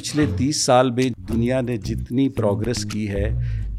پچھلے 0.00 0.24
تیس 0.36 0.62
سال 0.64 0.90
میں 0.96 1.02
دنیا 1.28 1.60
نے 1.60 1.76
جتنی 1.84 2.28
پروگرس 2.36 2.84
کی 2.92 3.08
ہے 3.08 3.24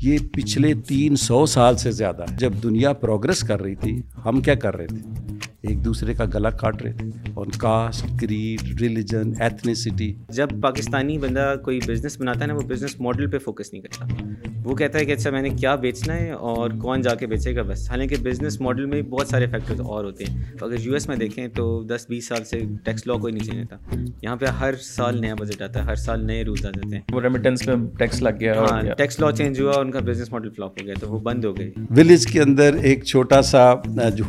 یہ 0.01 0.17
پچھلے 0.33 0.73
تین 0.87 1.15
سو 1.21 1.45
سال 1.53 1.77
سے 1.77 1.91
زیادہ 1.91 2.25
ہے 2.31 2.35
جب 2.39 2.53
دنیا 2.63 2.91
پروگرس 3.03 3.41
کر 3.47 3.61
رہی 3.61 3.75
تھی 3.83 3.95
ہم 4.25 4.41
کیا 4.45 4.55
کر 4.65 4.75
رہے 4.77 4.87
تھے 4.87 5.49
ایک 5.69 5.83
دوسرے 5.85 6.13
کا 6.15 6.25
گلا 6.33 6.49
کاٹ 6.61 6.81
رہے 6.81 6.93
تھے 6.97 7.09
اور 7.33 7.45
کاسٹ 7.61 8.19
کریڈ 8.21 8.81
ریلیجن 8.81 9.31
ایتھنیسٹی 9.43 10.13
جب 10.41 10.49
پاکستانی 10.63 11.17
بندہ 11.25 11.53
کوئی 11.65 11.79
بزنس 11.87 12.19
بناتا 12.21 12.41
ہے 12.41 12.47
نا 12.47 12.55
وہ 12.55 12.67
بزنس 12.75 12.99
ماڈل 13.01 13.29
پہ 13.31 13.37
فوکس 13.45 13.73
نہیں 13.73 13.81
کرتا 13.81 14.49
وہ 14.63 14.73
کہتا 14.75 14.99
ہے 14.99 15.05
کہ 15.05 15.11
اچھا 15.11 15.29
میں 15.31 15.41
نے 15.41 15.49
کیا 15.49 15.73
بیچنا 15.83 16.15
ہے 16.15 16.31
اور 16.49 16.71
کون 16.81 17.01
جا 17.01 17.13
کے 17.19 17.27
بیچے 17.27 17.55
گا 17.55 17.61
بس 17.67 17.89
حالانکہ 17.91 18.15
بزنس 18.23 18.59
ماڈل 18.61 18.85
میں 18.85 19.01
بہت 19.13 19.27
سارے 19.27 19.45
فیکٹرز 19.51 19.79
اور 19.81 20.03
ہوتے 20.05 20.23
ہیں 20.27 20.43
اگر 20.61 20.79
یو 20.85 20.93
ایس 20.93 21.07
میں 21.07 21.15
دیکھیں 21.17 21.47
تو 21.55 21.63
دس 21.89 22.05
بیس 22.09 22.27
سال 22.27 22.43
سے 22.45 22.59
ٹیکس 22.85 23.07
لا 23.07 23.13
کوئی 23.21 23.33
نہیں 23.33 23.43
چینج 23.51 23.67
تھا 23.69 23.77
یہاں 24.23 24.35
پہ 24.39 24.45
ہر 24.59 24.75
سال 24.89 25.19
نیا 25.21 25.35
بجٹ 25.39 25.61
آتا 25.61 25.79
ہے 25.83 25.89
ہر 25.89 25.95
سال 26.03 26.25
نئے 26.27 26.43
رولز 26.45 26.65
آ 26.65 26.69
جاتے 26.75 26.95
ہیں 26.95 27.01
وہ 27.13 27.21
ریمیٹنس 27.21 27.65
میں 27.67 27.75
ٹیکس 27.99 28.21
لگ 28.21 28.37
گیا 28.39 28.53
ہاں 28.59 28.81
ٹیکس 28.97 29.19
لا 29.19 29.31
چینج 29.37 29.61
ہوا 29.61 29.71
اور 29.73 29.85
ان 29.85 29.91
کا 29.91 29.99
بزنس 30.11 30.31
ماڈل 30.33 30.49
فلاپ 30.55 30.79
ہو 30.81 30.85
گیا 30.85 30.93
تو 30.99 31.09
وہ 31.13 31.19
بند 31.29 31.45
ہو 31.45 31.55
گئی 31.57 31.71
ولیج 31.97 32.27
کے 32.31 32.41
اندر 32.41 32.75
ایک 32.83 33.03
چھوٹا 33.05 33.41
سا 33.51 33.65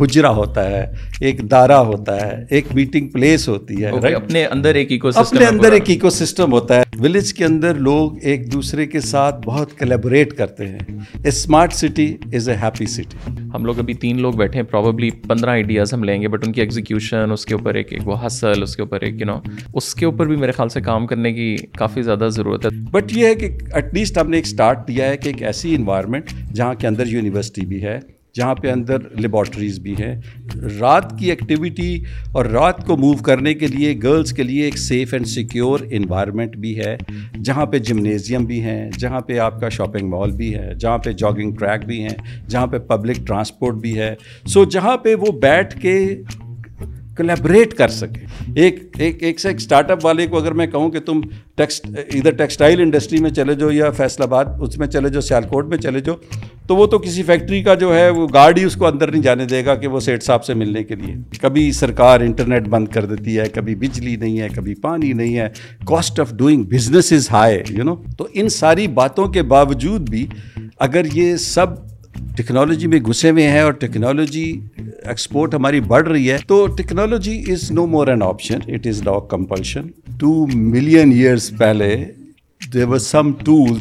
حجرا 0.00 0.30
ہوتا 0.40 0.68
ہے 0.70 0.84
ایک 1.20 1.50
دارہ 1.50 1.76
ہوتا 1.92 2.16
ہے 2.26 2.44
ایک 2.50 2.74
میٹنگ 2.80 3.10
پلیس 3.18 3.48
ہوتی 3.48 3.84
ہے 3.84 4.14
اپنے 4.22 4.44
اندر 4.46 4.74
ایک 4.74 4.92
ایکو 4.92 5.10
سسٹم 5.10 5.34
اپنے 5.36 5.46
اندر 5.46 5.72
ایک 5.72 5.90
ایکو 5.90 6.10
سسٹم 6.22 6.52
ہوتا 6.52 6.76
ہے 6.78 7.00
ولیج 7.02 7.32
کے 7.34 7.44
اندر 7.44 7.74
لوگ 7.90 8.18
ایک 8.30 8.52
دوسرے 8.52 8.86
کے 8.86 9.00
ساتھ 9.00 9.36
بہت 9.46 9.76
کلیبریٹ 9.78 10.20
کریٹ 10.24 10.36
کرتے 10.38 10.66
ہیں 10.68 10.78
a 11.22 11.28
smart 11.28 11.72
city 11.74 12.16
is 12.34 12.48
a 12.48 12.54
happy 12.62 12.86
city 12.90 13.30
ہم 13.54 13.64
لوگ 13.66 13.78
ابھی 13.78 13.94
تین 14.04 14.20
لوگ 14.22 14.32
بیٹھے 14.38 14.60
ہیں 14.60 14.66
پروبیبلی 14.70 15.08
پندرہ 15.28 15.50
آئیڈیاز 15.50 15.92
ہم 15.94 16.04
لیں 16.04 16.20
گے 16.22 16.28
بٹ 16.34 16.44
ان 16.46 16.52
کی 16.52 16.60
ایگزیکیوشن 16.60 17.32
اس 17.32 17.44
کے 17.46 17.54
اوپر 17.54 17.74
ایک 17.80 17.92
ایک 17.92 18.06
وہ 18.08 18.16
حاصل 18.22 18.62
اس 18.62 18.76
کے 18.76 18.82
اوپر 18.82 19.00
ایک 19.06 19.20
یو 19.20 19.26
نو 19.26 19.38
اس 19.74 19.94
کے 19.94 20.06
اوپر 20.06 20.26
بھی 20.26 20.36
میرے 20.36 20.52
خیال 20.52 20.68
سے 20.76 20.80
کام 20.90 21.06
کرنے 21.12 21.32
کی 21.34 21.54
کافی 21.78 22.02
زیادہ 22.08 22.28
ضرورت 22.38 22.64
ہے 22.66 22.70
بٹ 22.90 23.16
یہ 23.16 23.26
ہے 23.26 23.34
کہ 23.42 23.48
ایٹ 23.74 23.94
لیسٹ 23.94 24.18
ہم 24.18 24.30
نے 24.30 24.36
ایک 24.36 24.46
اسٹارٹ 24.46 24.86
دیا 24.88 25.08
ہے 25.10 25.16
کہ 25.16 25.28
ایک 25.28 25.42
ایسی 25.52 25.74
انوائرمنٹ 25.74 26.32
جہاں 26.54 26.74
کے 26.80 26.86
اندر 26.86 27.06
یونیورسٹی 27.16 27.66
بھی 27.74 27.82
ہے 27.84 27.98
جہاں 28.36 28.54
پہ 28.54 28.70
اندر 28.70 29.08
لیبارٹریز 29.20 29.78
بھی 29.82 29.94
ہیں 30.00 30.14
رات 30.80 31.12
کی 31.18 31.30
ایکٹیویٹی 31.30 31.96
اور 32.32 32.44
رات 32.52 32.84
کو 32.86 32.96
موو 32.96 33.14
کرنے 33.24 33.54
کے 33.54 33.66
لیے 33.66 33.94
گرلز 34.02 34.32
کے 34.34 34.42
لیے 34.42 34.64
ایک 34.64 34.78
سیف 34.78 35.12
اینڈ 35.14 35.26
سیکیور 35.28 35.80
انوائرمنٹ 35.90 36.56
بھی 36.64 36.78
ہے 36.78 36.96
جہاں 37.44 37.66
پہ 37.72 37.78
جمنیزیم 37.88 38.44
بھی 38.46 38.60
ہیں 38.62 38.90
جہاں 38.98 39.20
پہ 39.26 39.38
آپ 39.48 39.60
کا 39.60 39.68
شاپنگ 39.78 40.08
مال 40.10 40.30
بھی 40.36 40.54
ہے 40.54 40.74
جہاں 40.80 40.98
پہ 41.04 41.12
جاگنگ 41.24 41.54
ٹریک 41.58 41.84
بھی 41.86 42.02
ہیں 42.02 42.16
جہاں 42.48 42.66
پہ 42.72 42.78
پبلک 42.88 43.26
ٹرانسپورٹ 43.26 43.74
بھی 43.82 43.98
ہے 43.98 44.14
سو 44.54 44.64
جہاں 44.76 44.96
پہ 45.04 45.14
وہ 45.26 45.32
بیٹھ 45.42 45.78
کے 45.82 45.94
کلیبریٹ 47.16 47.72
کر 47.76 47.88
سکے 47.88 48.24
ایک 48.64 48.78
ایک 49.00 49.22
ایک 49.22 49.40
سے 49.40 49.48
ایک 49.48 49.56
اسٹارٹ 49.60 49.90
اپ 49.90 50.04
والے 50.04 50.26
کو 50.26 50.36
اگر 50.38 50.52
میں 50.60 50.66
کہوں 50.66 50.90
کہ 50.90 51.00
تم 51.06 51.20
ٹیکس 51.56 51.80
ادھر 52.14 52.32
ٹیکسٹائل 52.36 52.80
انڈسٹری 52.80 53.18
میں 53.22 53.30
چلے 53.30 53.54
جاؤ 53.54 53.70
یا 53.70 53.90
فیصلہ 53.96 54.24
آباد 54.24 54.44
اس 54.68 54.78
میں 54.78 54.86
چلے 54.86 55.08
جاؤ 55.10 55.20
سیالکوٹ 55.28 55.66
میں 55.68 55.78
چلے 55.78 56.00
جاؤ 56.06 56.14
تو 56.66 56.76
وہ 56.76 56.86
تو 56.86 56.98
کسی 56.98 57.22
فیکٹری 57.32 57.62
کا 57.62 57.74
جو 57.82 57.94
ہے 57.94 58.08
وہ 58.10 58.26
گارڈ 58.34 58.58
ہی 58.58 58.64
اس 58.64 58.76
کو 58.76 58.86
اندر 58.86 59.10
نہیں 59.10 59.22
جانے 59.22 59.44
دے 59.50 59.64
گا 59.64 59.74
کہ 59.84 59.88
وہ 59.94 60.00
سیٹ 60.00 60.22
صاحب 60.22 60.44
سے 60.44 60.54
ملنے 60.54 60.84
کے 60.84 60.94
لیے 61.02 61.14
کبھی 61.40 61.70
سرکار 61.82 62.20
انٹرنیٹ 62.26 62.68
بند 62.76 62.88
کر 62.94 63.06
دیتی 63.14 63.38
ہے 63.38 63.48
کبھی 63.54 63.74
بجلی 63.86 64.16
نہیں 64.16 64.38
ہے 64.40 64.48
کبھی 64.54 64.74
پانی 64.82 65.12
نہیں 65.22 65.36
ہے 65.38 65.48
cost 65.88 66.20
of 66.20 66.32
doing 66.38 66.64
business 66.74 67.12
is 67.12 67.30
high 67.32 67.60
you 67.78 67.84
know 67.84 67.94
تو 68.18 68.28
ان 68.40 68.48
ساری 68.60 68.86
باتوں 69.02 69.26
کے 69.36 69.42
باوجود 69.56 70.08
بھی 70.10 70.26
اگر 70.88 71.14
یہ 71.14 71.36
سب 71.48 71.76
ٹیکنالوجی 72.36 72.86
میں 72.86 72.98
گھسے 73.10 73.30
ہوئے 73.30 73.48
ہیں 73.50 73.60
اور 73.60 73.72
ٹیکنالوجی 73.82 74.44
ایکسپورٹ 74.78 75.54
ہماری 75.54 75.80
بڑھ 75.92 76.08
رہی 76.08 76.30
ہے 76.30 76.36
تو 76.48 76.66
technology 76.76 77.42
is 77.52 77.70
no 77.72 77.86
more 77.94 78.06
an 78.08 78.22
option 78.22 78.70
it 78.74 78.86
is 78.86 79.02
compulsion 79.30 79.86
two 80.20 80.32
million 80.54 81.12
years 81.12 81.52
پہلے 81.58 81.96
سم 83.00 83.30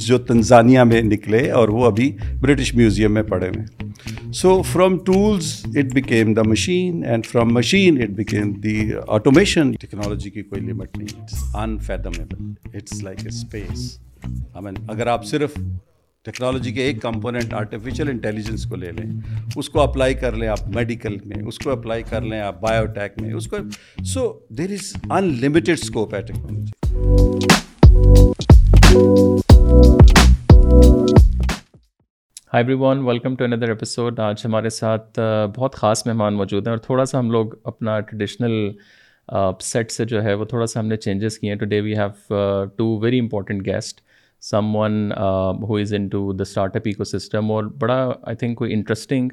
جو 0.05 0.17
تنزانیہ 0.27 0.81
میں 0.83 1.01
نکلے 1.01 1.49
اور 1.57 1.69
وہ 1.69 1.85
ابھی 1.85 2.09
برٹش 2.39 2.73
میوزیم 2.75 3.13
میں 3.13 3.23
پڑے 3.29 3.49
ہوئے 3.49 4.31
so 4.39 4.61
from 4.71 4.97
tools 5.05 5.51
it 5.79 5.93
became 5.95 6.33
the 6.33 6.41
machine 6.47 7.03
and 7.05 7.25
from 7.25 7.53
machine 7.53 8.01
it 8.03 8.09
became 8.17 8.51
the 8.63 8.75
automation 9.07 9.71
technology 9.81 10.29
کی 10.29 10.41
کوئی 10.41 10.61
لمٹ 10.61 10.97
نہیں 10.97 11.37
unfathomable 11.63 12.75
it's 12.75 13.03
like 13.03 13.19
a 13.23 13.27
space 13.29 13.97
اگر 14.89 15.07
آپ 15.07 15.25
صرف 15.25 15.57
ٹیکنالوجی 16.25 16.71
کے 16.71 16.81
ایک 16.85 17.01
کمپوننٹ 17.01 17.53
آرٹیفیشیل 17.57 18.09
انٹیلیجنس 18.09 18.63
کو 18.69 18.75
لے 18.75 18.91
لیں 18.97 19.05
اس 19.57 19.69
کو 19.75 19.79
اپلائی 19.81 20.13
کر 20.13 20.35
لیں 20.37 20.47
آپ 20.47 20.67
میڈیکل 20.75 21.15
میں 21.25 21.41
اس 21.47 21.57
کو 21.59 21.69
اپلائی 21.71 22.03
کر 22.09 22.21
لیں 22.21 22.39
آپ 22.39 22.59
بایو 22.61 22.85
ٹیک 22.95 23.13
میں 23.21 23.31
اس 23.33 23.47
کو 23.53 23.57
so 24.13 24.27
there 24.57 24.71
is 24.71 24.91
an 25.09 25.53
scope 25.73 26.13
ہے 26.15 26.21
ٹیکنالوجی 26.27 26.73
ہائی 32.53 32.75
ویلکم 33.05 33.35
ٹو 33.35 33.45
اندر 33.45 33.69
ایپیسوڈ 33.69 34.19
آج 34.27 34.41
ہمارے 34.45 34.69
ساتھ 34.77 35.19
بہت 35.55 35.75
خاص 35.75 36.05
مہمان 36.07 36.37
موجود 36.37 36.67
ہیں 36.67 36.73
اور 36.75 36.83
تھوڑا 36.85 37.05
سا 37.05 37.19
ہم 37.19 37.31
لوگ 37.31 37.53
اپنا 37.73 37.99
ٹریڈیشنل 37.99 38.71
سیٹ 39.71 39.91
سے 39.91 40.05
جو 40.13 40.23
ہے 40.23 40.33
وہ 40.33 40.45
تھوڑا 40.53 40.65
سا 40.65 40.79
ہم 40.79 40.85
نے 40.85 40.95
چینجز 40.97 41.39
کیے 41.39 41.55
today 41.75 41.81
we 41.89 41.97
have 41.97 42.65
two 42.75 42.97
very 43.03 43.19
important 43.19 43.65
guest 43.65 44.01
someone 44.75 45.11
who 45.69 45.75
is 45.77 45.93
into 46.11 46.31
the 46.33 46.41
startup 46.75 46.81
ecosystem 47.03 47.51
اور 47.51 47.63
بڑا 47.79 47.95
آئی 48.27 48.35
تھنک 48.35 48.57
کوئی 48.57 48.73
انٹرسٹنگ 48.73 49.29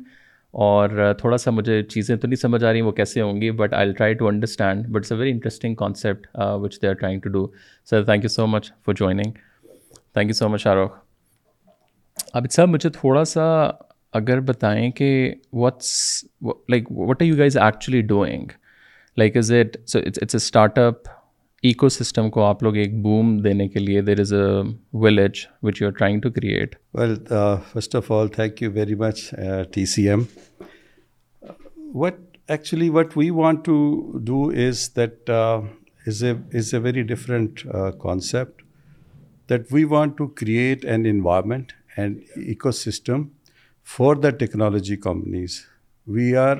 اور 0.66 0.88
uh, 0.88 1.14
تھوڑا 1.18 1.36
سا 1.38 1.50
مجھے 1.50 1.82
چیزیں 1.82 2.14
تو 2.16 2.28
نہیں 2.28 2.40
سمجھ 2.40 2.62
آ 2.64 2.72
رہی 2.72 2.80
وہ 2.82 2.90
کیسے 3.00 3.20
ہوں 3.20 3.40
گی 3.40 3.50
but 3.60 3.74
I 3.74 3.92
try 3.96 4.14
to 4.22 4.28
understand 4.28 4.86
but 4.88 4.96
it's 4.96 5.12
a 5.12 5.18
very 5.18 5.30
interesting 5.30 5.74
concept 5.74 6.26
which 6.60 6.80
they 6.82 6.88
are 6.88 6.92
trying 7.00 7.20
to 7.24 7.30
do 7.30 7.46
sir 7.90 8.04
thank 8.04 8.22
you 8.24 8.28
so 8.28 8.46
much 8.46 8.70
for 8.84 8.94
joining 8.98 9.32
thank 10.12 10.28
you 10.28 10.34
so 10.34 10.48
much 10.48 10.66
آروخ 10.66 10.96
اب 12.32 12.50
سر 12.50 12.66
مجھے 12.66 12.90
تھوڑا 13.00 13.24
سا 13.32 13.44
اگر 14.22 14.40
بتائیں 14.52 14.90
کہ 15.00 15.08
what's 15.62 16.24
like 16.68 16.90
what 16.98 17.22
are 17.22 17.26
you 17.26 17.36
guys 17.38 17.56
actually 17.58 18.00
doing 18.14 18.48
like 19.18 19.36
is 19.36 19.52
it 19.60 19.76
it's 19.94 19.96
a 20.22 20.36
start 20.36 20.78
up 20.78 21.16
eco 21.66 21.88
system 21.88 22.28
کو 22.30 22.42
آپ 22.44 22.62
لوگ 22.62 22.76
ایک 22.78 22.92
بوم 23.02 23.36
دینے 23.42 23.66
کے 23.68 23.78
لیے 23.78 24.00
there 24.08 24.20
is 24.20 24.32
a 24.32 24.40
village 25.04 25.38
which 25.62 25.80
you 25.82 25.86
are 25.88 25.92
trying 25.98 26.20
to 26.22 26.30
create 26.32 26.74
well 26.98 27.14
first 27.70 27.94
of 27.96 28.10
all 28.12 28.28
thank 28.34 28.62
you 28.62 28.70
very 28.72 28.94
much 28.98 29.20
T 29.74 29.84
C 29.92 30.08
M 30.08 30.22
what 31.94 32.36
actually 32.50 32.88
what 32.98 33.16
we 33.16 33.28
want 33.40 33.64
to 33.64 33.74
do 34.26 34.42
is 34.66 34.88
that 34.96 35.30
is 35.30 36.22
a 36.24 36.32
is 36.58 36.72
a 36.74 36.80
very 36.82 37.02
different 37.08 37.62
concept 38.02 38.62
that 39.50 39.72
we 39.72 39.84
want 39.94 40.16
to 40.18 40.26
create 40.42 40.84
an 40.90 41.06
environment 41.10 41.72
and 41.96 42.20
ecosystem 42.84 43.24
for 43.96 44.14
the 44.22 44.30
technology 44.38 44.96
companies 45.08 45.58
we 46.14 46.34
are 46.36 46.56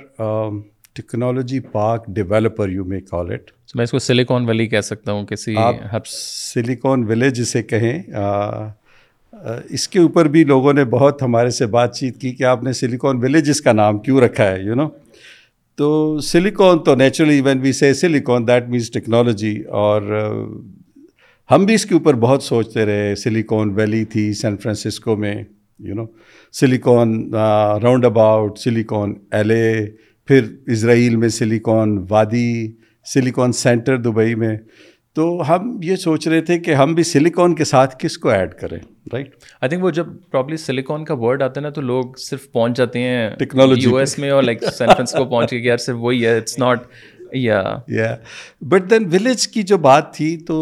technology 0.97 1.61
park 1.73 2.07
developer 2.15 2.69
you 2.69 2.85
may 2.85 3.01
call 3.11 3.31
it 3.33 3.51
میں 3.77 3.85
اس 3.85 3.91
کو 3.91 3.99
Silicon 3.99 4.47
Valley 4.49 4.67
کہہ 4.69 4.81
سکتا 4.85 5.13
ہوں 5.13 5.27
کسی 5.27 5.55
آپ 5.61 6.07
Silicon 6.15 7.05
Village 7.09 7.41
اسے 7.41 7.63
کہیں 7.63 8.03
اس 9.79 9.89
کے 9.89 9.99
اوپر 10.01 10.29
بھی 10.35 10.43
لوگوں 10.45 10.73
نے 10.73 10.85
بہت 10.93 11.23
ہمارے 11.23 11.51
سے 11.57 11.67
بات 11.77 11.95
چیت 11.97 12.21
کی 12.21 12.31
کہ 12.35 12.45
آپ 12.53 12.63
نے 12.65 12.73
سلیکون 12.73 13.19
ویلیج 13.23 13.51
اس 13.51 13.61
کا 13.63 13.73
نام 13.73 13.99
کیوں 14.07 14.21
رکھا 14.21 14.51
ہے 14.51 14.63
یو 14.63 14.75
نو 14.75 14.89
تو 15.79 16.19
سلیکون 16.27 16.83
تو 16.85 16.95
naturally 16.95 17.35
even 17.39 17.61
we 17.63 17.73
say 17.81 17.93
silicon 17.95 18.47
that 18.49 18.69
means 18.69 18.91
technology 18.91 19.57
اور 19.83 20.03
ہم 21.51 21.65
بھی 21.65 21.75
اس 21.75 21.85
کے 21.87 21.95
اوپر 21.95 22.15
بہت 22.27 22.43
سوچتے 22.43 22.85
رہے 22.87 23.15
سلیکون 23.17 23.73
ویلی 23.75 24.05
تھی 24.13 24.33
سین 24.41 24.57
فرانسسکو 24.63 25.17
میں 25.17 25.35
you 25.89 25.95
know 25.95 26.05
Silicon 26.61 27.15
roundabout 28.05 28.59
Silicon 28.59 29.15
L 29.39 29.51
A 29.51 29.87
پھر 30.29 30.45
اسرائیل 30.73 31.15
میں 31.17 31.29
سلیکون 31.35 31.97
وادی 32.09 32.49
سلیکون 33.13 33.53
سینٹر 33.59 33.97
دبئی 33.99 34.35
میں 34.43 34.57
تو 35.15 35.25
ہم 35.49 35.71
یہ 35.83 35.97
سوچ 36.03 36.27
رہے 36.29 36.41
تھے 36.49 36.59
کہ 36.67 36.75
ہم 36.75 36.93
بھی 36.95 37.03
سلیکون 37.11 37.55
کے 37.61 37.65
ساتھ 37.71 37.95
کس 37.99 38.19
کو 38.25 38.29
ایڈ 38.31 38.53
کریں 38.61 38.77
رائٹ 39.13 39.29
آئی 39.61 39.69
تھنک 39.69 39.85
وہ 39.85 39.91
جب 39.99 40.07
پرابلی 40.31 40.57
سلیکون 40.67 41.05
کا 41.05 41.15
ورڈ 41.23 41.43
آتا 41.43 41.61
ہے 41.61 41.65
نا 41.65 41.71
تو 41.75 41.81
لوگ 41.81 42.13
صرف 42.27 42.51
پہنچ 42.53 42.77
جاتے 42.77 43.03
ہیں 43.03 43.31
ٹیکنالوجی 43.39 43.89
یو 43.89 43.97
ایس 43.97 44.19
میں 44.19 44.31
اور 44.31 44.43
لائک 44.43 44.63
پہنچ 45.15 45.53
یار 45.55 45.77
صرف 45.87 45.97
وہی 46.01 46.25
ہے 46.27 46.37
اٹس 46.37 46.59
ناٹ 46.59 46.83
یا 47.45 47.63
بٹ 48.69 48.91
دین 48.91 49.09
ولیج 49.13 49.49
کی 49.55 49.63
جو 49.73 49.79
بات 49.91 50.15
تھی 50.17 50.37
تو 50.49 50.61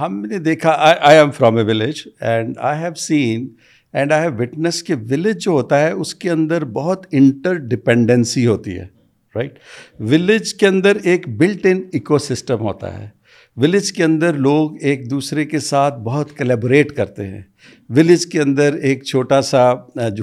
ہم 0.00 0.20
نے 0.28 0.38
دیکھا 0.50 0.76
I 0.90 1.18
am 1.18 1.30
from 1.38 1.56
a 1.56 1.62
village 1.74 2.02
and 2.20 2.58
I 2.72 2.82
have 2.82 2.94
seen 3.08 3.48
and 3.94 4.12
I 4.12 4.22
have 4.26 4.32
witness 4.38 4.82
کہ 4.84 4.94
ولیج 5.10 5.42
جو 5.44 5.50
ہوتا 5.52 5.80
ہے 5.80 5.90
اس 5.90 6.14
کے 6.14 6.30
اندر 6.30 6.64
بہت 6.80 7.06
انٹر 7.20 7.54
ڈپینڈنسی 7.72 8.46
ہوتی 8.46 8.78
ہے 8.78 8.86
رائٹ 9.36 9.58
ولیج 10.10 10.54
کے 10.60 10.66
اندر 10.66 10.96
ایک 11.10 11.28
بلٹ 11.38 11.66
ان 11.70 11.82
سسٹم 12.28 12.60
ہوتا 12.66 12.98
ہے 12.98 13.08
ولیج 13.62 13.92
کے 13.92 14.04
اندر 14.04 14.34
لوگ 14.46 14.76
ایک 14.90 15.08
دوسرے 15.10 15.44
کے 15.46 15.58
ساتھ 15.70 15.98
بہت 16.04 16.32
کلیبوریٹ 16.36 16.92
کرتے 16.96 17.26
ہیں 17.26 17.40
ولیج 17.96 18.24
کے 18.32 18.40
اندر 18.40 18.74
ایک 18.88 19.02
چھوٹا 19.04 19.40
سا 19.42 19.70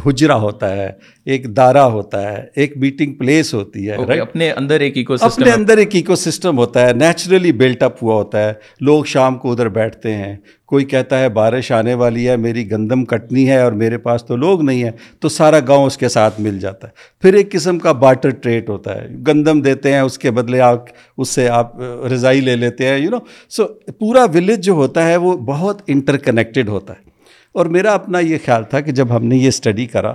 حجرہ 0.05 0.33
ہوتا 0.43 0.69
ہے 0.75 0.89
ایک 1.33 1.45
دارا 1.57 1.85
ہوتا 1.93 2.21
ہے 2.31 2.43
ایک 2.61 2.77
میٹنگ 2.81 3.13
پلیس 3.17 3.53
ہوتی 3.53 3.89
ہے 3.89 4.19
اپنے 4.19 4.49
اندر 4.51 4.79
ایک 4.79 4.97
ایکو 4.97 5.17
سسٹم 5.17 5.41
اپنے 5.41 5.51
اندر 5.53 5.77
ایک 5.77 5.95
ایکو 5.95 6.15
سسٹم 6.15 6.57
ہوتا 6.57 6.85
ہے 6.87 6.93
نیچرلی 6.93 7.51
بلٹ 7.61 7.83
اپ 7.83 8.03
ہوا 8.03 8.15
ہوتا 8.15 8.43
ہے 8.47 8.53
لوگ 8.89 9.03
شام 9.13 9.37
کو 9.39 9.51
ادھر 9.51 9.69
بیٹھتے 9.77 10.13
ہیں 10.15 10.35
کوئی 10.67 10.85
کہتا 10.85 11.19
ہے 11.19 11.29
بارش 11.35 11.71
آنے 11.71 11.93
والی 12.01 12.27
ہے 12.29 12.35
میری 12.37 12.69
گندم 12.71 13.03
کٹنی 13.11 13.47
ہے 13.49 13.59
اور 13.61 13.71
میرے 13.83 13.97
پاس 13.97 14.23
تو 14.25 14.35
لوگ 14.35 14.61
نہیں 14.63 14.83
ہیں 14.83 14.91
تو 15.21 15.29
سارا 15.29 15.59
گاؤں 15.67 15.85
اس 15.85 15.97
کے 15.97 16.09
ساتھ 16.15 16.39
مل 16.41 16.59
جاتا 16.59 16.87
ہے 16.87 16.93
پھر 17.21 17.33
ایک 17.37 17.51
قسم 17.51 17.79
کا 17.79 17.91
بارٹر 18.05 18.29
ٹریٹ 18.45 18.69
ہوتا 18.69 18.95
ہے 18.97 19.07
گندم 19.27 19.61
دیتے 19.61 19.93
ہیں 19.93 19.99
اس 20.01 20.17
کے 20.19 20.31
بدلے 20.39 20.61
آپ 20.69 20.85
اس 21.17 21.29
سے 21.29 21.47
آپ 21.49 21.79
رضائی 22.13 22.41
لے 22.41 22.55
لیتے 22.55 22.87
ہیں 22.87 22.97
یو 22.97 23.09
نو 23.11 23.19
سو 23.57 23.65
پورا 23.99 24.23
ولیج 24.33 24.63
جو 24.65 24.73
ہوتا 24.83 25.07
ہے 25.07 25.15
وہ 25.27 25.35
بہت 25.53 25.81
انٹر 25.95 26.17
کنیکٹڈ 26.29 26.69
ہوتا 26.69 26.93
ہے 26.97 27.07
اور 27.53 27.65
میرا 27.75 27.93
اپنا 27.93 28.19
یہ 28.19 28.37
خیال 28.45 28.63
تھا 28.69 28.79
کہ 28.87 28.91
جب 28.97 29.15
ہم 29.15 29.25
نے 29.27 29.37
یہ 29.37 29.47
اسٹڈی 29.47 29.85
کرا 29.93 30.13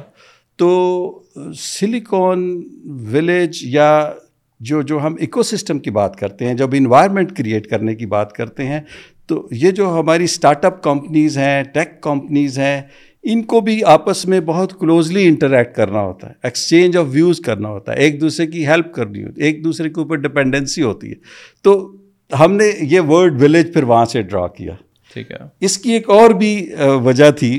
تو 0.58 0.68
سلیکون 1.58 2.46
ولیج 3.12 3.62
یا 3.74 3.88
جو 4.70 4.82
جو 4.90 4.98
ہم 5.04 5.14
ایکو 5.20 5.42
سسٹم 5.42 5.78
کی 5.86 5.90
بات 5.96 6.14
کرتے 6.16 6.46
ہیں 6.46 6.52
جب 6.56 6.74
انوائرمنٹ 6.76 7.32
کریٹ 7.36 7.66
کرنے 7.70 7.94
کی 7.94 8.06
بات 8.12 8.32
کرتے 8.32 8.66
ہیں 8.66 8.80
تو 9.28 9.46
یہ 9.62 9.70
جو 9.80 9.88
ہماری 9.98 10.24
اسٹارٹ 10.24 10.64
اپ 10.64 10.82
کمپنیز 10.82 11.38
ہیں 11.38 11.62
ٹیک 11.74 12.00
کمپنیز 12.02 12.58
ہیں 12.58 12.80
ان 13.32 13.42
کو 13.52 13.60
بھی 13.66 13.82
آپس 13.96 14.24
میں 14.28 14.40
بہت 14.48 14.78
کلوزلی 14.80 15.26
انٹریکٹ 15.26 15.74
کرنا 15.76 16.00
ہوتا 16.00 16.28
ہے 16.28 16.32
ایکسچینج 16.42 16.96
آف 16.96 17.06
ویوز 17.10 17.40
کرنا 17.44 17.68
ہوتا 17.68 17.92
ہے 17.92 17.98
ایک 18.04 18.20
دوسرے 18.20 18.46
کی 18.46 18.66
ہیلپ 18.66 18.92
کرنی 18.94 19.22
ہوتی 19.24 19.40
ہے 19.40 19.46
ایک 19.46 19.62
دوسرے 19.64 19.88
کے 19.90 20.00
اوپر 20.00 20.16
ڈپینڈنسی 20.26 20.82
ہوتی 20.82 21.10
ہے 21.10 21.14
تو 21.62 21.76
ہم 22.40 22.52
نے 22.56 22.70
یہ 22.90 23.00
ورڈ 23.08 23.42
ولیج 23.42 23.72
پھر 23.74 23.82
وہاں 23.92 24.04
سے 24.12 24.22
ڈرا 24.22 24.46
کیا 24.58 24.72
ٹھیک 25.14 25.30
ہے 25.30 25.36
اس 25.66 25.76
کی 25.78 25.92
ایک 25.92 26.08
اور 26.10 26.30
بھی 26.42 26.50
وجہ 27.04 27.30
تھی 27.40 27.50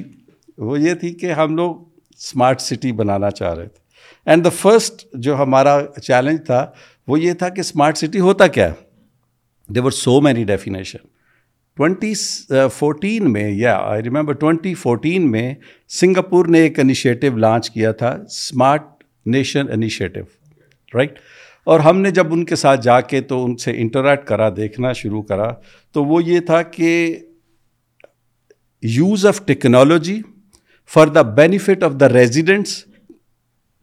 وہ 0.70 0.80
یہ 0.80 0.94
تھی 1.02 1.14
کہ 1.24 1.32
ہم 1.42 1.56
لوگ 1.56 1.76
اسمارٹ 2.22 2.62
سٹی 2.62 2.92
بنانا 3.02 3.30
چاہ 3.40 3.54
رہے 3.54 3.68
تھے 3.68 3.84
اینڈ 4.32 4.44
دا 4.44 4.50
فرسٹ 4.60 5.06
جو 5.28 5.36
ہمارا 5.42 5.76
چیلنج 6.02 6.40
تھا 6.46 6.66
وہ 7.08 7.20
یہ 7.20 7.34
تھا 7.42 7.50
کہ 7.58 7.60
اسمارٹ 7.66 7.98
سٹی 7.98 8.20
ہوتا 8.30 8.48
کیا 8.60 8.72
ور 9.86 9.92
so 10.00 10.20
many 10.22 10.44
definition 10.54 11.04
twenty 11.78 12.14
fourteen 12.74 13.32
میں 13.34 13.50
یا 13.62 13.76
آئی 13.90 14.04
ریمبر 14.04 14.34
ٹوینٹی 14.44 14.74
فورٹین 14.82 15.32
میں 15.32 15.48
سنگاپور 16.00 16.46
نے 16.56 16.60
ایک 16.66 16.80
انیشیٹیو 16.80 17.38
لانچ 17.46 17.70
کیا 17.70 17.92
تھا 18.02 18.10
اسمارٹ 18.26 18.84
نیشن 19.36 19.72
انیشیٹیو 19.74 20.24
رائٹ 20.96 21.20
اور 21.74 21.80
ہم 21.90 22.00
نے 22.02 22.12
جب 22.20 22.34
ان 22.34 22.44
کے 22.52 22.56
ساتھ 22.64 22.82
جا 22.84 23.00
کے 23.12 23.22
تو 23.32 23.44
ان 23.46 23.56
سے 23.64 23.72
انٹریکٹ 23.82 24.28
کرا 24.28 24.50
دیکھنا 24.58 24.92
شروع 25.02 25.22
کرا 25.32 25.50
تو 25.94 26.04
وہ 26.12 26.22
یہ 26.26 26.40
تھا 26.52 26.62
کہ 26.78 26.90
use 28.82 29.24
of 29.24 29.46
technology 29.46 30.24
for 30.86 31.08
the 31.08 31.24
benefit 31.24 31.84
of 31.84 32.00
the 32.00 32.10
residents 32.10 32.86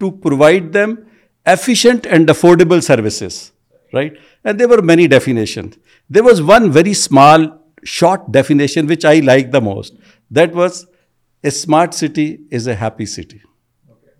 to 0.00 0.10
provide 0.10 0.72
them 0.72 1.06
efficient 1.46 2.06
and 2.06 2.28
affordable 2.28 2.82
services, 2.82 3.52
right? 3.92 4.16
And 4.44 4.58
there 4.58 4.69
were 4.69 4.82
many 4.82 5.08
definitions. 5.08 5.78
There 6.08 6.22
was 6.22 6.42
one 6.42 6.70
very 6.70 6.94
small, 6.94 7.58
short 7.84 8.30
definition 8.30 8.86
which 8.86 9.04
I 9.04 9.20
liked 9.20 9.52
the 9.52 9.60
most. 9.60 9.96
That 10.30 10.52
was, 10.52 10.86
a 11.44 11.50
smart 11.50 11.92
city 11.92 12.42
is 12.50 12.69
a 12.69 12.74
happy 12.76 13.06
city. 13.06 13.42
Okay. 13.90 14.12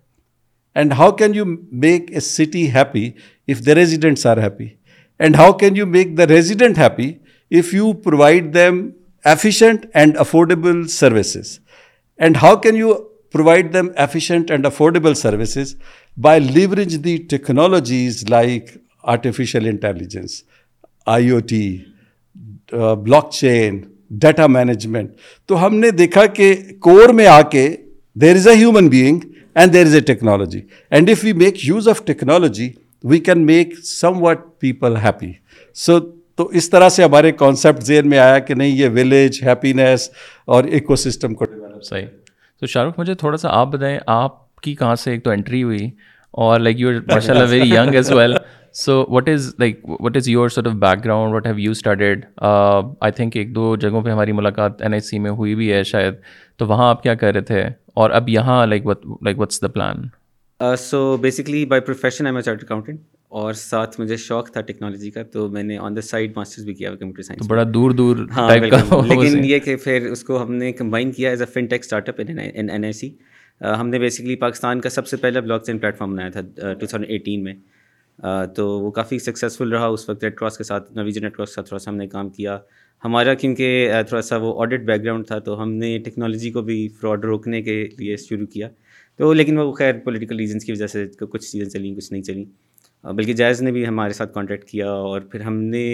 And 0.75 0.93
how 0.93 1.11
can 1.11 1.33
you 1.33 1.65
make 1.71 2.11
a 2.11 2.19
city 2.19 2.67
happy 2.67 3.15
if 3.47 3.63
the 3.63 3.75
residents 3.75 4.25
are 4.25 4.39
happy? 4.39 4.77
And 5.19 5.37
how 5.37 5.53
can 5.53 5.75
you 5.75 5.85
make 5.85 6.17
the 6.17 6.27
resident 6.27 6.75
happy 6.75 7.21
if 7.47 7.71
you 7.71 7.93
provide 7.93 8.51
them 8.51 8.91
efficient 9.31 9.85
and 9.95 10.17
affordable 10.19 10.83
services 10.89 11.49
and 12.21 12.37
how 12.41 12.55
can 12.63 12.75
you 12.77 12.93
provide 13.33 13.73
them 13.73 13.87
efficient 14.01 14.51
and 14.51 14.65
affordable 14.65 15.13
services 15.15 15.73
by 16.21 16.39
leverage 16.53 16.97
the 17.03 17.15
technologies 17.29 18.23
like 18.29 18.69
artificial 19.13 19.67
intelligence 19.67 20.41
I 21.15 21.29
O 21.29 21.39
T 21.49 21.61
blockchain 23.33 23.81
data 24.23 24.47
management 24.47 25.11
تو 25.47 25.65
ہم 25.65 25.75
نے 25.75 25.91
دیکھا 25.91 26.25
کہ 26.39 26.53
core 26.81 27.09
میں 27.19 27.27
آ 27.27 27.41
کے 27.51 27.67
there 28.21 28.35
is 28.35 28.47
a 28.47 28.55
human 28.55 28.87
being 28.89 29.19
and 29.55 29.73
there 29.73 29.85
is 29.85 29.95
a 29.95 29.99
technology 30.11 30.61
and 30.91 31.09
if 31.09 31.23
we 31.23 31.33
make 31.43 31.65
use 31.67 31.87
of 31.89 32.03
technology 32.05 32.69
we 33.11 33.19
can 33.19 33.45
make 33.45 33.73
somewhat 34.23 34.45
people 34.59 34.95
happy 35.03 35.31
so 35.85 35.97
تو 36.37 36.45
اس 36.59 36.69
طرح 36.69 36.89
سے 36.89 37.03
ہمارے 37.03 37.31
کانسیپٹ 37.39 37.83
ذہن 37.83 38.09
میں 38.09 38.19
آیا 38.19 38.37
کہ 38.45 38.53
نہیں 38.59 38.77
یہ 38.77 38.89
ولیج 38.93 39.41
ہیپینیس 39.47 40.09
اور 40.55 40.63
ایکو 40.77 40.95
سسٹم 40.95 41.33
کو 41.41 41.45
ڈیولپ 41.45 41.83
صحیح 41.89 42.05
تو 42.59 42.65
شاہ 42.73 42.83
رخ 42.85 42.93
مجھے 42.99 43.13
تھوڑا 43.23 43.37
سا 43.37 43.49
آپ 43.59 43.67
بتائیں 43.73 43.97
آپ 44.15 44.59
کی 44.63 44.73
کہاں 44.75 44.95
سے 45.03 45.11
ایک 45.11 45.23
تو 45.23 45.31
انٹری 45.31 45.61
ہوئی 45.63 45.87
اور 46.45 46.59
لائک 46.59 46.79
یو 46.79 46.91
ماشاء 47.11 47.33
اللہ 47.33 47.49
very 47.51 47.69
young 47.69 47.95
as 47.95 48.11
well 48.11 48.33
so 48.83 49.03
what 49.13 49.29
is 49.29 49.53
like 49.59 49.79
what 49.99 50.15
is 50.17 50.27
your 50.29 50.49
of 50.57 50.73
background 51.05 51.33
what 51.35 51.47
have 51.47 51.57
you 51.59 51.71
started 51.71 52.25
I 52.47 53.11
think 53.15 53.35
ایک 53.37 53.53
دو 53.55 53.75
جگہوں 53.85 54.01
پہ 54.01 54.09
ہماری 54.09 54.31
ملاقات 54.39 54.81
این 54.81 54.93
آئی 54.93 55.01
سی 55.09 55.19
میں 55.25 55.31
ہوئی 55.41 55.55
بھی 55.55 55.71
ہے 55.73 55.83
شاید 55.93 56.13
تو 56.57 56.67
وہاں 56.67 56.89
آپ 56.89 57.03
کیا 57.03 57.13
کر 57.23 57.33
رہے 57.33 57.41
تھے 57.53 57.63
اور 58.01 58.09
اب 58.21 58.29
یہاں 58.29 58.65
like 58.67 58.87
like 59.21 59.39
what's 59.41 59.61
the 59.61 59.67
plan 59.75 60.07
so 60.79 61.05
basically 61.21 61.65
by 61.73 61.81
profession 61.81 62.25
am 62.25 62.35
a 62.35 62.41
chartered 62.41 62.63
accountant 62.63 62.99
اور 63.41 63.53
ساتھ 63.57 63.99
مجھے 63.99 64.15
شوق 64.23 64.49
تھا 64.53 64.61
ٹیکنالوجی 64.61 65.09
کا 65.11 65.21
تو 65.33 65.47
میں 65.51 65.61
نے 65.63 65.77
آن 65.85 65.95
دا 65.95 66.01
سائڈ 66.07 66.31
ماسٹرز 66.35 66.65
بھی 66.65 66.73
کیا 66.73 66.89
کمپیوٹر 66.95 67.21
سائنس 67.23 67.47
بڑا 67.49 67.63
دور 67.73 67.91
دور 67.99 68.17
ہاں 68.35 68.49
لیکن 68.57 69.45
یہ 69.45 69.59
کہ 69.59 69.75
پھر 69.83 70.05
اس 70.09 70.23
کو 70.23 70.41
ہم 70.41 70.53
نے 70.55 70.71
کمبائن 70.81 71.11
کیا 71.11 71.29
as 71.29 71.41
a 71.41 71.45
fintech 71.69 71.83
startup 72.09 72.19
N 72.27 72.69
I 72.83 72.91
C 72.93 73.09
ہم 73.79 73.87
نے 73.89 73.99
بیسکلی 73.99 74.35
پاکستان 74.43 74.81
کا 74.81 74.89
سب 74.89 75.07
سے 75.07 75.17
پہلا 75.23 75.39
بلاک 75.39 75.63
چین 75.65 75.79
پلیٹ 75.79 75.97
فارم 75.97 76.11
بنایا 76.11 76.29
تھا 76.29 76.41
ٹو 76.73 76.85
تھاؤزنڈ 76.85 77.05
ایٹین 77.09 77.43
میں 77.43 77.53
تو 78.55 78.67
وہ 78.83 78.91
کافی 78.99 79.19
سکسیزفل 79.19 79.73
رہا 79.73 79.85
اس 79.95 80.07
وقت 80.09 80.23
ریڈ 80.23 80.35
کراس 80.39 80.57
کے 80.57 80.63
ساتھ 80.63 80.91
نویجن 80.97 81.23
ریڈ 81.23 81.33
کراس 81.35 81.55
کا 81.55 81.61
تھوڑا 81.61 81.79
سا 81.83 81.91
ہم 81.91 81.95
نے 81.97 82.07
کام 82.07 82.29
کیا 82.35 82.57
ہمارا 83.05 83.33
کیونکہ 83.43 83.91
تھوڑا 84.09 84.21
سا 84.31 84.37
وہ 84.43 84.53
آڈٹ 84.61 84.85
بیک 84.87 85.01
گراؤنڈ 85.03 85.27
تھا 85.27 85.39
تو 85.49 85.61
ہم 85.61 85.71
نے 85.83 85.97
ٹیکنالوجی 86.05 86.51
کو 86.51 86.61
بھی 86.69 86.77
فراڈ 87.01 87.25
روکنے 87.31 87.61
کے 87.63 87.83
لیے 87.99 88.15
شروع 88.27 88.45
کیا 88.53 88.69
تو 89.17 89.31
لیکن 89.33 89.57
وہ 89.59 89.71
خیر 89.81 89.97
پولیٹیکل 90.05 90.37
ریزنس 90.39 90.65
کی 90.65 90.71
وجہ 90.71 90.87
سے 90.95 91.05
کچھ 91.31 91.51
چیزیں 91.51 91.69
چلیں 91.69 91.95
کچھ 91.95 92.11
نہیں 92.11 92.21
چلیں 92.23 92.43
بلکہ 93.11 93.33
جائز 93.33 93.61
نے 93.61 93.71
بھی 93.71 93.85
ہمارے 93.87 94.13
ساتھ 94.13 94.33
کانٹیکٹ 94.33 94.65
کیا 94.69 94.89
اور 94.91 95.21
پھر 95.31 95.41
ہم 95.41 95.55
نے 95.71 95.85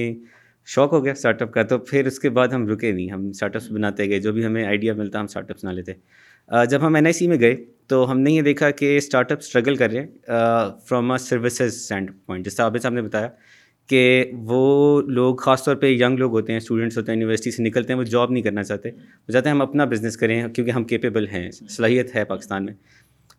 شوق 0.73 0.91
ہو 0.93 1.03
گیا 1.03 1.11
اسٹارٹ 1.13 1.41
اپ 1.41 1.51
کا 1.51 1.63
تو 1.71 1.77
پھر 1.89 2.05
اس 2.07 2.19
کے 2.19 2.29
بعد 2.29 2.47
ہم 2.53 2.67
رکے 2.69 2.91
نہیں 2.91 3.11
ہم 3.11 3.27
اسٹارٹ 3.27 3.55
اپس 3.55 3.71
بناتے 3.71 4.09
گئے 4.09 4.19
جو 4.21 4.33
بھی 4.33 4.45
ہمیں 4.45 4.63
آئیڈیا 4.65 4.93
ملتا 4.93 5.19
ہم 5.19 5.25
اسٹارٹ 5.29 5.51
اپس 5.51 5.63
بنا 5.63 5.73
لیتے 5.73 5.93
جب 6.69 6.85
ہم 6.85 6.95
این 6.95 7.05
آئی 7.05 7.13
سی 7.13 7.27
میں 7.27 7.39
گئے 7.39 7.55
تو 7.87 8.09
ہم 8.11 8.19
نے 8.19 8.31
یہ 8.31 8.41
دیکھا 8.41 8.69
کہ 8.81 8.95
اسٹارٹ 8.97 9.31
اپ 9.31 9.37
اسٹرگل 9.41 9.75
کر 9.75 9.89
رہے 9.91 10.01
ہیں 10.01 10.39
from 10.87 11.11
a 11.11 11.17
services 11.23 11.73
stand 11.75 12.11
point 12.25 12.45
جس 12.45 12.55
طرح 12.55 12.65
عابد 12.65 12.81
صاحب 12.83 12.93
نے 12.93 13.01
بتایا 13.01 13.29
کہ 13.89 14.23
وہ 14.47 15.01
لوگ 15.07 15.35
خاص 15.43 15.63
طور 15.65 15.75
پہ 15.83 15.87
ینگ 15.91 16.17
لوگ 16.19 16.31
ہوتے 16.31 16.51
ہیں 16.53 16.57
اسٹوڈنٹس 16.57 16.97
ہوتے 16.97 17.11
ہیں 17.11 17.19
یونیورسٹی 17.19 17.51
سے 17.51 17.63
نکلتے 17.63 17.93
ہیں 17.93 17.99
وہ 17.99 18.03
جاب 18.05 18.31
نہیں 18.31 18.43
کرنا 18.43 18.63
چاہتے 18.63 18.89
وہ 18.97 19.31
چاہتے 19.31 19.49
ہیں 19.49 19.55
ہم 19.55 19.61
اپنا 19.61 19.85
بزنس 19.93 20.17
کریں 20.17 20.41
کیونکہ 20.47 20.71
ہم 20.71 20.83
کیپیبل 20.91 21.27
ہیں 21.27 21.49
صلاحیت 21.51 22.15
ہے 22.15 22.23
پاکستان 22.33 22.65
میں 22.65 22.73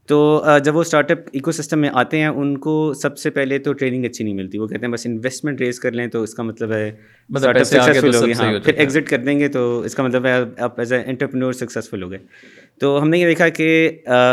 تو 0.08 0.42
جب 0.64 0.76
وہ 0.76 0.80
اسٹارٹ 0.80 1.10
اپ 1.10 1.18
ایکو 1.32 1.52
سسٹم 1.52 1.80
میں 1.80 1.88
آتے 2.02 2.18
ہیں 2.18 2.26
ان 2.26 2.56
کو 2.58 2.74
سب 3.00 3.18
سے 3.18 3.30
پہلے 3.30 3.58
تو 3.64 3.72
ٹریننگ 3.72 4.04
اچھی 4.04 4.24
نہیں 4.24 4.34
ملتی 4.34 4.58
وہ 4.58 4.66
کہتے 4.66 4.86
ہیں 4.86 4.92
بس 4.92 5.06
انویسٹمنٹ 5.06 5.60
ریز 5.60 5.80
کر 5.80 5.92
لیں 5.92 6.06
تو 6.14 6.22
اس 6.22 6.34
کا 6.34 6.42
مطلب 6.42 6.72
ہے 6.72 6.90
مطلب 7.38 7.56
ہاں، 7.56 8.52
پھر 8.64 8.74
ایگزٹ 8.74 9.08
کر 9.08 9.18
دیں 9.24 9.38
گے 9.40 9.48
تو 9.56 9.78
اس 9.86 9.94
کا 9.94 10.02
مطلب 10.06 10.26
ہے 10.26 10.32
آپ 10.66 10.80
ایز 10.80 10.92
اے 10.92 11.02
انٹرپرینور 11.06 11.52
سکسیزفل 11.52 12.02
ہو 12.02 12.10
گئے 12.10 12.18
تو 12.80 13.00
ہم 13.02 13.08
نے 13.08 13.18
یہ 13.18 13.26
دیکھا 13.26 13.48
کہ 13.60 13.68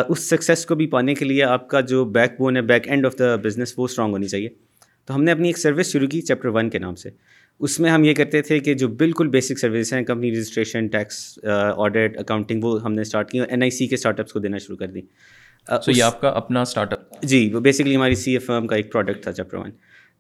اس 0.10 0.30
سکسیز 0.30 0.66
کو 0.66 0.76
بھی 0.76 0.88
پانے 0.96 1.16
کے 1.16 1.26
لیے 1.26 1.44
آپ 1.44 1.68
کا 1.70 1.82
جو 1.94 2.04
بیک 2.18 2.40
بون 2.40 2.56
ہے 2.58 2.62
back 2.72 2.88
end 2.90 3.06
of 3.06 3.18
the 3.20 3.36
business 3.46 3.74
وہ 3.78 3.86
اسٹرانگ 3.86 4.12
ہونی 4.14 4.28
چاہیے 4.28 4.50
تو 5.08 5.16
ہم 5.16 5.24
نے 5.24 5.32
اپنی 5.32 5.48
ایک 5.48 5.58
سروس 5.58 5.92
شروع 5.92 6.08
کی 6.12 6.22
چیپٹر 6.22 6.48
ون 6.56 6.70
کے 6.70 6.80
نام 6.80 6.96
سے 6.96 7.10
اس 7.68 7.80
میں 7.80 7.90
ہم 7.90 8.04
یہ 8.04 8.14
کرتے 8.14 8.42
تھے 8.48 8.60
کہ 8.60 8.74
جو 8.80 8.88
بالکل 8.98 9.28
بیسک 9.36 9.60
سروس 9.60 9.92
ہیں 9.94 10.02
company 10.06 10.32
registration 10.32 10.88
tax 10.96 11.18
audit 11.86 12.18
accounting 12.20 12.64
وہ 12.64 12.82
ہم 12.84 12.94
نے 12.94 13.02
اسٹارٹ 13.02 13.30
کی 13.30 13.40
این 13.48 13.62
آئی 13.62 13.72
سی 13.78 13.88
کے 13.88 13.96
اسٹارٹ 13.96 14.20
اپس 14.20 14.34
کو 14.34 14.40
دینا 14.40 14.58
شروع 14.66 14.78
کر 14.78 14.88
دیں 14.88 15.02
یہ 15.96 16.04
آپ 16.04 16.20
کا 16.22 16.30
اپنا 16.42 16.62
اسٹارٹ 16.62 16.94
اپ 16.94 17.22
جی 17.28 17.50
وہ 17.54 17.60
بیسکلی 17.60 17.96
ہماری 17.96 18.16
سی 18.16 18.32
ایف 18.34 18.50
ایم 18.52 18.68
کا 18.68 18.76
ایک 18.76 18.92
پروڈکٹ 18.92 19.24
تھا 19.24 19.32
چپٹر 19.32 19.58
ون 19.58 19.72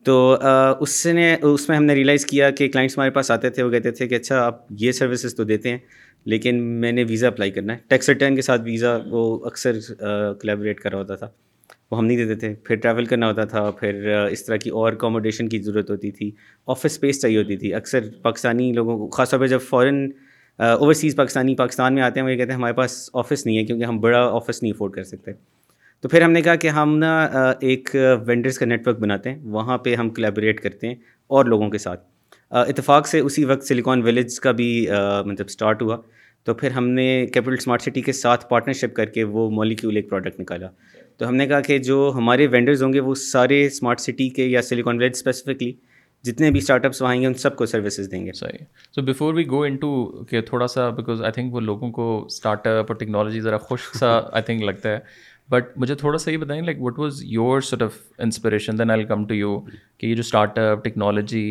تو 0.05 0.15
اس 0.81 0.91
سے 1.03 1.11
نے 1.13 1.35
اس 1.41 1.67
میں 1.69 1.77
ہم 1.77 1.83
نے 1.83 1.93
ریئلائز 1.95 2.25
کیا 2.25 2.49
کہ 2.57 2.67
کلائنٹس 2.71 2.97
ہمارے 2.97 3.09
پاس 3.11 3.31
آتے 3.31 3.49
تھے 3.49 3.63
وہ 3.63 3.71
کہتے 3.71 3.91
تھے 3.91 4.07
کہ 4.07 4.15
اچھا 4.15 4.41
آپ 4.45 4.61
یہ 4.79 4.91
سروسز 4.99 5.35
تو 5.35 5.43
دیتے 5.43 5.69
ہیں 5.71 5.77
لیکن 6.31 6.61
میں 6.81 6.91
نے 6.91 7.03
ویزا 7.09 7.27
اپلائی 7.27 7.51
کرنا 7.51 7.73
ہے 7.73 7.77
ٹیکس 7.89 8.09
ریٹرن 8.09 8.35
کے 8.35 8.41
ساتھ 8.41 8.61
ویزا 8.65 8.97
وہ 9.09 9.23
اکثر 9.45 9.77
کلیبریٹ 10.41 10.79
کرا 10.79 10.97
ہوتا 10.97 11.15
تھا 11.15 11.27
وہ 11.91 11.97
ہم 11.97 12.05
نہیں 12.05 12.17
دیتے 12.17 12.35
تھے 12.39 12.53
پھر 12.65 12.75
ٹریول 12.85 13.05
کرنا 13.05 13.27
ہوتا 13.27 13.43
تھا 13.55 13.69
پھر 13.79 14.07
اس 14.31 14.45
طرح 14.45 14.57
کی 14.63 14.69
اور 14.81 14.93
اکوموڈیشن 14.93 15.49
کی 15.49 15.59
ضرورت 15.63 15.89
ہوتی 15.91 16.11
تھی 16.19 16.31
آفس 16.73 16.85
اسپیس 16.85 17.21
چاہیے 17.21 17.37
ہوتی 17.37 17.57
تھی 17.57 17.73
اکثر 17.73 18.09
پاکستانی 18.21 18.71
لوگوں 18.73 18.97
کو 18.97 19.07
خاص 19.17 19.29
طور 19.31 19.39
پہ 19.39 19.47
جب 19.47 19.61
فورن 19.69 20.07
اوورسیز 20.65 21.15
پاکستانی 21.15 21.55
پاکستان 21.55 21.93
میں 21.95 22.01
آتے 22.03 22.19
ہیں 22.19 22.25
وہ 22.27 22.31
یہ 22.31 22.37
کہتے 22.37 22.51
ہیں 22.51 22.57
ہمارے 22.57 22.73
پاس 22.73 22.91
آفس 23.19 23.45
نہیں 23.45 23.57
ہے 23.57 23.63
کیونکہ 23.65 23.83
ہم 23.85 23.99
بڑا 24.01 24.19
آفس 24.35 24.61
نہیں 24.61 24.71
افورڈ 24.73 24.93
کر 24.93 25.03
سکتے 25.03 25.31
تو 26.01 26.09
پھر 26.09 26.21
ہم 26.21 26.31
نے 26.31 26.41
کہا 26.41 26.55
کہ 26.63 26.69
ہم 26.69 26.97
نا 26.97 27.11
ایک 27.69 27.89
وینڈرس 28.27 28.57
کا 28.59 28.65
نیٹ 28.65 28.87
ورک 28.87 28.99
بناتے 28.99 29.31
ہیں 29.31 29.37
وہاں 29.51 29.77
پہ 29.85 29.95
ہم 29.95 30.09
کلیبریٹ 30.13 30.59
کرتے 30.61 30.87
ہیں 30.87 30.95
اور 31.37 31.45
لوگوں 31.45 31.69
کے 31.69 31.77
ساتھ 31.77 32.03
اتفاق 32.67 33.07
سے 33.07 33.19
اسی 33.19 33.43
وقت 33.45 33.63
سلیکان 33.67 34.01
ویلیج 34.03 34.39
کا 34.39 34.51
بھی 34.59 34.69
مطلب 35.25 35.45
اسٹارٹ 35.49 35.81
ہوا 35.81 35.97
تو 36.45 36.53
پھر 36.53 36.71
ہم 36.71 36.87
نے 36.89 37.25
کیپٹل 37.33 37.53
اسمارٹ 37.59 37.81
سٹی 37.81 38.01
کے 38.01 38.11
ساتھ 38.13 38.47
پارٹنرشپ 38.49 38.95
کر 38.95 39.05
کے 39.17 39.23
وہ 39.37 39.49
مولیکیول 39.51 39.95
ایک 39.95 40.09
پروڈکٹ 40.09 40.39
نکالا 40.39 40.67
تو 41.17 41.27
ہم 41.27 41.35
نے 41.35 41.47
کہا 41.47 41.59
کہ 41.61 41.77
جو 41.89 42.11
ہمارے 42.15 42.47
وینڈرز 42.51 42.83
ہوں 42.83 42.93
گے 42.93 42.99
وہ 42.99 43.15
سارے 43.23 43.65
اسمارٹ 43.65 43.99
سٹی 43.99 44.29
کے 44.35 44.45
یا 44.45 44.61
سلیکان 44.61 44.97
ویلیج 44.97 45.13
اسپیسیفکلی 45.15 45.71
جتنے 46.25 46.49
بھی 46.51 46.59
اسٹارٹ 46.59 46.85
اپس 46.85 47.01
آئیں 47.07 47.19
گے 47.21 47.25
ان 47.27 47.33
سب 47.41 47.55
کو 47.55 47.65
سروسز 47.65 48.11
دیں 48.11 48.25
گے 48.25 48.31
صحیح 48.35 48.63
so 48.95 49.01
before 49.11 49.33
we 49.33 49.45
go 49.49 49.61
in 49.63 49.75
to 49.81 49.89
کہ 50.29 50.41
تھوڑا 50.41 50.67
سا 50.67 50.89
بیکاز 50.97 51.21
آئی 51.23 51.31
تھنک 51.31 51.53
وہ 51.55 51.59
لوگوں 51.61 51.91
کو 51.91 52.17
اسٹارٹ 52.27 52.67
اپ 52.67 52.85
اور 52.91 52.95
ٹیکنالوجی 52.99 53.41
ذرا 53.41 53.57
خوش 53.57 53.87
سا 53.99 54.15
آئی 54.31 54.43
تھنک 54.45 54.63
لگتا 54.63 54.89
ہے 54.89 54.99
بٹ 55.49 55.77
مجھے 55.79 55.95
تھوڑا 55.95 56.17
سا 56.17 56.31
یہ 56.31 56.37
بتائیں 56.37 56.61
like 56.61 56.81
what 56.83 56.97
was 56.99 57.19
your 57.23 57.61
sort 57.67 57.81
of 57.83 57.97
inspiration 58.23 58.79
then 58.79 58.91
I 58.91 59.03
come 59.09 59.25
to 59.27 59.33
you 59.33 59.59
کہ 59.97 60.05
یہ 60.05 60.15
جو 60.15 60.19
اسٹارٹ 60.25 60.57
اپ 60.59 60.83
ٹیکنالوجی 60.83 61.45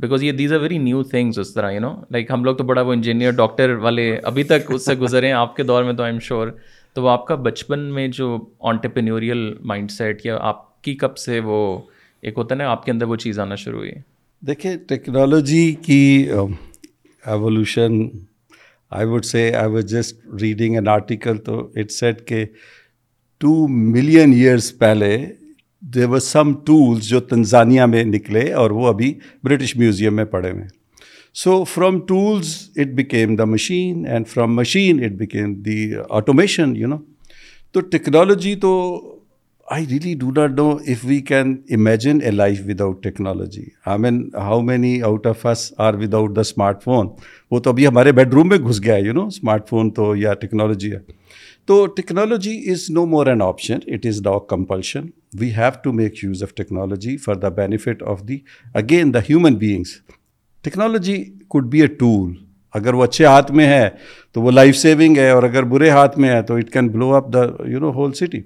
بیکاز 0.00 0.22
یہ 0.24 0.32
these 0.38 0.52
are 0.52 0.58
very 0.60 0.78
new 0.78 1.02
things 1.10 1.38
اس 1.38 1.52
طرح 1.54 1.70
یو 1.72 1.80
نو 1.80 1.94
لائک 2.10 2.30
ہم 2.30 2.44
لوگ 2.44 2.56
تو 2.56 2.64
بڑا 2.64 2.80
وہ 2.80 2.92
انجینئر 2.92 3.30
ڈاکٹر 3.36 3.74
والے 3.84 4.14
ابھی 4.24 4.42
تک 4.52 4.70
اس 4.74 4.84
سے 4.84 4.94
گزرے 5.00 5.26
ہیں 5.26 5.32
آپ 5.34 5.54
کے 5.56 5.62
دور 5.70 5.84
میں 5.84 5.92
تو 5.92 6.02
آئی 6.02 6.12
ایم 6.12 6.20
شیور 6.28 6.48
تو 6.94 7.02
وہ 7.02 7.10
آپ 7.10 7.26
کا 7.26 7.34
بچپن 7.48 7.80
میں 7.94 8.06
جو 8.20 8.36
آنٹرپینوریل 8.72 9.52
مائنڈ 9.72 9.90
سیٹ 9.90 10.26
یا 10.26 10.36
آپ 10.50 10.66
کی 10.84 10.94
کب 10.96 11.16
سے 11.18 11.40
وہ 11.44 11.60
ایک 12.26 12.38
ہوتا 12.38 12.54
ہے 12.54 12.58
نا 12.58 12.68
آپ 12.70 12.84
کے 12.84 12.90
اندر 12.92 13.06
وہ 13.06 13.16
چیز 13.24 13.38
آنا 13.40 13.54
شروع 13.64 13.78
ہوئی 13.78 13.90
دیکھیے 14.46 14.76
ٹیکنالوجی 14.88 15.70
کی 15.86 15.98
evolution 17.26 17.98
I 18.98 19.06
would 19.06 19.24
say 19.24 19.50
I 19.60 19.70
was 19.72 19.84
just 19.92 20.16
reading 20.40 20.74
an 20.74 20.88
article 20.88 21.38
تو 21.46 21.58
اٹ 21.80 21.90
سیٹ 21.92 22.26
کہ 22.28 22.44
ٹو 23.40 23.52
ملین 23.68 24.32
ایئرس 24.32 24.72
پہلے 24.78 25.16
دے 25.94 26.04
و 26.04 26.18
سم 26.18 26.52
ٹولس 26.66 27.08
جو 27.08 27.20
تنزانیہ 27.32 27.82
میں 27.94 28.04
نکلے 28.04 28.52
اور 28.62 28.70
وہ 28.78 28.86
ابھی 28.88 29.12
برٹش 29.44 29.76
میوزیم 29.76 30.14
میں 30.16 30.24
پڑے 30.34 30.50
ہوئے 30.50 30.64
so 31.42 31.62
from 31.74 32.00
tools 32.06 32.54
it 32.80 32.94
became 33.00 33.34
the 33.36 33.44
machine 33.44 34.06
and 34.06 34.28
from 34.28 34.54
machine 34.56 35.04
it 35.04 35.12
became 35.20 35.54
the 35.62 35.90
automation 36.08 36.74
you 36.76 36.88
know 36.88 36.98
تو 37.72 37.80
ٹیکنالوجی 37.92 38.54
تو 38.60 38.72
I 39.74 39.84
really 39.88 40.12
do 40.18 40.26
not 40.36 40.50
know 40.58 40.68
if 40.88 40.98
we 41.08 41.18
can 41.28 41.52
imagine 41.76 42.18
a 42.24 42.30
life 42.30 42.60
without 42.80 43.02
technology 43.02 43.62
I 43.86 43.98
mean 44.00 44.20
how 44.42 44.60
many 44.68 44.92
out 45.08 45.26
of 45.26 45.44
us 45.46 45.66
are 45.86 45.94
without 46.14 46.34
the 46.36 46.40
smartphone 46.82 47.08
وہ 47.50 47.60
تو 47.66 47.70
ابھی 47.70 47.86
ہمارے 47.86 48.12
bed 48.18 48.34
room 48.34 48.48
میں 48.48 48.58
گھس 48.68 48.82
گیا 48.84 48.94
ہے 48.94 49.00
یو 49.06 49.12
نو 49.12 49.26
اسمارٹ 49.26 49.68
فون 49.68 49.90
تو 49.94 50.14
یا 50.16 50.32
ٹیکنالوجی 50.44 50.92
ہے 50.92 50.98
تو 51.66 51.84
technology 51.96 52.56
is 52.72 52.84
no 52.94 53.04
more 53.06 53.26
an 53.32 53.42
option 53.48 53.78
it 53.94 54.06
is 54.06 54.20
نا 54.26 54.38
compulsion 54.54 55.06
we 55.40 55.52
have 55.56 55.70
to 55.84 55.92
make 56.00 56.24
use 56.24 56.42
of 56.42 56.54
technology 56.62 57.16
for 57.24 57.34
the 57.42 57.48
benefit 57.62 58.02
of 58.12 58.22
the 58.28 58.38
again 58.82 59.14
the 59.14 59.20
human 59.30 59.54
beings 59.66 59.96
technology 60.64 61.24
could 61.48 61.68
be 61.72 61.80
a 61.80 61.86
tool 62.00 62.32
اگر 62.78 62.94
وہ 62.94 63.04
اچھے 63.04 63.24
ہاتھ 63.24 63.52
میں 63.58 63.66
ہے 63.66 63.88
تو 64.32 64.42
وہ 64.42 64.50
لائف 64.50 64.76
سیونگ 64.76 65.16
ہے 65.18 65.30
اور 65.30 65.42
اگر 65.42 65.62
برے 65.74 65.90
ہاتھ 65.90 66.18
میں 66.18 66.30
ہے 66.32 66.42
تو 66.50 66.54
it 66.56 66.70
can 66.72 66.88
blow 66.96 67.14
up 67.14 67.32
the 67.32 67.44
you 67.70 67.78
know 67.80 67.90
whole 67.96 68.12
city 68.22 68.40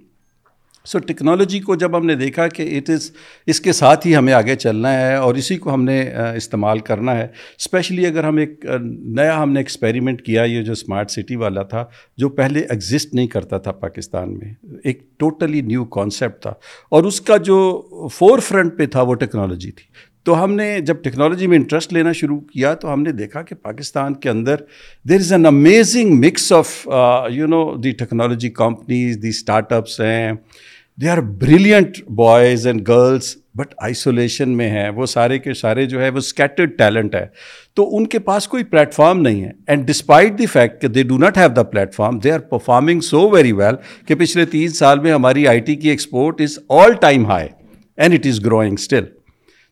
so 0.87 0.99
technology 1.09 1.59
کو 1.61 1.75
جب 1.83 1.97
ہم 1.97 2.07
نے 2.07 2.15
دیکھا 2.17 2.47
کہ 2.55 2.63
اٹ 2.77 2.89
از 2.91 3.11
اس 3.53 3.61
کے 3.61 3.73
ساتھ 3.73 4.07
ہی 4.07 4.15
ہمیں 4.17 4.33
آگے 4.33 4.55
چلنا 4.57 4.93
ہے 5.01 5.15
اور 5.15 5.35
اسی 5.43 5.57
کو 5.65 5.73
ہم 5.75 5.83
نے 5.85 6.01
استعمال 6.37 6.79
کرنا 6.91 7.15
ہے 7.19 7.27
اسپیشلی 7.59 8.07
اگر 8.07 8.25
ہم 8.25 8.37
ایک 8.45 8.65
نیا 8.81 9.43
ہم 9.43 9.53
نے 9.53 9.61
ایکسپیریمنٹ 9.61 10.23
کیا 10.27 10.43
یہ 10.43 10.63
جو 10.63 10.73
اسمارٹ 10.73 11.11
سٹی 11.11 11.37
والا 11.43 11.63
تھا 11.75 11.85
جو 12.23 12.29
پہلے 12.41 12.61
ایگزسٹ 12.69 13.15
نہیں 13.15 13.27
کرتا 13.37 13.59
تھا 13.67 13.73
پاکستان 13.85 14.37
میں 14.39 14.53
ایک 14.85 15.03
ٹوٹلی 15.21 15.61
نیو 15.73 15.85
کانسیپٹ 15.99 16.43
تھا 16.43 16.53
اور 16.97 17.05
اس 17.13 17.21
کا 17.31 17.37
جو 17.51 17.59
فور 18.15 18.39
فرنٹ 18.49 18.79
پہ 18.79 18.87
تھا 18.97 19.03
وہ 19.03 19.15
ٹیکنالوجی 19.25 19.71
تھی 19.71 19.85
تو 20.25 20.43
ہم 20.43 20.53
نے 20.55 20.67
جب 20.87 20.97
ٹیکنالوجی 21.05 21.47
میں 21.53 21.57
انٹرسٹ 21.59 21.93
لینا 21.93 22.11
شروع 22.19 22.39
کیا 22.53 22.73
تو 22.83 22.93
ہم 22.93 23.01
نے 23.03 23.13
دیکھا 23.21 23.41
کہ 23.43 23.55
پاکستان 23.63 24.15
کے 24.25 24.29
اندر 24.31 24.61
there 25.09 25.21
is 25.21 25.33
an 25.33 25.47
amazing 25.47 26.13
mix 26.27 26.53
of 26.53 26.69
you 27.35 27.47
know 27.47 27.63
the 27.85 27.91
technology 28.03 28.51
companies 28.61 29.19
the 29.23 29.29
startups 29.73 30.01
ہیں 30.01 30.33
they 31.01 31.09
are 31.09 31.19
brilliant 31.41 31.97
boys 32.17 32.67
and 32.67 32.87
girls 32.89 33.37
but 33.57 33.73
isolation 33.85 34.49
میں 34.57 34.69
ہیں 34.71 34.89
وہ 34.97 35.07
سارے 35.07 35.39
کے 35.39 35.55
سارے 35.55 35.85
جو 35.87 36.03
ہے 36.03 36.09
وہ 36.11 36.19
اسکیٹرڈ 36.19 36.77
ٹیلنٹ 36.79 37.15
ہے 37.15 37.25
تو 37.77 37.87
ان 37.97 38.07
کے 38.15 38.19
پاس 38.27 38.49
کوئی 38.49 38.65
پلیٹ 38.65 38.95
فارم 38.95 39.21
نہیں 39.21 39.43
ہے 39.45 39.51
اینڈ 39.69 39.87
ڈسپائٹ 39.89 40.37
دی 40.39 40.47
فیکٹ 40.53 40.81
کہ 40.83 40.89
they 40.89 41.03
do 41.13 41.19
not 41.19 41.39
have 41.39 41.49
the 41.57 41.63
platform 41.95 42.19
they 42.25 42.33
are 42.33 42.39
performing 42.51 43.01
so 43.11 43.29
very 43.31 43.53
well 43.63 43.75
کہ 44.07 44.15
پچھلے 44.19 44.45
تین 44.53 44.69
سال 44.83 45.01
میں 45.07 45.13
ہماری 45.13 45.47
آئی 45.49 45.61
ٹی 45.71 45.77
کی 45.77 45.91
export 45.91 46.41
is 46.41 46.59
all 46.81 46.93
time 47.01 47.27
high 47.31 47.49
and 47.97 48.15
it 48.15 48.27
is 48.31 48.45
growing 48.47 48.75
still 48.81 49.05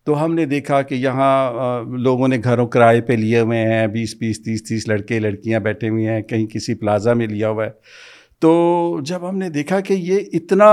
تو 0.07 0.25
ہم 0.25 0.35
نے 0.35 0.45
دیکھا 0.51 0.81
کہ 0.83 0.95
یہاں 0.95 1.83
لوگوں 2.03 2.29
نے 2.29 2.37
گھروں 2.45 2.67
کرائے 2.77 3.01
پہ 3.09 3.13
لیے 3.13 3.41
ہوئے 3.41 3.59
ہیں 3.73 3.87
بیس 3.87 4.15
بیس 4.21 4.43
تیس 4.45 4.65
تیس 4.69 4.89
لڑکے 4.89 5.19
لڑکیاں 5.21 5.61
بیٹھے 5.69 5.89
ہوئے 5.89 6.09
ہیں 6.11 6.23
کہیں 6.29 6.47
کسی 6.55 6.75
پلازا 6.81 7.13
میں 7.21 7.27
لیا 7.31 7.49
ہوا 7.49 7.65
ہے 7.65 7.71
تو 8.41 8.51
جب 9.07 9.29
ہم 9.29 9.39
نے 9.39 9.49
دیکھا 9.55 9.81
کہ 9.87 9.95
یہ 9.95 10.21
اتنا 10.37 10.67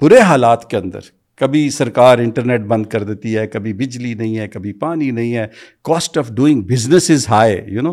برے 0.00 0.18
حالات 0.20 0.68
کے 0.70 0.76
اندر 0.76 1.06
کبھی 1.40 1.68
سرکار 1.76 2.18
انٹرنیٹ 2.24 2.60
بند 2.72 2.86
کر 2.86 3.04
دیتی 3.04 3.36
ہے 3.36 3.46
کبھی 3.52 3.72
بجلی 3.74 4.12
نہیں 4.14 4.36
ہے 4.38 4.48
کبھی 4.48 4.72
پانی 4.82 5.10
نہیں 5.10 5.34
ہے 5.36 5.46
cost 5.88 6.18
of 6.18 6.28
doing 6.40 6.62
business 6.72 7.10
is 7.10 7.28
high 7.28 7.56
you 7.74 7.82
know 7.82 7.92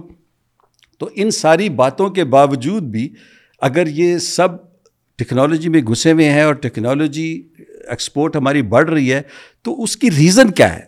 تو 1.00 1.10
ان 1.24 1.32
ساری 1.40 1.70
باتوں 1.84 2.10
کے 2.18 2.24
باوجود 2.34 2.90
بھی 2.96 3.08
اگر 3.70 3.88
یہ 4.02 4.18
سب 4.28 4.60
ٹیکنالوجی 5.18 5.70
میں 5.70 5.82
گھسے 5.92 6.12
ہوئے 6.12 6.30
ہیں 6.32 6.42
اور 6.44 6.54
ٹیکنالوجی 6.66 7.28
ایکسپورٹ 7.90 8.36
ہماری 8.36 8.62
بڑھ 8.76 8.90
رہی 8.90 9.12
ہے 9.14 9.22
تو 9.66 9.82
اس 9.84 9.96
کی 10.04 10.12
ریزن 10.18 10.52
کیا 10.60 10.74
ہے 10.76 10.82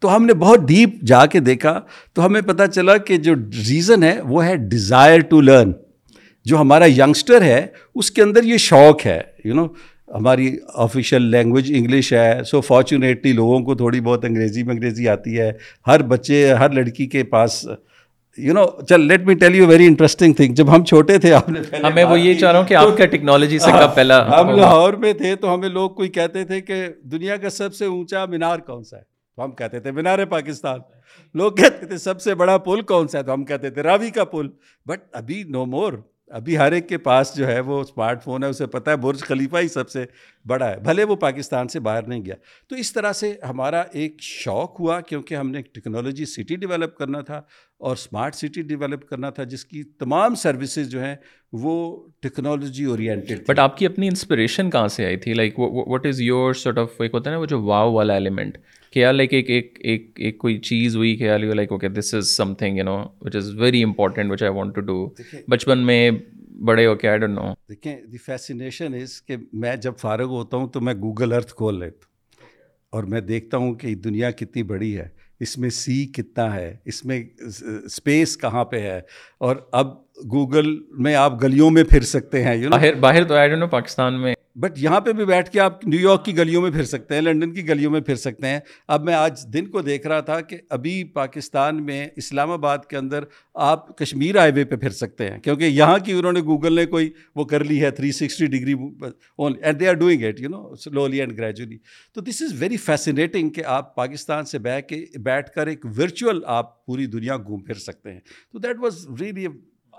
تو 0.00 0.14
ہم 0.14 0.24
نے 0.24 0.34
بہت 0.46 0.66
ڈیپ 0.68 0.94
جا 1.12 1.24
کے 1.34 1.40
دیکھا 1.50 1.78
تو 2.14 2.24
ہمیں 2.26 2.40
پتہ 2.46 2.66
چلا 2.74 2.96
کہ 3.10 3.16
جو 3.28 3.34
ریزن 3.68 4.02
ہے 4.04 4.18
وہ 4.28 4.44
ہے 4.44 4.56
ڈیزائر 4.74 5.20
ٹو 5.30 5.40
لرن 5.40 5.72
جو 6.48 6.56
ہمارا 6.60 6.84
ینگسٹر 6.86 7.42
ہے 7.42 7.56
اس 8.02 8.10
کے 8.18 8.22
اندر 8.22 8.44
یہ 8.50 8.56
شوق 8.70 9.04
ہے 9.06 9.20
یو 9.44 9.54
نو 9.54 9.64
ہماری 10.14 10.44
آفیشیل 10.84 11.22
لینگویج 11.32 11.70
انگلش 11.76 12.12
ہے 12.12 12.30
سو 12.50 12.60
فارچونیٹلی 12.68 13.32
لوگوں 13.40 13.58
کو 13.64 13.74
تھوڑی 13.80 14.00
بہت 14.06 14.24
انگریزی 14.24 14.62
میں 14.68 14.74
انگریزی 14.74 15.08
آتی 15.14 15.38
ہے 15.40 15.50
ہر 15.86 16.02
بچے 16.14 16.38
ہر 16.60 16.70
لڑکی 16.80 17.06
کے 17.16 17.22
پاس 17.34 17.64
یو 18.46 18.52
نو 18.54 18.64
چل 18.88 19.06
let 19.12 19.26
me 19.26 19.34
tell 19.44 19.54
you 19.56 19.66
very 19.66 19.86
interesting 19.90 20.32
thing 20.40 20.54
جب 20.60 20.74
ہم 20.74 20.84
چھوٹے 20.92 21.18
تھے 21.24 21.32
آپ 21.40 21.48
نے 21.56 21.60
ہمیں 21.84 22.02
وہ 22.04 22.18
یہ 22.20 22.34
چاہ 22.40 22.52
رہا 22.52 22.58
ہوں 22.58 22.66
کہ 22.66 22.74
آپ 22.82 22.96
کا 22.98 23.06
ٹیکنالوجی 23.16 23.58
سے 23.66 23.72
کب 23.78 23.94
پہلا 23.94 24.22
ہم 24.40 24.54
لاہور 24.56 24.94
میں 25.06 25.12
تھے 25.22 25.34
تو 25.44 25.54
ہمیں 25.54 25.68
لوگ 25.78 25.90
کوئی 26.00 26.08
کہتے 26.18 26.44
تھے 26.52 26.60
کہ 26.70 26.82
دنیا 27.12 27.36
کا 27.44 27.50
سب 27.62 27.74
سے 27.82 27.86
اونچا 27.94 28.24
مینار 28.36 28.58
کون 28.70 28.84
سا 28.92 28.96
ہے 28.98 29.02
تو 29.02 29.44
ہم 29.44 29.50
کہتے 29.62 29.80
تھے 29.86 29.90
مینار 30.00 30.24
پاکستان 30.36 30.78
لوگ 31.42 31.52
کہتے 31.62 31.86
تھے 31.86 31.96
سب 32.10 32.20
سے 32.28 32.34
بڑا 32.44 32.56
پل 32.70 32.82
کون 32.94 33.08
سا 33.08 33.18
ہے 33.18 33.22
تو 33.22 33.32
ہم 33.32 33.44
کہتے 33.52 33.70
تھے 33.78 33.82
راوی 33.92 34.10
کا 34.20 34.24
پل 34.36 34.48
بٹ 34.88 35.02
ابھی 35.22 35.42
نو 35.58 35.64
مور 35.76 35.92
ابھی 36.36 36.56
ہر 36.58 36.72
ایک 36.72 36.88
کے 36.88 36.98
پاس 36.98 37.34
جو 37.36 37.46
ہے 37.46 37.58
وہ 37.66 37.80
اسمارٹ 37.80 38.22
فون 38.24 38.42
ہے 38.44 38.48
اسے 38.48 38.66
پتہ 38.72 38.90
ہے 38.90 38.96
برج 39.02 39.20
خلیفہ 39.26 39.56
ہی 39.62 39.68
سب 39.68 39.90
سے 39.90 40.04
بڑا 40.48 40.68
ہے 40.70 40.78
بھلے 40.84 41.04
وہ 41.04 41.16
پاکستان 41.22 41.68
سے 41.68 41.80
باہر 41.80 42.06
نہیں 42.08 42.24
گیا 42.24 42.34
تو 42.68 42.76
اس 42.76 42.92
طرح 42.92 43.12
سے 43.20 43.32
ہمارا 43.48 43.82
ایک 44.00 44.20
شوق 44.22 44.80
ہوا 44.80 45.00
کیونکہ 45.08 45.34
ہم 45.36 45.50
نے 45.50 45.58
ایک 45.58 45.74
ٹیکنالوجی 45.74 46.24
سٹی 46.32 46.56
ڈیولپ 46.56 46.96
کرنا 46.98 47.20
تھا 47.30 47.40
اور 47.88 47.96
اسمارٹ 47.96 48.34
سٹی 48.34 48.62
ڈیولپ 48.62 49.08
کرنا 49.08 49.30
تھا 49.30 49.44
جس 49.54 49.64
کی 49.64 49.82
تمام 50.00 50.34
سروسز 50.44 50.88
جو 50.90 51.02
ہیں 51.02 51.14
وہ 51.62 51.74
ٹیکنالوجی 52.22 52.84
اورینٹیڈ 52.84 53.44
بٹ 53.48 53.58
آپ 53.58 53.76
کی 53.76 53.86
اپنی 53.86 54.08
انسپریشن 54.08 54.70
کہاں 54.70 54.88
سے 54.98 55.04
آئی 55.06 55.16
تھی 55.26 55.34
like 55.34 55.58
what 55.58 56.06
is 56.06 56.20
your 56.20 56.52
sort 56.64 56.78
of 56.78 57.00
ایک 57.00 57.14
ہوتا 57.14 57.30
ہے 57.30 57.34
نا 57.34 57.40
وہ 57.40 57.46
جو 57.56 57.62
واؤ 57.64 57.92
والا 57.94 58.14
ایلیمنٹ 58.14 58.58
کیا 58.98 59.10
لائک 59.12 59.32
ایک 59.34 59.50
ایک 59.50 59.76
ایک 59.90 60.16
ایک 60.26 60.38
کوئی 60.38 60.56
چیز 60.68 60.94
ہوئی 60.96 61.14
کیا 61.16 61.36
لیو 61.38 61.52
like 61.54 61.72
okay 61.72 61.88
this 61.88 62.14
is 62.14 62.28
something 62.60 62.76
you 62.78 62.84
know 62.84 62.94
which 63.24 63.34
is 63.36 63.50
very 63.58 63.82
important 63.82 64.30
which 64.30 64.42
I 64.42 64.52
want 64.54 64.74
to 64.74 64.80
do 64.88 64.96
بچپن 65.50 65.84
میں 65.86 66.10
بڑے 66.68 66.86
ہو 66.86 66.94
کے 67.02 67.08
آئی 67.08 67.18
ڈونٹ 67.24 67.34
نو 67.38 67.52
دیکھیں 67.68 67.94
دی 68.12 68.16
فیسینیشن 68.24 68.94
از 69.00 69.20
کہ 69.26 69.36
میں 69.64 69.74
جب 69.82 69.96
فارغ 70.00 70.30
ہوتا 70.36 70.56
ہوں 70.56 70.66
تو 70.74 70.80
میں 70.88 70.94
گوگل 71.02 71.32
ارتھ 71.32 71.54
کھول 71.56 71.78
لیتا 71.80 72.04
ہوں 72.04 72.86
اور 72.96 73.04
میں 73.12 73.20
دیکھتا 73.30 73.56
ہوں 73.64 73.74
کہ 73.82 73.94
دنیا 74.08 74.30
کتنی 74.40 74.62
بڑی 74.72 74.96
ہے 74.98 75.06
اس 75.46 75.56
میں 75.58 75.70
سی 75.80 76.04
کتنا 76.14 76.54
ہے 76.54 76.74
اس 76.92 77.04
میں 77.06 77.22
اسپیس 77.46 78.36
کہاں 78.38 78.64
پہ 78.72 78.80
ہے 78.90 79.00
اور 79.48 79.56
اب 79.82 79.94
گوگل 80.32 80.74
میں 81.06 81.14
آپ 81.24 81.42
گلیوں 81.42 81.70
میں 81.78 81.84
پھر 81.90 82.10
سکتے 82.16 82.42
ہیں 82.44 82.56
یو 82.56 82.70
باہر 83.00 83.24
تو 83.28 83.34
آئی 83.36 83.48
ڈونٹ 83.48 83.60
نو 83.60 83.68
پاکستان 83.78 84.20
میں 84.22 84.34
بٹ 84.60 84.78
یہاں 84.82 85.00
پہ 85.00 85.12
بھی 85.12 85.24
بیٹھ 85.24 85.50
کے 85.50 85.58
آپ 85.60 85.86
نیو 85.86 86.00
یارک 86.00 86.24
کی 86.24 86.36
گلیوں 86.36 86.60
میں 86.62 86.70
پھر 86.72 86.84
سکتے 86.92 87.14
ہیں 87.14 87.22
لنڈن 87.22 87.52
کی 87.54 87.66
گلیوں 87.68 87.90
میں 87.90 88.00
پھر 88.06 88.14
سکتے 88.22 88.46
ہیں 88.48 88.60
اب 88.94 89.02
میں 89.04 89.14
آج 89.14 89.44
دن 89.52 89.66
کو 89.70 89.80
دیکھ 89.88 90.06
رہا 90.06 90.20
تھا 90.30 90.40
کہ 90.48 90.56
ابھی 90.76 90.94
پاکستان 91.14 91.82
میں 91.86 92.06
اسلام 92.22 92.50
آباد 92.50 92.78
کے 92.88 92.96
اندر 92.96 93.24
آپ 93.68 93.96
کشمیر 93.98 94.36
ہائی 94.38 94.52
وے 94.54 94.64
پہ 94.72 94.76
پھر 94.76 94.90
سکتے 95.02 95.30
ہیں 95.30 95.38
کیونکہ 95.42 95.64
یہاں 95.64 95.98
کی 96.06 96.12
انہوں 96.18 96.32
نے 96.32 96.40
گوگل 96.46 96.72
نے 96.76 96.86
کوئی 96.96 97.10
وہ 97.36 97.44
کر 97.54 97.64
لی 97.64 97.80
ہے 97.82 97.90
three 98.00 98.10
sixty 98.12 98.46
degree 98.56 98.72
only 98.82 99.62
and 99.62 99.80
they 99.80 99.88
are 99.88 99.94
doing 100.02 100.22
it 100.22 100.40
you 100.40 100.48
know 100.56 100.74
slowly 100.84 101.20
and 101.20 101.38
gradually 101.38 101.78
تو 102.14 102.20
دس 102.28 102.42
از 102.50 102.62
ویری 102.62 102.76
فیسینیٹنگ 102.88 103.50
کہ 103.60 103.64
آپ 103.78 103.94
پاکستان 103.96 104.44
سے 104.54 104.58
بہ 104.64 104.78
کے 104.88 105.04
بیٹھ 105.30 105.50
کر 105.54 105.66
ایک 105.74 105.86
ورچوئل 105.98 106.40
آپ 106.58 106.76
پوری 106.86 107.06
دنیا 107.18 107.36
گھوم 107.46 107.62
پھر 107.64 107.78
سکتے 107.88 108.12
ہیں 108.12 108.20
تو 108.52 108.58
that 108.68 108.80
was 108.82 109.06
really 109.20 109.46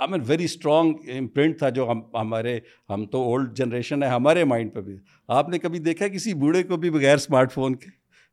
mean 0.07 0.21
very 0.27 0.43
strong 0.45 1.09
imprint 1.17 1.57
تھا 1.59 1.69
جو 1.77 1.89
ہم 1.91 2.01
ہمارے 2.13 2.59
ہم 2.89 3.05
تو 3.11 3.23
اولڈ 3.29 3.53
جنریشن 3.57 4.03
ہے 4.03 4.07
ہمارے 4.09 4.43
مائنڈ 4.51 4.73
پہ 4.73 4.81
بھی 4.81 4.95
آپ 5.37 5.49
نے 5.49 5.59
کبھی 5.59 5.79
دیکھا 5.87 6.07
کسی 6.07 6.33
بوڑھے 6.43 6.63
کو 6.63 6.77
بھی 6.83 6.89
بغیر 6.89 7.15
اسمارٹ 7.15 7.51
فون 7.53 7.75
کے 7.75 7.89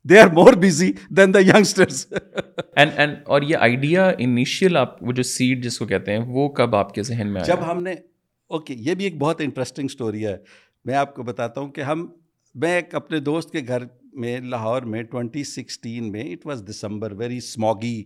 they 0.08 0.18
are 0.18 0.28
more 0.32 0.52
busy 0.62 0.90
than 1.16 1.34
the 1.34 1.38
and 1.46 2.90
and 2.96 3.16
اور 3.24 3.42
یہ 3.42 3.56
آئیڈیا 3.66 4.06
انیشیل 4.18 4.76
آپ 4.76 5.02
وہ 5.04 5.12
جو 5.12 5.22
سیڈ 5.30 5.64
جس 5.64 5.78
کو 5.78 5.86
کہتے 5.86 6.12
ہیں 6.12 6.18
وہ 6.34 6.48
کب 6.60 6.76
آپ 6.76 6.94
کے 6.94 7.02
ذہن 7.08 7.32
میں 7.32 7.42
جب 7.46 7.70
ہم 7.70 7.82
نے 7.82 7.92
اوکے 8.48 8.74
یہ 8.78 8.94
بھی 8.94 9.04
ایک 9.04 9.18
بہت 9.18 9.40
انٹرسٹنگ 9.44 9.86
اسٹوری 9.90 10.24
ہے 10.26 10.36
میں 10.84 10.94
آپ 10.94 11.14
کو 11.14 11.22
بتاتا 11.32 11.60
ہوں 11.60 11.70
کہ 11.72 11.80
ہم 11.90 12.06
میں 12.62 12.74
ایک 12.74 12.94
اپنے 12.94 13.18
دوست 13.20 13.50
کے 13.52 13.60
گھر 13.68 13.82
میں 14.20 14.38
لاہور 14.50 14.82
میں 14.92 15.02
ٹوینٹی 15.10 15.42
سکسٹین 15.44 16.10
میں 16.12 16.22
it 16.32 16.46
was 16.46 16.62
December 16.68 17.12
very 17.22 17.36
smoggy 17.36 18.02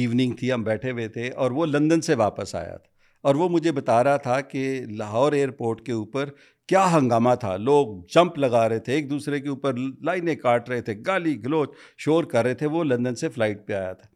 evening 0.00 0.32
تھی 0.38 0.52
ہم 0.52 0.62
بیٹھے 0.62 0.90
ہوئے 0.90 1.08
تھے 1.16 1.28
اور 1.44 1.50
وہ 1.58 1.66
لندن 1.66 2.00
سے 2.08 2.14
واپس 2.24 2.54
آیا 2.54 2.76
تھا 2.76 2.92
اور 3.28 3.34
وہ 3.34 3.48
مجھے 3.48 3.70
بتا 3.72 4.02
رہا 4.04 4.16
تھا 4.24 4.40
کہ 4.52 4.62
لاہور 4.96 5.32
ایئرپورٹ 5.32 5.80
کے 5.84 5.92
اوپر 5.92 6.28
کیا 6.68 6.84
ہنگامہ 6.92 7.30
تھا 7.40 7.56
لوگ 7.56 7.94
جمپ 8.14 8.38
لگا 8.38 8.68
رہے 8.68 8.78
تھے 8.88 8.92
ایک 8.92 9.08
دوسرے 9.10 9.38
کے 9.40 9.48
اوپر 9.48 9.76
لائنیں 10.08 10.34
کاٹ 10.42 10.68
رہے 10.70 10.80
تھے 10.88 10.94
گالی 11.06 11.34
گلوچ 11.44 11.70
شور 12.04 12.24
کر 12.32 12.42
رہے 12.44 12.54
تھے 12.62 12.66
وہ 12.74 12.82
لندن 12.84 13.14
سے 13.22 13.28
فلائٹ 13.34 13.66
پہ 13.66 13.72
آیا 13.74 13.92
تھا 14.02 14.06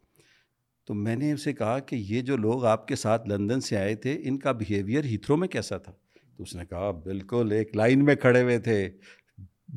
تو 0.87 0.93
میں 1.07 1.15
نے 1.15 1.31
اسے 1.33 1.53
کہا 1.53 1.77
کہ 1.89 1.95
یہ 2.09 2.21
جو 2.27 2.37
لوگ 2.37 2.65
آپ 2.75 2.87
کے 2.87 2.95
ساتھ 3.05 3.27
لندن 3.29 3.61
سے 3.69 3.77
آئے 3.77 3.95
تھے 4.05 4.15
ان 4.29 4.37
کا 4.45 4.51
بیہیویئر 4.61 5.05
ہیتھرو 5.11 5.37
میں 5.37 5.47
کیسا 5.57 5.77
تھا 5.87 5.91
تو 6.37 6.43
اس 6.43 6.55
نے 6.55 6.65
کہا 6.69 6.91
بالکل 7.05 7.51
ایک 7.59 7.75
لائن 7.77 8.05
میں 8.05 8.15
کھڑے 8.25 8.41
ہوئے 8.43 8.57
تھے 8.69 8.77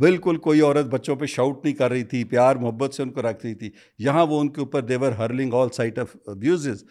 بالکل 0.03 0.37
کوئی 0.49 0.61
عورت 0.61 0.87
بچوں 0.97 1.17
پہ 1.23 1.27
شاؤٹ 1.37 1.65
نہیں 1.65 1.75
کر 1.77 1.91
رہی 1.91 2.05
تھی 2.13 2.23
پیار 2.35 2.57
محبت 2.67 2.95
سے 2.95 3.03
ان 3.03 3.11
کو 3.13 3.23
رکھ 3.29 3.45
رہی 3.47 3.55
تھی 3.65 3.71
یہاں 4.09 4.27
وہ 4.27 4.41
ان 4.41 4.49
کے 4.53 4.61
اوپر 4.61 4.83
they were 4.93 5.13
hurling 5.19 5.55
all 5.63 5.69
sort 5.77 5.99
of 5.99 6.17
abuses 6.37 6.85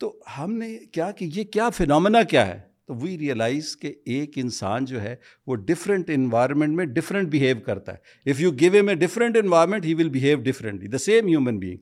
تو 0.00 0.12
ہم 0.38 0.54
نے 0.58 0.76
کیا 0.92 1.10
کہ 1.18 1.24
یہ 1.34 1.44
کیا 1.52 1.68
فنامنا 1.70 2.22
کیا 2.30 2.46
ہے 2.46 2.58
تو 2.88 2.94
وی 3.00 3.16
ریئلائز 3.18 3.76
کہ 3.80 3.92
ایک 4.14 4.32
انسان 4.38 4.84
جو 4.84 5.00
ہے 5.02 5.14
وہ 5.46 5.56
ڈفرینٹ 5.66 6.10
انوائرمنٹ 6.14 6.76
میں 6.76 6.84
ڈفرینٹ 6.96 7.28
بہیو 7.32 7.60
کرتا 7.66 7.92
ہے 7.92 8.30
if 8.30 8.40
you 8.40 8.50
give 8.60 8.72
a 8.72 8.80
a 8.88 8.94
different 9.04 9.36
environment 9.42 9.84
he 9.84 9.94
will 10.02 10.08
behave 10.18 10.38
differently 10.44 10.88
the 10.88 10.98
same 10.98 11.26
human 11.26 11.58
being 11.58 11.78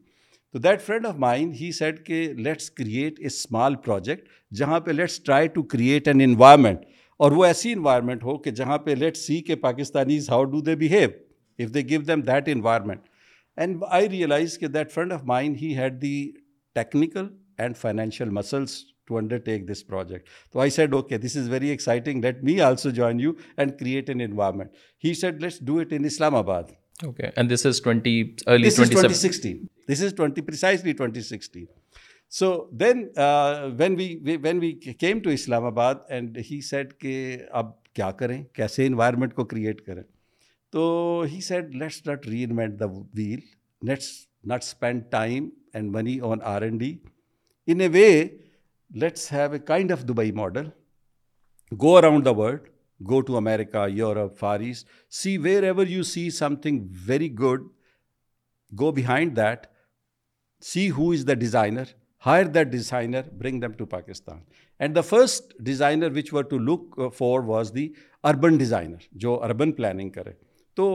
تو 0.52 0.58
that 0.58 0.82
friend 0.82 1.06
of 1.06 1.14
mind 1.18 1.54
he 1.60 1.70
said 1.72 2.04
کہ 2.06 2.22
let's 2.44 2.70
create 2.80 3.18
a 3.20 3.26
small 3.26 3.74
project 3.84 4.28
جہاں 4.58 4.80
پہ 4.86 4.90
let's 4.90 5.18
try 5.24 5.48
to 5.54 5.62
create 5.74 6.08
an 6.08 6.20
environment 6.20 6.80
اور 7.24 7.32
وہ 7.32 7.44
ایسی 7.44 7.72
environment 7.72 8.22
ہو 8.24 8.36
کہ 8.42 8.50
جہاں 8.60 8.78
پہ 8.86 8.90
لیٹ 8.98 9.16
سی 9.16 9.40
کہ 9.46 9.54
Pakistanis 9.64 10.28
how 10.30 10.44
do 10.54 10.60
they 10.66 10.74
behave 10.84 11.08
if 11.64 11.72
they 11.74 11.80
give 11.88 12.00
them 12.08 12.20
that 12.28 12.48
environment 12.54 13.08
and 13.62 13.82
I 13.98 14.08
realize 14.10 14.58
کہ 14.58 14.66
that 14.76 14.92
friend 14.92 15.12
of 15.12 15.24
mind 15.34 15.56
he 15.62 15.76
had 15.78 16.00
the 16.02 16.16
technical 16.74 17.26
and 17.58 17.76
financial 17.76 18.30
muscles 18.38 18.76
to 19.06 19.16
undertake 19.48 19.68
this 19.70 19.86
project 19.86 20.28
تو 20.52 20.60
I 20.60 20.70
said 20.70 20.92
okay 20.94 21.18
this 21.18 21.36
is 21.36 21.48
very 21.50 21.68
exciting 21.68 22.24
let 22.24 22.42
me 22.44 22.60
also 22.62 22.90
join 22.98 23.20
you 23.20 23.32
and 23.56 23.78
create 23.80 24.10
an 24.10 24.20
environment 24.30 24.70
he 25.04 25.14
said 25.20 25.42
let's 25.42 25.58
do 25.66 25.78
it 25.80 25.92
in 25.96 26.04
Islamabad 26.34 26.64
this 27.54 27.66
is 27.66 27.80
twenty 27.84 28.22
twenty 30.16 30.40
precisely 30.42 31.20
sixteen 31.22 31.64
so 32.34 32.50
then 32.80 33.04
when 33.78 33.94
we 33.96 34.36
when 34.42 34.58
we 34.58 34.70
came 35.00 35.20
to 35.22 35.30
Islamabad 35.64 35.94
and 36.08 36.38
he 36.50 36.60
set 36.68 36.92
کہ 37.00 37.36
اب 37.60 37.70
کیا 37.94 38.10
کریں 38.20 38.42
کیسے 38.54 38.86
environment 38.86 39.34
کو 39.34 39.44
create 39.44 39.80
کریں 39.86 40.02
تو 40.72 40.84
ہی 41.32 41.38
let's 41.78 42.06
not 42.06 42.26
re 42.26 42.44
invent 42.44 42.78
the 42.80 42.86
wheel 43.14 43.38
let's 43.88 44.10
not 44.48 44.62
spend 44.62 45.02
time 45.10 45.48
and 45.74 45.90
money 45.96 46.18
on 46.30 46.38
R 46.54 46.62
and 46.62 46.80
D 46.80 46.94
in 47.70 47.80
a 47.80 47.88
way 47.92 48.04
let's 49.00 49.32
have 49.32 49.52
a 49.52 49.58
kind 49.66 49.92
of 49.92 50.02
Dubai 50.08 50.32
model 50.40 50.68
go 51.82 51.96
around 51.96 52.24
the 52.24 52.30
world 52.36 52.68
go 53.10 53.20
to 53.28 53.36
America 53.36 53.86
Europe 53.90 54.38
فارس 54.38 54.84
سی 55.20 55.36
where 55.42 55.62
ever 55.62 55.86
you 55.86 56.02
see 56.12 56.28
some 56.38 56.56
thing 56.62 56.86
very 57.08 57.32
good 57.38 57.62
go 58.80 58.90
behind 58.92 59.36
that 59.36 59.66
see 60.72 60.90
who 60.96 61.10
is 61.10 61.26
the 61.28 61.34
designer 61.34 61.82
hire 62.26 62.44
that 62.54 62.66
designer 62.72 63.28
bring 63.38 63.60
them 63.60 63.72
to 63.76 63.86
Pakistan 63.96 64.40
and 64.78 64.96
the 64.96 65.00
first 65.08 65.54
designer 65.70 66.10
which 66.14 66.32
were 66.32 66.42
to 66.50 66.58
look 66.58 67.00
for 67.18 67.42
was 67.46 67.74
the 67.74 67.88
urban 68.30 68.56
designer 68.58 69.06
جو 69.24 69.42
urban 69.44 69.72
planning 69.72 70.10
کرے 70.18 70.32
تو 70.76 70.90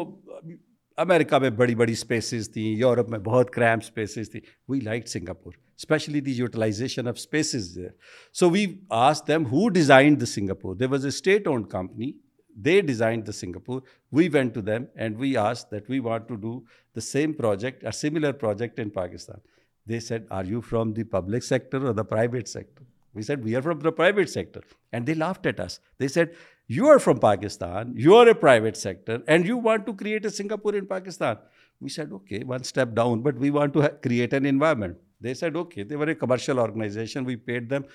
America 1.05 1.37
میں 1.39 1.49
بڑی 1.61 1.75
بڑی 1.83 1.91
species 1.91 2.49
تھیں 2.53 2.69
Europe 2.77 3.09
میں 3.09 3.19
بہت 3.25 3.49
کریم 3.53 3.79
spaces 3.83 4.31
تھیں 4.31 4.41
we 4.69 4.79
like 4.83 5.07
Singapore 5.07 5.53
especially 5.77 6.19
the 6.19 6.31
utilization 6.31 7.07
of 7.07 7.19
spaces 7.19 7.75
there. 7.75 7.93
So 8.31 8.47
we 8.47 8.79
asked 8.91 9.25
them 9.25 9.45
who 9.45 9.69
designed 9.69 10.19
the 10.19 10.25
Singapore. 10.25 10.75
There 10.75 10.89
was 10.89 11.05
a 11.05 11.11
state-owned 11.11 11.69
company. 11.69 12.15
They 12.59 12.81
designed 12.81 13.25
the 13.25 13.33
Singapore. 13.33 13.83
We 14.11 14.29
went 14.29 14.53
to 14.55 14.61
them 14.61 14.87
and 14.95 15.17
we 15.17 15.37
asked 15.37 15.69
that 15.71 15.87
we 15.87 15.99
want 15.99 16.27
to 16.29 16.37
do 16.37 16.65
the 16.93 17.01
same 17.01 17.33
project, 17.33 17.83
a 17.85 17.93
similar 17.93 18.33
project 18.33 18.79
in 18.79 18.89
Pakistan. 18.89 19.39
They 19.85 19.99
said, 19.99 20.25
are 20.31 20.43
you 20.43 20.61
from 20.61 20.93
the 20.93 21.03
public 21.03 21.43
sector 21.43 21.85
or 21.87 21.93
the 21.93 22.03
private 22.03 22.47
sector? 22.47 22.83
We 23.13 23.21
said, 23.21 23.43
we 23.43 23.55
are 23.55 23.61
from 23.61 23.79
the 23.79 23.91
private 23.91 24.29
sector. 24.29 24.61
And 24.91 25.05
they 25.05 25.13
laughed 25.13 25.45
at 25.45 25.59
us. 25.59 25.79
They 25.97 26.07
said, 26.07 26.35
you 26.67 26.87
are 26.87 26.99
from 26.99 27.19
Pakistan, 27.19 27.93
you 27.95 28.15
are 28.15 28.27
a 28.27 28.35
private 28.35 28.75
sector, 28.75 29.21
and 29.27 29.47
you 29.47 29.57
want 29.57 29.85
to 29.85 29.93
create 29.93 30.25
a 30.25 30.29
Singapore 30.29 30.75
in 30.75 30.85
Pakistan. 30.85 31.37
We 31.79 31.89
said, 31.89 32.11
okay, 32.11 32.43
one 32.43 32.63
step 32.63 32.93
down, 32.93 33.21
but 33.21 33.35
we 33.35 33.49
want 33.51 33.73
to 33.75 33.89
create 34.01 34.33
an 34.33 34.45
environment. 34.45 34.95
They 35.19 35.33
said, 35.33 35.55
okay, 35.55 35.83
they 35.83 35.95
were 35.95 36.09
a 36.09 36.15
commercial 36.15 36.59
organization. 36.59 37.25
We 37.25 37.37
paid 37.37 37.69
them. 37.69 37.85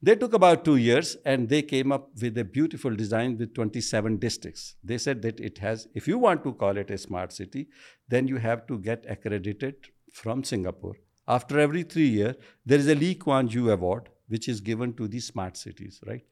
They 0.00 0.14
took 0.14 0.32
about 0.32 0.64
2 0.64 0.76
years 0.76 1.16
and 1.24 1.48
they 1.48 1.60
came 1.60 1.90
up 1.90 2.10
with 2.20 2.38
a 2.38 2.44
beautiful 2.44 2.94
design 2.94 3.36
with 3.36 3.54
27 3.54 4.16
districts. 4.18 4.76
They 4.84 4.96
said 4.96 5.22
that 5.22 5.40
it 5.40 5.58
has, 5.58 5.88
if 5.94 6.06
you 6.06 6.18
want 6.18 6.44
to 6.44 6.52
call 6.52 6.76
it 6.76 6.90
a 6.90 6.98
smart 6.98 7.32
city, 7.32 7.66
then 8.08 8.28
you 8.28 8.36
have 8.36 8.66
to 8.68 8.78
get 8.78 9.04
accredited 9.08 9.74
from 10.12 10.44
Singapore. 10.44 10.94
After 11.26 11.58
every 11.58 11.82
3 11.82 12.06
years, 12.06 12.36
there 12.64 12.78
is 12.78 12.86
a 12.86 12.94
Lee 12.94 13.16
Kuan 13.16 13.48
Yew 13.48 13.70
award, 13.70 14.08
which 14.28 14.48
is 14.48 14.60
given 14.60 14.92
to 14.94 15.08
the 15.08 15.18
smart 15.18 15.56
cities, 15.56 16.00
right? 16.06 16.24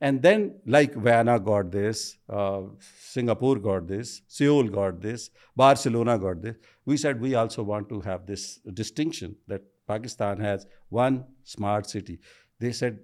And 0.00 0.20
then 0.20 0.56
like 0.66 0.94
Vienna 0.94 1.38
got 1.38 1.70
this, 1.70 2.18
uh, 2.28 2.62
Singapore 2.98 3.56
got 3.56 3.86
this, 3.86 4.22
Seoul 4.26 4.64
got 4.64 5.00
this, 5.00 5.30
Barcelona 5.56 6.18
got 6.18 6.42
this. 6.42 6.56
We 6.84 6.96
said 6.96 7.20
we 7.20 7.34
also 7.36 7.62
want 7.62 7.88
to 7.90 8.00
have 8.00 8.26
this 8.26 8.58
distinction 8.82 9.36
that 9.46 9.62
Pakistan 9.86 10.40
has 10.40 10.66
one 10.88 11.24
smart 11.42 11.88
city. 11.88 12.20
They 12.58 12.72
said, 12.72 12.98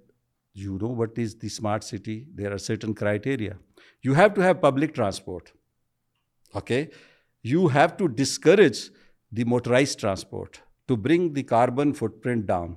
you 0.52 0.78
know 0.82 0.88
what 0.88 1.18
is 1.18 1.36
the 1.36 1.48
smart 1.48 1.84
city? 1.84 2.26
There 2.34 2.52
are 2.52 2.58
certain 2.58 2.94
criteria. 2.94 3.56
You 4.02 4.14
have 4.14 4.34
to 4.34 4.40
have 4.40 4.60
public 4.60 4.94
transport. 4.94 5.52
Okay? 6.54 6.90
You 7.42 7.68
have 7.68 7.96
to 7.98 8.08
discourage 8.08 8.90
the 9.32 9.44
motorized 9.44 10.00
transport 10.00 10.60
to 10.88 10.96
bring 10.96 11.32
the 11.32 11.42
carbon 11.42 11.94
footprint 11.94 12.46
down. 12.46 12.76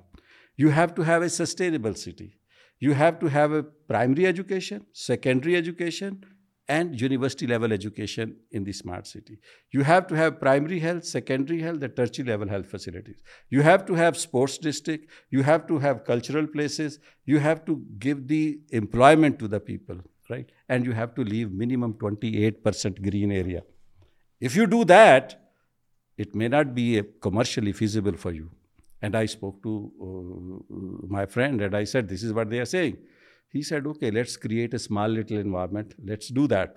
You 0.56 0.70
have 0.70 0.94
to 0.96 1.02
have 1.02 1.24
a 1.24 1.30
sustainable 1.30 1.96
city. 1.96 2.38
You 2.80 2.94
have 2.94 3.20
to 3.20 3.28
have 3.28 3.52
a 3.54 3.64
primary 3.64 4.28
education, 4.28 4.86
secondary 4.94 5.56
education, 5.56 6.22
and 6.70 7.00
university 7.00 7.46
level 7.46 7.74
education 7.74 8.38
in 8.52 8.64
the 8.64 8.72
smart 8.72 9.06
city. 9.06 9.38
You 9.72 9.84
have 9.84 10.08
to 10.08 10.16
have 10.16 10.40
primary 10.40 10.80
health, 10.80 11.04
secondary 11.04 11.62
health, 11.62 11.80
the 11.82 11.90
tertiary 11.90 12.26
level 12.28 12.48
health 12.48 12.68
facilities. 12.68 13.22
You 13.50 13.62
have 13.62 13.86
to 13.88 13.94
have 13.94 14.18
sports 14.18 14.58
district, 14.58 15.08
you 15.30 15.44
have 15.44 15.68
to 15.68 15.80
have 15.80 16.06
cultural 16.06 16.48
places, 16.48 17.00
you 17.26 17.40
have 17.40 17.66
to 17.66 17.86
give 18.00 18.28
the 18.28 18.60
employment 18.72 19.40
to 19.40 19.50
the 19.50 19.60
people, 19.60 19.98
right? 20.30 20.50
And 20.70 20.86
you 20.86 20.94
have 20.94 21.14
to 21.16 21.24
leave 21.24 21.52
minimum 21.52 21.96
28% 21.96 23.10
green 23.10 23.32
area. 23.32 23.64
If 24.40 24.56
you 24.56 24.66
do 24.66 24.86
that, 24.86 25.40
it 26.18 26.34
may 26.34 26.48
not 26.48 26.74
be 26.74 27.04
commercially 27.22 27.74
feasible 27.74 28.14
for 28.14 28.32
you. 28.32 28.50
And 29.02 29.18
I 29.18 29.26
spoke 29.26 29.62
to 29.64 29.92
uh, 30.02 31.08
my 31.08 31.26
friend 31.26 31.62
and 31.62 31.76
I 31.76 31.84
said, 31.84 32.08
this 32.08 32.24
is 32.24 32.32
what 32.32 32.50
they 32.50 32.60
are 32.60 32.66
saying. 32.66 32.98
He 33.56 33.62
said 33.68 33.88
okay 33.88 34.10
let's 34.12 34.38
create 34.44 34.74
a 34.74 34.82
small 34.82 35.14
little 35.14 35.38
environment 35.38 35.94
let's 36.10 36.34
do 36.36 36.46
that 36.48 36.70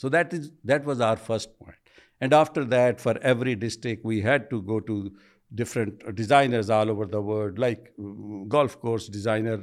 so 0.00 0.08
that 0.08 0.34
is 0.34 0.50
that 0.68 0.86
was 0.86 1.02
our 1.02 1.16
first 1.26 1.58
point 1.58 1.78
and 2.20 2.34
after 2.34 2.62
that 2.72 3.00
for 3.00 3.16
every 3.22 3.54
district 3.66 4.04
we 4.06 4.22
had 4.24 4.48
to 4.50 4.60
go 4.68 4.78
to 4.90 5.00
different 5.60 6.04
designers 6.16 6.70
all 6.70 6.88
over 6.88 7.06
the 7.12 7.18
world 7.28 7.58
like 7.58 7.88
golf 8.52 8.76
course 8.80 9.10
designer 9.12 9.60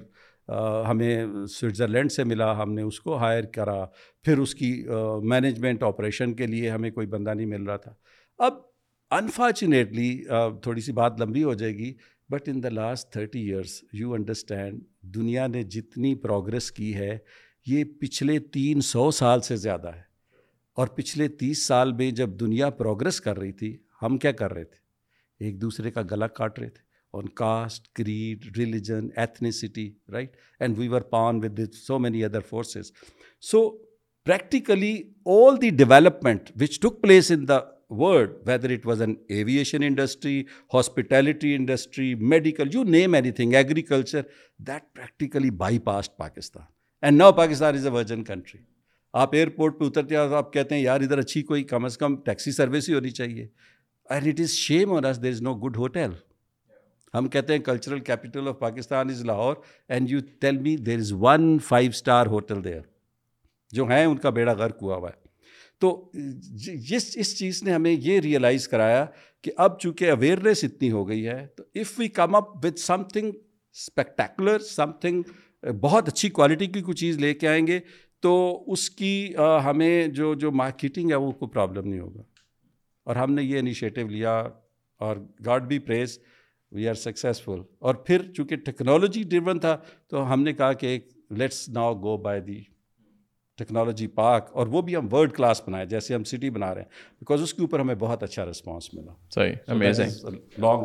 ہمیں 0.89 1.45
Switzerland 1.53 2.11
سے 2.11 2.23
ملا 2.23 2.51
ہم 2.61 2.73
نے 2.73 2.81
اس 2.81 2.99
کو 3.01 3.17
hire 3.17 3.43
کرا 3.55 3.83
پھر 4.23 4.37
اس 4.39 4.55
کی 4.55 4.71
مینجمنٹ 5.29 5.83
آپریشن 5.83 6.33
کے 6.35 6.47
لیے 6.47 6.69
ہمیں 6.69 6.89
کوئی 6.91 7.07
بندہ 7.07 7.33
نہیں 7.33 7.45
مل 7.47 7.63
رہا 7.69 7.77
تھا 7.83 7.93
اب 8.45 8.53
انفارچونیٹلی 9.19 10.09
تھوڑی 10.63 10.81
سی 10.87 10.91
بات 11.01 11.21
لمبی 11.21 11.43
ہو 11.43 11.53
جائے 11.61 11.73
گی 11.77 11.93
but 12.31 12.49
in 12.49 12.63
the 12.63 12.69
last 12.69 13.11
thirty 13.13 13.41
years 13.49 13.81
you 13.99 14.13
understand 14.13 14.81
دنیا 15.15 15.47
نے 15.47 15.63
جتنی 15.73 16.13
پروگرس 16.21 16.71
کی 16.71 16.93
ہے 16.95 17.17
یہ 17.67 17.83
پچھلے 18.01 18.37
تین 18.53 18.81
سو 18.81 19.09
سال 19.11 19.41
سے 19.41 19.55
زیادہ 19.57 19.87
ہے 19.95 20.07
اور 20.79 20.87
پچھلے 20.95 21.27
تیس 21.39 21.63
سال 21.67 21.91
میں 21.93 22.09
جب 22.19 22.39
دنیا 22.39 22.69
پروگرس 22.79 23.19
کر 23.21 23.37
رہی 23.39 23.51
تھی 23.61 23.75
ہم 24.01 24.17
کیا 24.17 24.31
کر 24.31 24.53
رہے 24.53 24.63
تھے 24.63 24.77
ایک 25.45 25.61
دوسرے 25.61 25.91
کا 25.91 26.01
گلا 26.11 26.27
کاٹ 26.27 26.59
رہے 26.59 26.69
تھے 26.69 26.87
on 27.17 27.27
caste 27.39 27.87
creed 27.95 28.57
religion 28.57 29.07
ethnicity 29.19 29.91
right 30.11 30.35
and 30.59 30.77
we 30.77 30.87
were 30.87 31.01
pawn 31.15 31.39
with 31.43 31.59
so 31.87 31.99
many 31.99 32.23
other 32.25 32.41
forces 32.49 32.91
so 33.51 33.69
practically 34.25 34.93
all 35.35 35.61
the 35.61 35.69
development 35.81 36.49
which 36.61 36.79
took 36.79 37.01
place 37.01 37.31
in 37.31 37.47
the 37.47 37.59
world 37.97 38.33
whether 38.47 38.69
it 38.73 38.85
was 38.87 39.01
an 39.01 39.13
aviation 39.35 39.83
industry 39.83 40.41
hospitality 40.73 41.53
industry 41.55 42.13
medical 42.33 42.73
you 42.75 42.83
name 42.83 43.13
anything 43.39 43.53
agriculture 43.55 44.21
that 44.67 44.93
practically 44.95 45.49
bypassed 45.87 46.17
Pakistan 46.17 46.63
and 47.01 47.17
now 47.21 47.31
Pakistan 47.37 47.75
is 47.75 47.85
a 47.87 47.91
virgin 47.91 48.23
country 48.23 48.61
آپ 49.21 49.33
airport 49.35 49.79
پہ 49.79 49.85
اترتے 49.85 50.15
ہیں 50.15 50.21
آپ 50.37 50.51
کہتے 50.53 50.75
ہیں 50.75 50.81
یار 50.81 51.01
ادھر 51.01 51.17
اچھی 51.19 51.41
کوئی 51.43 51.63
کم 51.73 51.85
از 51.85 51.97
کم 51.97 52.15
ٹیکسی 52.25 52.51
سروس 52.51 52.89
ہی 52.89 52.93
ہونی 52.93 53.09
چاہیے 53.19 53.47
اینڈ 54.09 54.27
اٹ 54.27 54.39
از 54.41 54.49
شیم 54.65 54.91
اور 54.93 55.13
there 55.23 55.31
is 55.31 55.41
no 55.41 55.53
good 55.67 55.77
hotel 55.77 56.13
ہم 57.13 57.27
کہتے 57.33 57.53
ہیں 57.53 57.59
cultural 57.63 57.99
capital 58.07 58.47
of 58.47 58.59
Pakistan 58.59 59.09
is 59.09 59.23
Lahore 59.25 59.55
and 59.89 60.09
you 60.11 60.19
tell 60.41 60.57
me 60.67 60.75
there 60.89 60.99
is 60.99 61.11
one 61.21 61.57
five 61.67 61.89
star 61.93 62.25
hotel 62.35 62.63
there 62.63 62.79
جو 63.75 63.85
ہیں 63.89 64.03
ان 64.05 64.17
کا 64.19 64.29
بیڑا 64.39 64.53
غرق 64.53 64.81
ہوا 64.83 64.95
ہوا 64.95 65.09
ہے 65.09 65.27
تو 65.79 65.89
جی- 66.63 66.75
جس 66.89 67.09
اس 67.19 67.37
چیز 67.39 67.61
نے 67.63 67.71
ہمیں 67.73 67.91
یہ 67.91 68.19
ریئلائز 68.23 68.67
کرایا 68.67 69.05
کہ 69.43 69.51
اب 69.65 69.79
چونکہ 69.79 70.11
اویئرنیس 70.11 70.63
اتنی 70.63 70.91
ہو 70.91 71.07
گئی 71.09 71.27
ہے 71.27 71.45
تو 71.57 71.63
if 71.81 71.99
we 71.99 72.07
come 72.19 72.35
up 72.35 72.55
with 72.65 72.79
something 73.13 73.29
spectacular 73.31 74.59
something 75.01 75.21
بہت 75.81 76.07
اچھی 76.07 76.29
کوالٹی 76.39 76.65
کی 76.75 76.81
کوئی 76.81 76.95
چیز 76.97 77.17
لے 77.19 77.33
کے 77.33 77.47
آئیں 77.47 77.65
گے 77.67 77.79
تو 78.23 78.31
اس 78.73 78.89
کی 78.89 79.13
ہمیں 79.65 80.07
جو 80.17 80.33
جو 80.43 80.51
مارکیٹنگ 80.61 81.09
ہے 81.11 81.15
وہ 81.25 81.31
کوئی 81.39 81.49
پرابلم 81.53 81.87
نہیں 81.89 81.99
ہوگا 81.99 82.23
اور 83.09 83.15
ہم 83.15 83.33
نے 83.33 83.43
یہ 83.43 83.59
انیشیٹو 83.59 84.07
لیا 84.07 84.33
اور 85.05 85.17
God 85.45 85.67
be 85.67 85.77
praised 85.87 86.17
we 86.77 86.87
are 86.89 86.93
successful 87.03 87.61
اور 87.87 87.95
پھر 88.09 88.31
چونکہ 88.35 88.55
ٹیکنالوجی 88.65 89.23
ڈریون 89.29 89.59
تھا 89.59 89.75
تو 90.09 90.31
ہم 90.33 90.41
نے 90.43 90.53
کہا 90.53 90.73
کہ 90.83 90.97
let's 91.39 91.67
now 91.75 91.93
go 92.01 92.17
by 92.25 92.41
the 92.49 92.59
technology 93.59 94.07
park 94.15 94.43
اور 94.57 94.67
وہ 94.73 94.81
بھی 94.81 94.95
ہم 94.95 95.07
ورلڈ 95.11 95.31
کلاس 95.33 95.61
بنائے 95.67 95.85
جیسے 95.85 96.13
ہم 96.15 96.23
سٹی 96.31 96.49
بنا 96.49 96.73
رہے 96.75 96.81
ہیں 96.81 96.89
بیکاز 97.21 97.41
اس 97.41 97.53
کے 97.53 97.61
اوپر 97.61 97.79
ہمیں 97.79 97.95
بہت 97.99 98.23
اچھا 98.23 98.45
رسپانس 98.49 98.93
ملا 98.93 99.43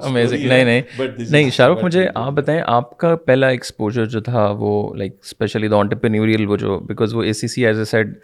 نہیں 0.04 0.82
نہیں 1.18 1.50
شاہ 1.56 1.68
رخ 1.68 1.84
مجھے 1.84 2.06
آپ 2.14 2.32
بتائیں 2.32 2.60
آپ 2.78 2.96
کا 2.98 3.14
پہلا 3.30 3.48
ایکسپوجر 3.56 4.06
جو 4.16 4.20
تھا 4.30 4.48
وہ 4.58 4.72
لائک 4.96 5.16
اسپیشلی 5.24 5.68
دا 5.68 5.76
آنٹرپرینیوریل 5.80 6.46
وہ 6.48 6.56
جو 6.66 6.78
بیکاز 6.92 7.14
وہ 7.14 7.22
A 7.22 7.32
C 7.42 7.48
C 7.54 7.66
as 7.66 7.78
a 7.78 7.84
set 7.94 8.18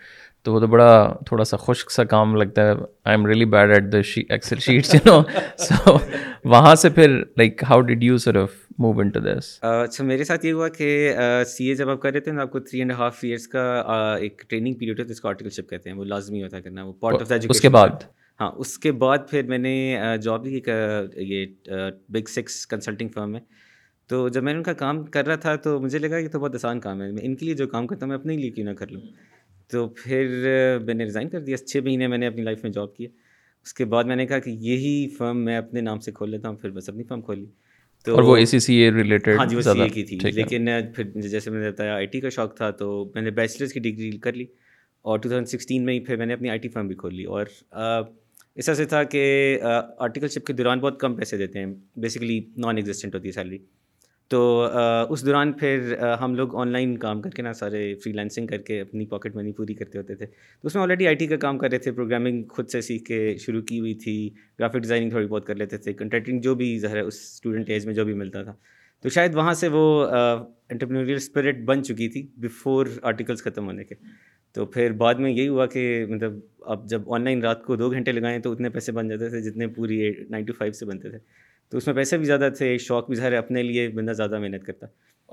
تو 0.45 0.53
وہ 0.53 0.61
تو 0.61 0.67
بڑا 0.73 0.91
تھوڑا 1.27 1.45
سا 1.45 1.57
خشک 1.67 1.91
سا 1.91 2.05
کام 2.11 2.35
لگتا 2.43 2.63
ہے 2.67 2.71
I 2.71 3.17
am 3.17 3.27
really 3.27 3.45
bad 3.55 3.71
at 3.75 3.93
the 3.93 3.99
Excel 4.35 4.59
sheet 4.67 4.95
you 4.95 5.01
know 5.07 5.21
so 5.67 5.97
وہاں 6.55 6.75
سے 6.83 6.89
پھر 6.91 7.11
like 7.39 7.63
how 7.71 7.81
did 7.91 8.03
you 8.05 8.17
sort 8.19 8.37
of 8.43 8.51
move 8.83 9.01
into 9.15 9.21
this 9.21 9.47
اچھا 9.69 10.05
میرے 10.05 10.25
ساتھ 10.25 10.45
یہ 10.47 10.53
ہوا 10.53 10.69
کہ 10.77 10.87
سی 11.47 11.65
اے 11.69 11.75
جب 11.77 11.89
آپ 11.91 12.01
کر 12.03 12.13
رہے 12.13 12.21
تھے 12.27 12.33
نا 12.33 12.43
آپ 12.43 12.51
کو 12.51 12.61
تھری 12.69 12.79
اینڈ 12.81 12.93
ہاف 12.99 13.19
ایئرس 13.25 13.47
کا 13.55 13.63
ایک 14.21 14.39
ٹریننگ 14.51 14.75
پیریڈ 14.75 14.99
ہوتا 14.99 15.03
ہے 15.03 15.09
تو 15.09 15.13
اس 15.13 15.21
کو 15.21 15.29
آرٹیکل 15.29 15.51
شپ 15.57 15.69
کہتے 15.71 15.91
ہیں 15.91 15.97
وہ 15.97 16.05
لازمی 16.13 16.43
ہوتا 16.43 16.61
کرنا 16.61 16.85
وہ 16.85 16.93
پارٹ 17.01 17.21
آف 17.23 17.29
داجو 17.31 17.49
اس 17.51 17.61
کے 17.61 17.69
بعد 17.71 18.05
ہاں 18.41 18.51
اس 18.65 18.79
کے 18.85 18.93
بعد 19.03 19.29
پھر 19.31 19.43
میں 19.49 19.59
نے 19.59 19.75
جاب 20.23 20.47
لی 20.47 20.61
یہ 21.17 21.45
بگ 22.13 22.29
سکس 22.35 22.67
کنسلٹنگ 22.67 23.09
فرم 23.15 23.33
میں 23.33 23.41
تو 24.09 24.27
جب 24.37 24.43
میں 24.43 24.53
نے 24.53 24.57
ان 24.59 24.63
کا 24.65 24.73
کام 24.85 25.05
کر 25.17 25.27
رہا 25.27 25.37
تھا 25.47 25.55
تو 25.67 25.79
مجھے 25.81 25.99
لگا 25.99 26.21
کہ 26.21 26.29
تو 26.29 26.41
بہت 26.41 26.55
آسان 26.55 26.81
کام 26.87 27.03
ہے 27.03 27.11
میں 27.13 27.23
ان 27.27 27.35
کے 27.41 27.45
لیے 27.47 27.55
جو 27.63 27.67
کام 27.77 27.87
کرتا 27.87 28.05
ہوں 28.07 28.11
میں 28.13 28.19
اپنے 28.19 28.37
لیے 28.37 28.51
کیوں 28.51 28.67
نہ 28.67 28.75
کر 28.79 28.91
لوں 28.97 29.01
تو 29.71 29.87
پھر 30.03 30.79
میں 30.87 30.95
نے 30.95 31.05
ریزائن 31.05 31.29
کر 31.29 31.41
دیا 31.51 31.57
چھ 31.67 31.85
مہینے 31.85 32.07
میں 32.15 32.19
نے 32.19 32.27
اپنی 32.27 32.43
لائف 32.45 32.63
میں 32.63 32.71
جاب 32.81 32.95
کیا 32.97 33.09
اس 33.65 33.75
کے 33.75 33.85
بعد 33.95 34.05
میں 34.11 34.17
نے 34.17 34.27
کہا 34.27 34.39
کہ 34.39 34.51
یہی 34.71 34.97
فرم 35.19 35.45
میں 35.45 35.57
اپنے 35.57 35.81
نام 35.91 36.01
سے 36.09 36.13
کھول 36.13 36.31
لیتا 36.31 36.49
ہوں 36.49 36.57
پھر 36.65 36.71
بس 36.81 36.89
اپنی 36.89 37.05
فرم 37.09 37.21
کھول 37.29 37.39
لی 37.39 37.47
تو 38.05 38.15
اور 38.15 38.23
وہ 38.25 38.35
اے 38.37 38.43
اے 38.43 38.47
سی 38.47 38.59
سی 38.59 38.65
سی 38.67 38.91
ریلیٹڈ 38.93 39.39
ہاں 39.39 39.45
جی 39.47 39.57
وہ 39.57 39.61
اے 39.83 39.89
کی 39.89 40.03
تھی 40.11 40.19
لیکن 40.35 40.69
پھر 40.97 41.11
جیسے 41.31 41.51
میں 41.51 41.61
نے 41.63 41.71
بتایا 41.71 41.95
آئی 41.95 42.07
ٹی 42.13 42.21
کا 42.21 42.29
شوق 42.37 42.55
تھا 42.57 42.71
تو 42.79 42.89
میں 43.15 43.23
نے 43.23 43.31
بیچلرس 43.41 43.73
کی 43.73 43.81
ڈگری 43.81 44.11
کر 44.27 44.33
لی 44.33 44.47
اور 45.11 45.19
ٹو 45.19 45.29
تھاؤزنڈ 45.29 45.49
سکسٹین 45.49 45.85
میں 45.87 45.95
ہی 45.95 46.01
پھر 46.07 46.17
میں 46.17 46.27
نے 46.27 46.35
اپنی 46.35 46.51
آئی 46.51 46.59
ٹی 46.59 46.69
فارم 46.69 46.87
بھی 46.89 46.97
کھول 47.03 47.15
لی 47.15 47.25
اور 47.35 47.47
اس 48.55 48.67
طرح 48.67 48.75
سے 48.75 48.85
تھا 48.93 49.03
کہ 49.15 49.23
آرٹیکل 49.71 50.29
شپ 50.29 50.47
کے 50.47 50.53
دوران 50.53 50.81
بہت 50.81 50.99
کم 51.01 51.15
پیسے 51.17 51.37
دیتے 51.39 51.59
ہیں 51.59 51.67
بیسکلی 52.03 52.41
نان 52.67 52.77
ایگزسٹنٹ 52.77 53.15
ہوتی 53.15 53.29
ہے 53.29 53.33
سیلری 53.33 53.59
تو 54.31 54.41
اس 55.13 55.25
دوران 55.27 55.53
پھر 55.61 55.93
ہم 56.21 56.35
لوگ 56.37 56.55
آن 56.61 56.69
لائن 56.73 56.97
کام 57.05 57.23
کر 57.23 57.31
کے 57.37 57.43
نا 57.43 57.53
سارے 57.61 57.81
فری 58.05 58.13
لینسنگ 58.13 58.47
کر 58.47 58.59
کے 58.69 58.81
اپنی 58.81 59.07
پاکٹ 59.13 59.37
منی 59.37 59.53
پوری 59.53 59.75
کرتے 59.75 59.99
ہوتے 59.99 60.15
تھے 60.15 60.27
تو 60.27 60.67
اس 60.69 60.75
میں 60.75 60.83
آلریڈی 60.83 61.07
آئی 61.07 61.17
ٹی 61.23 61.27
کا 61.27 61.37
کام 61.45 61.59
کر 61.59 61.71
رہے 61.71 61.79
تھے 61.87 61.93
پروگرامنگ 61.93 62.43
خود 62.57 62.69
سے 62.73 62.81
سیکھ 62.89 63.05
کے 63.05 63.19
شروع 63.45 63.63
کی 63.71 63.81
ہوئی 63.81 63.95
تھی 64.05 64.15
گرافک 64.61 64.77
ڈیزائننگ 64.83 65.11
تھوڑی 65.11 65.27
بہت 65.27 65.47
کر 65.47 65.55
لیتے 65.55 65.79
تھے 65.87 65.93
کنٹریکٹنگ 65.93 66.41
جو 66.41 66.55
بھی 66.63 66.69
ظاہر 66.81 66.97
ہے 66.97 67.01
اس 67.01 67.19
اسٹوڈنٹ 67.23 67.71
ایج 67.77 67.87
میں 67.87 67.95
جو 67.95 68.05
بھی 68.05 68.15
ملتا 68.23 68.43
تھا 68.43 68.53
تو 69.03 69.09
شاید 69.09 69.35
وہاں 69.35 69.55
سے 69.65 69.69
وہ 69.75 69.83
انٹرپرینوریل 70.15 71.17
اسپرٹ 71.17 71.65
بن 71.73 71.83
چکی 71.85 72.09
تھی 72.17 72.27
بیفور 72.47 72.87
آرٹیکلس 73.11 73.43
ختم 73.45 73.67
ہونے 73.67 73.85
کے 73.85 73.95
تو 74.55 74.67
پھر 74.77 74.93
بعد 75.03 75.15
میں 75.25 75.31
یہی 75.31 75.49
ہوا 75.49 75.67
کہ 75.75 75.85
مطلب 76.09 76.39
اب 76.75 76.89
جب 76.91 77.13
آن 77.15 77.25
لائن 77.25 77.43
رات 77.43 77.65
کو 77.65 77.77
دو 77.83 77.91
گھنٹے 77.91 78.13
لگائیں 78.13 78.39
تو 78.43 78.53
اتنے 78.53 78.69
پیسے 78.79 78.93
بن 78.93 79.09
جاتے 79.09 79.29
تھے 79.31 79.41
جتنے 79.51 79.67
پوری 79.77 80.03
نائن 80.31 80.45
ٹو 80.45 80.53
فائیو 80.59 80.73
سے 80.83 80.87
بنتے 80.87 81.11
تھے 81.11 81.19
تو 81.71 81.77
اس 81.79 81.87
میں 81.87 81.95
پیسے 81.95 82.17
بھی 82.19 82.25
زیادہ 82.27 82.49
تھے 82.59 82.77
شوق 82.89 83.09
بھی 83.09 83.17
ظاہر 83.17 83.33
ہے 83.33 83.37
اپنے 83.39 83.63
لیے 83.63 83.89
بندہ 83.95 84.13
زیادہ 84.21 84.39
محنت 84.39 84.65
کرتا 84.67 84.87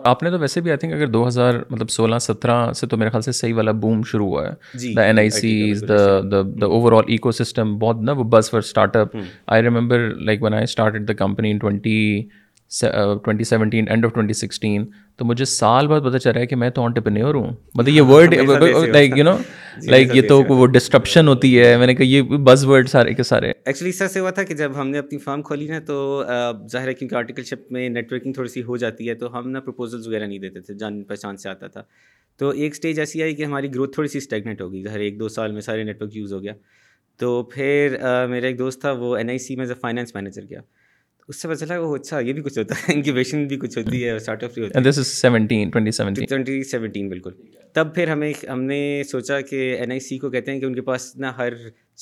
آپ 0.10 0.22
نے 0.24 0.30
تو 0.32 0.40
ویسے 0.40 0.62
بھی 0.62 0.70
آئی 0.72 0.78
تھنک 0.80 0.94
اگر 0.94 1.08
دو 1.14 1.28
ہزار 1.28 1.54
مطلب 1.70 1.90
سولہ 1.90 2.18
سترہ 2.22 2.72
سے 2.80 2.88
تو 2.88 2.98
میرے 2.98 3.10
خیال 3.10 3.22
سے 3.28 3.32
صحیح 3.32 3.54
والا 3.56 3.72
بوم 3.86 4.02
شروع 4.12 4.28
ہوا 4.28 4.46
ہے 4.48 4.94
the 4.96 5.02
N 5.04 5.20
I 5.20 5.30
C 5.40 5.54
is 5.70 5.84
the 5.90 6.20
the 6.32 6.42
the 6.62 6.66
overall 6.98 7.12
ecosystem 7.40 7.78
بہت 7.80 8.02
نا 8.02 8.12
وہ 8.20 8.24
بس 8.36 8.50
for 8.52 8.60
startup 8.96 9.16
I 9.56 9.64
remember 9.64 10.10
like 10.26 10.44
when 10.44 10.54
I 10.54 10.64
start 10.64 11.08
the 11.08 11.14
company 11.24 11.52
in 11.52 11.58
twenty 11.66 11.98
end 12.82 14.06
of 14.06 14.14
twenty 14.14 14.34
sixteen 14.34 14.86
تو 15.18 15.26
مجھے 15.26 15.46
سال 15.46 15.88
بعد 15.88 16.02
پتا 16.06 16.20
چل 16.20 16.32
رہا 16.32 16.40
ہے 16.42 16.46
کہ 16.48 16.56
میں 16.56 16.70
تو 16.70 16.88
تو 17.04 17.34
ہوں 17.36 17.52
مطلب 17.76 17.88
یہ 17.94 18.02
ہاں، 18.02 18.26
جی، 18.28 18.38
یہ 18.38 18.46
word 18.46 18.64
like 18.96 19.20
like 19.90 20.16
you 20.16 20.24
know 20.30 20.42
وہ 20.58 20.66
ڈسٹرپشن 20.72 21.28
ہوتی 21.28 21.58
ہے 21.60 21.76
میں 21.78 21.88
نے 21.88 21.96
کہا 21.96 22.06
یہ 22.06 22.22
ورڈ 22.68 22.90
سارے 22.90 23.24
سارے 23.24 23.52
کے 23.54 23.60
ایکچولی 23.70 23.90
اس 23.90 23.98
طرح 23.98 24.08
سے 24.08 24.20
ہوا 24.20 24.32
تھا 24.40 24.44
کہ 24.50 24.54
جب 24.62 24.80
ہم 24.82 24.88
نے 24.88 24.98
اپنی 24.98 25.18
فارم 25.20 25.42
کھولی 25.42 25.68
نا 25.68 25.80
تو 25.88 25.96
ظاہر 26.72 26.88
ہے 26.88 26.94
کیونکہ 26.94 27.16
آرٹیکل 27.16 27.44
شپ 27.44 27.72
میں 27.72 27.88
نیٹ 27.90 28.14
ورکنگ 28.14 28.34
تھوڑی 28.34 28.50
سی 28.50 28.64
ہو 28.64 28.78
جاتی 28.84 29.10
ہے 29.10 29.14
تو 29.24 29.38
ہم 29.38 29.50
نا 29.50 29.60
پرپوزل 29.66 30.08
وغیرہ 30.08 30.26
نہیں 30.28 30.40
دیتے 30.40 30.60
تھے 30.60 30.74
جان 30.80 31.04
پہچان 31.14 31.38
سے 31.44 31.50
آتا 31.50 31.68
تھا 31.68 31.84
تو 32.40 32.50
ایک 32.50 32.72
اسٹیج 32.74 33.00
ایسی 33.00 33.24
آئی 33.24 33.36
کہ 33.36 33.46
ہماری 33.46 33.74
گروتھ 33.76 33.94
تھوڑی 33.94 34.08
سی 34.08 34.18
اسٹیگنیٹ 34.18 34.62
ہو 34.62 34.72
گئی 34.74 34.86
ایک 35.04 35.20
دو 35.20 35.28
سال 35.40 35.52
میں 35.52 35.62
سارے 35.62 35.84
نیٹ 35.84 36.02
ورک 36.02 36.16
یوز 36.18 36.34
ہو 36.34 36.42
گیا 36.44 36.54
تو 37.20 37.42
پھر 37.54 37.96
میرا 38.30 38.48
ایک 38.48 38.60
دوست 38.60 38.82
تھا 38.82 38.92
وہ 39.00 39.16
این 39.18 39.30
آئی 39.30 39.38
سی 39.48 39.56
میں 39.56 39.66
فائنینس 39.82 40.14
مینیجر 40.16 40.44
گیا 40.50 40.60
اس 41.30 41.42
سے 41.42 41.48
پتا 41.48 41.56
چلا 41.66 41.78
وہ 41.80 41.96
اچھا 41.96 42.20
یہ 42.20 42.34
بھی 42.34 42.42
کچھ 42.42 42.58
ہوتا 42.58 42.76
ہے 42.80 42.94
انکیویشن 42.94 43.46
بھی 43.48 43.58
کچھ 43.62 43.78
ہوتی 43.78 44.04
ہے 44.04 44.12
اسٹارٹ 44.16 44.44
اپ 44.44 44.54
بھی 44.54 44.62
ہوتا 44.64 44.80
ہے 44.80 44.84
this 44.84 44.98
is 45.00 45.08
seventeen 45.08 45.70
twenty 45.70 46.62
seventeen 46.72 47.10
بالکل 47.10 47.32
تب 47.74 47.94
پھر 47.96 48.08
ہمیں 48.12 48.32
ہم 48.50 48.62
نے 48.70 48.80
سوچا 49.10 49.40
کہ 49.50 49.60
این 49.80 49.92
آئی 49.92 50.00
سی 50.06 50.18
کو 50.18 50.30
کہتے 50.36 50.52
ہیں 50.52 50.60
کہ 50.60 50.66
ان 50.66 50.76
کے 50.76 50.82
پاس 50.92 51.16
نا 51.26 51.32
ہر 51.38 51.54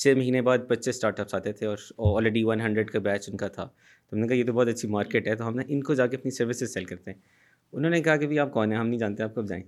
چھ 0.02 0.14
مہینے 0.16 0.42
بعد 0.50 0.68
پچیس 0.68 0.88
اسٹارٹ 0.94 1.20
اپس 1.20 1.34
آتے 1.34 1.52
تھے 1.52 1.66
اور 1.66 1.76
آلریڈی 2.16 2.44
ون 2.48 2.60
ہنڈریڈ 2.60 2.90
کا 2.90 2.98
بیچ 3.08 3.28
ان 3.30 3.36
کا 3.36 3.48
تھا 3.48 3.64
تو 3.64 4.16
ہم 4.16 4.20
نے 4.20 4.26
کہا 4.28 4.36
یہ 4.36 4.44
تو 4.46 4.52
بہت 4.52 4.68
اچھی 4.68 4.88
مارکیٹ 4.88 5.28
ہے 5.28 5.34
تو 5.36 5.48
ہم 5.48 5.56
نے 5.56 5.62
ان 5.68 5.82
کو 5.88 5.94
جا 6.00 6.06
کے 6.06 6.16
اپنی 6.16 6.30
سروسز 6.36 6.74
سیل 6.74 6.84
کرتے 6.84 7.10
ہیں 7.10 7.18
انہوں 7.72 7.90
نے 7.90 8.00
کہا 8.02 8.16
کہ 8.16 8.26
بھائی 8.26 8.38
آپ 8.38 8.52
کون 8.52 8.72
ہیں 8.72 8.78
ہم 8.78 8.88
نہیں 8.88 8.98
جانتے 9.00 9.22
آپ 9.22 9.34
کب 9.34 9.48
جائیں 9.48 9.62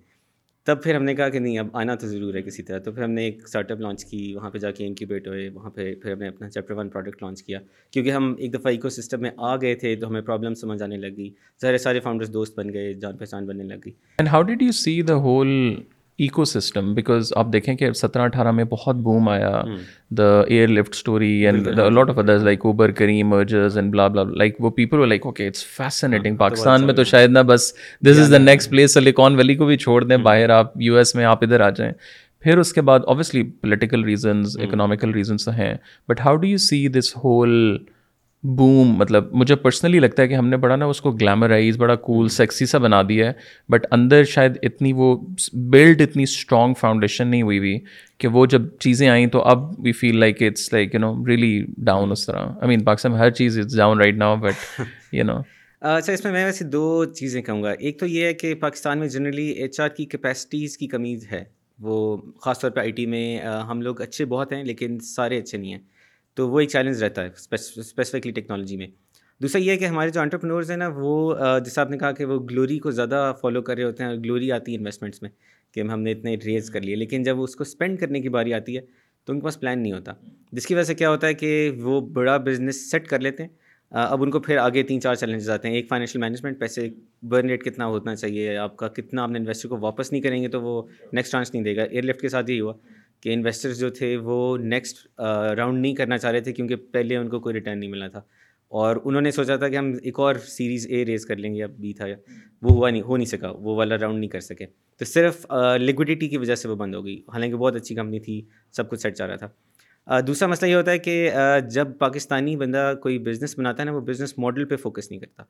تب 0.68 0.83
پھر 0.83 0.94
ہم 0.94 1.02
نے 1.04 1.14
کہا 1.16 1.28
کہ 1.35 1.38
نہیں 1.38 1.59
اب 1.59 1.66
آنا 1.81 1.94
تو 2.00 2.07
ضرور 2.07 2.35
ہے 2.35 2.40
کسی 2.42 2.62
طرح 2.62 2.78
تو 2.85 2.92
پھر 2.92 3.02
ہم 3.02 3.11
نے 3.11 3.22
ایک 3.24 3.37
اسٹارٹ 3.44 3.70
اپ 3.70 3.81
لانچ 3.81 4.04
کی 4.04 4.18
وہاں 4.37 4.50
پہ 4.50 4.59
جا 4.64 4.70
کے 4.78 4.87
انکیوبیٹ 4.87 5.28
ہوئے 5.28 5.48
وہاں 5.54 5.70
پہ 5.74 5.94
پھر 6.02 6.12
ہم 6.12 6.18
نے 6.18 6.28
اپنا 6.28 6.48
چیپٹر 6.50 6.74
ون 6.78 6.88
پروڈکٹ 6.96 7.22
لانچ 7.22 7.42
کیا 7.42 7.59
کیونکہ 7.92 8.11
ہم 8.12 8.35
ایک 8.38 8.52
دفعہ 8.54 8.72
ایکو 8.72 8.88
سسٹم 8.98 9.20
میں 9.22 9.31
آ 9.37 9.54
گئے 9.62 9.74
تھے 9.85 9.94
تو 10.00 10.09
ہمیں 10.09 10.20
پرابلم 10.20 10.54
سمجھ 10.62 10.83
آنے 10.83 10.96
لگی 11.07 11.31
سارے 11.61 11.78
سارے 11.87 12.00
فاؤنڈرس 12.09 12.33
دوست 12.33 12.59
بن 12.59 12.72
گئے 12.72 12.92
جان 13.02 13.16
پہچان 13.16 13.46
بننے 13.46 13.64
لگی 13.74 13.90
and 14.18 14.28
how 14.33 14.42
did 14.50 14.62
you 14.62 14.72
see 14.83 15.00
the 15.02 15.14
whole 15.28 15.52
ecosystem 16.44 16.92
because 16.94 17.33
آپ 17.37 17.52
دیکھیں 17.52 17.74
کہ 17.76 17.90
سترہ 17.96 18.22
اٹھارہ 18.22 18.50
میں 18.52 18.64
بہت 18.70 18.96
بوم 19.02 19.28
آیا 19.28 19.50
the 20.18 20.28
Airlift 20.68 20.94
story 20.94 21.31
and 21.46 21.66
lot 21.92 22.11
of 22.11 22.18
others 22.18 22.42
like 22.44 22.64
Uber 22.66 22.90
Careem 23.00 23.28
mergers 23.28 23.76
and 23.78 23.92
blah 23.92 24.07
blah 24.09 24.22
like 24.38 24.57
وہ 24.64 24.70
people 24.81 25.09
like 25.09 25.26
okay 25.26 25.46
it's 25.48 25.64
fascinating 25.76 26.37
Pakistan 26.37 26.85
میں 26.87 26.94
تو 26.94 27.04
شاید 27.11 27.31
نہ 27.33 27.38
بس 27.48 27.72
this 28.07 28.18
is 28.20 28.33
the 28.33 28.38
next 28.38 28.70
place 28.70 28.94
Silicon 28.94 29.35
Valley 29.37 29.54
کو 29.57 29.66
بھی 29.66 29.76
چھوڑ 29.76 30.02
دیں 30.04 30.16
ہاں. 30.16 30.22
باہر 30.24 30.50
آپ 30.59 30.72
یو 30.83 30.96
ایس 30.96 31.14
میں 31.14 31.24
آپ 31.24 31.44
ادھر 31.44 31.61
آ 31.61 31.68
جائیں 31.76 31.92
پھر 32.42 32.59
اس 32.59 32.72
کے 32.72 32.81
بعد 32.88 33.00
obviously 33.14 33.42
political 33.42 34.04
reasons 34.04 34.59
economical 34.64 35.11
reasons 35.14 35.48
ہیں 35.59 35.74
but 36.09 36.20
how 36.24 36.37
do 36.37 36.46
you 36.48 36.59
see 36.68 36.87
this 36.98 37.16
whole 37.24 37.76
boom 38.42 38.88
مطلب 38.98 39.29
مجھے 39.35 39.55
پرسنلی 39.57 39.98
لگتا 40.01 40.22
ہے 40.22 40.29
کہ 40.29 40.35
ہم 40.35 40.48
نے 40.48 40.57
بڑا 40.57 40.74
نا 40.77 40.85
اس 40.87 41.01
کو 41.01 41.11
گلیمرائز 41.12 41.77
بڑا 41.79 41.94
کول 42.03 42.29
سیکسی 42.31 42.66
سا 42.66 42.79
بنا 42.79 43.01
دیا 43.09 43.27
ہے 43.29 43.33
بٹ 43.72 43.87
اندر 43.92 44.24
شاید 44.33 44.59
اتنی 44.62 44.92
وہ 44.96 45.16
بلڈ 45.72 46.01
اتنی 46.03 46.22
اسٹرانگ 46.22 46.74
فاؤنڈیشن 46.81 47.29
نہیں 47.29 47.42
ہوئی 47.42 47.59
ہوئی 47.59 47.79
کہ 48.18 48.29
وہ 48.37 48.44
جب 48.51 48.68
چیزیں 48.81 49.09
آئیں 49.09 49.27
تو 49.33 49.42
اب 49.55 49.64
we 49.85 49.92
feel 50.01 50.18
like 50.20 50.42
it's 50.46 50.72
like 50.72 50.94
you 50.94 51.01
know 51.01 51.12
really 51.29 51.53
down 51.87 52.12
اس 52.12 52.24
طرح 52.27 52.46
آئی 52.46 52.68
مین 52.68 52.85
پاکستان 52.85 53.12
میں 53.12 53.20
ہر 53.20 53.31
چیز 53.31 53.59
is 53.59 53.77
down 53.77 54.01
right 54.01 54.16
now 54.18 54.37
but 54.46 54.81
you 55.12 55.24
know 55.24 55.38
اچھا 55.96 56.12
اس 56.12 56.24
میں 56.24 56.33
میں 56.33 56.44
ویسے 56.44 56.64
دو 56.64 57.05
چیزیں 57.14 57.40
کہوں 57.42 57.62
گا 57.62 57.70
ایک 57.79 57.98
تو 58.01 58.07
یہ 58.07 58.24
ہے 58.27 58.33
کہ 58.35 58.55
پاکستان 58.61 58.98
میں 58.98 59.09
جنرلی 59.09 59.48
ایچ 59.51 59.81
آر 59.81 59.88
کی 59.96 60.05
کیپیسٹیز 60.14 60.77
کی 60.79 60.87
کمی 60.88 61.16
ہے 61.33 61.44
وہ 61.83 62.16
خاص 62.44 62.61
طور 62.61 62.70
پہ 62.70 62.81
آئی 62.81 62.90
ٹی 62.92 63.05
میں 63.07 63.38
ہم 63.68 63.83
لوگ 63.83 64.01
اچھے 64.03 64.24
بہت 64.29 64.53
ہیں 64.53 64.64
لیکن 64.64 64.98
سارے 65.14 65.38
اچھے 65.38 65.59
نہیں 65.59 65.72
ہیں 65.72 65.81
تو 66.38 66.46
وہ 66.48 66.61
ایک 66.61 66.68
چیلنج 66.70 67.03
رہتا 67.03 67.22
ہے 67.24 67.29
اسپیسیفکلی 67.53 68.31
ٹیکنالوجی 68.33 68.77
میں 68.77 68.87
دوسرا 69.42 69.61
یہ 69.62 69.70
ہے 69.70 69.77
کہ 69.77 69.85
ہمارے 69.85 70.11
جو 70.11 70.20
انٹرپرنورز 70.20 70.70
ہیں 70.70 70.77
نا 70.79 70.88
وہ 70.96 71.35
جیسے 71.64 71.81
آپ 71.81 71.90
نے 71.90 71.96
کہا 71.98 72.11
کہ 72.18 72.24
وہ 72.33 72.38
گلوری 72.51 72.79
کو 72.85 72.90
زیادہ 72.98 73.22
فالو 73.40 73.62
کر 73.68 73.77
رہے 73.77 73.85
ہوتے 73.85 74.03
ہیں 74.03 74.11
اور 74.11 74.18
گلوری 74.24 74.51
آتی 74.53 74.72
ہے 74.72 74.77
انویسٹمنٹس 74.79 75.22
میں 75.22 75.31
کہ 75.74 75.81
ہم 75.92 76.01
نے 76.03 76.12
اتنے 76.12 76.35
ریز 76.44 76.68
کر 76.77 76.81
لیے 76.81 76.96
لیکن 76.96 77.22
جب 77.22 77.38
وہ 77.38 77.44
اس 77.44 77.57
کو 77.57 77.62
اسپینڈ 77.68 77.98
کرنے 78.01 78.20
کی 78.20 78.29
باری 78.37 78.55
آتی 78.55 78.77
ہے 78.77 78.81
تو 79.27 79.33
ان 79.33 79.40
کے 79.40 79.44
پاس 79.44 79.59
پلان 79.61 79.83
نہیں 79.83 79.92
ہوتا 79.92 80.12
جس 80.59 80.66
کی 80.66 80.74
وجہ 80.74 80.83
سے 80.83 80.94
کیا 80.94 81.11
ہوتا 81.11 81.27
ہے 81.27 81.35
کہ 81.42 81.51
وہ 81.88 82.01
بڑا 82.20 82.37
بزنس 82.46 82.90
سیٹ 82.90 83.09
کر 83.09 83.20
لیتے 83.20 83.42
ہیں 83.42 83.51
اب 84.01 84.22
ان 84.22 84.31
کو 84.31 84.40
پھر 84.46 84.57
آگے 84.59 84.83
تین 84.92 85.01
چار 85.01 85.14
چیلنجز 85.14 85.51
آتے 85.51 85.68
ہیں 85.68 85.74
ایک 85.77 85.88
فائنینشیل 85.88 86.20
مینجمنٹ 86.22 86.59
پیسے 86.61 86.88
برن 87.29 87.51
ریٹ 87.51 87.64
کتنا 87.64 87.87
ہونا 87.87 88.14
چاہیے 88.14 88.57
آپ 88.68 88.77
کا 88.77 88.88
کتنا 89.01 89.22
آپ 89.22 89.31
نے 89.31 89.38
انویسٹر 89.38 89.68
کو 89.68 89.79
واپس 89.81 90.12
نہیں 90.12 90.22
کریں 90.22 90.42
گے 90.42 90.48
تو 90.57 90.62
وہ 90.62 90.81
نیکسٹ 91.12 91.33
چانس 91.33 91.53
نہیں 91.55 91.64
دے 91.64 91.77
گا 91.77 91.83
ایئر 91.90 92.05
لفٹ 92.05 92.20
کے 92.20 92.29
ساتھ 92.35 92.51
یہی 92.51 92.61
ہوا 92.61 92.72
کہ 93.20 93.33
انویسٹرز 93.35 93.78
جو 93.78 93.88
تھے 93.90 94.16
وہ 94.24 94.38
نیکسٹ 94.59 94.98
راؤنڈ 95.57 95.78
نہیں 95.81 95.94
کرنا 95.94 96.18
چاہ 96.18 96.31
رہے 96.33 96.40
تھے 96.40 96.52
کیونکہ 96.52 96.76
پہلے 96.92 97.16
ان 97.16 97.28
کو 97.28 97.40
کوئی 97.46 97.54
ریٹرن 97.54 97.78
نہیں 97.81 97.90
ملا 97.90 98.09
تھا 98.09 98.20
اور 98.78 98.96
انہوں 99.04 99.20
نے 99.22 99.31
سوچا 99.31 99.57
تھا 99.57 99.68
کہ 99.68 99.76
ہم 99.76 99.92
ایک 100.02 100.18
اور 100.20 100.35
سیریز 100.48 100.87
اے 100.90 101.04
ریز 101.07 101.24
کر 101.26 101.37
لیں 101.37 101.52
گے 101.54 101.59
یا 101.59 101.66
بی 101.78 101.92
تھا 102.00 102.07
یا 102.07 102.16
وہ 102.62 102.70
ہوا 102.74 102.90
نہیں 102.90 103.02
ہو 103.02 103.16
نہیں 103.16 103.26
سکا 103.26 103.50
وہ 103.57 103.76
والا 103.76 103.98
راؤنڈ 104.00 104.18
نہیں 104.18 104.31
کر 104.31 104.40
سکے 104.40 104.66
تو 104.98 105.04
صرف 105.04 105.46
لکوڈیٹی 105.81 106.28
کی 106.28 106.37
وجہ 106.38 106.54
سے 106.62 106.68
وہ 106.68 106.74
بند 106.76 106.94
ہو 106.94 107.04
گئی 107.04 107.16
حالانکہ 107.33 107.57
بہت 107.57 107.76
اچھی 107.76 107.94
کمپنی 107.94 108.20
تھی 108.20 108.40
سب 108.76 108.90
کچھ 108.90 109.00
سیٹ 109.00 109.16
چاہ 109.16 109.26
رہا 109.26 109.46
تھا 109.46 110.20
دوسرا 110.26 110.48
مسئلہ 110.48 110.68
یہ 110.70 110.74
ہوتا 110.76 110.90
ہے 110.90 110.98
کہ 110.98 111.14
جب 111.70 111.88
پاکستانی 111.98 112.57
بندہ 112.57 112.92
کوئی 113.02 113.18
بزنس 113.26 113.59
بناتا 113.59 113.83
ہے 113.83 113.87
نا 113.87 113.92
وہ 113.94 114.00
بزنس 114.04 114.38
ماڈل 114.38 114.64
پہ 114.68 114.76
فوکس 114.85 115.11
نہیں 115.11 115.20
کرتا 115.20 115.42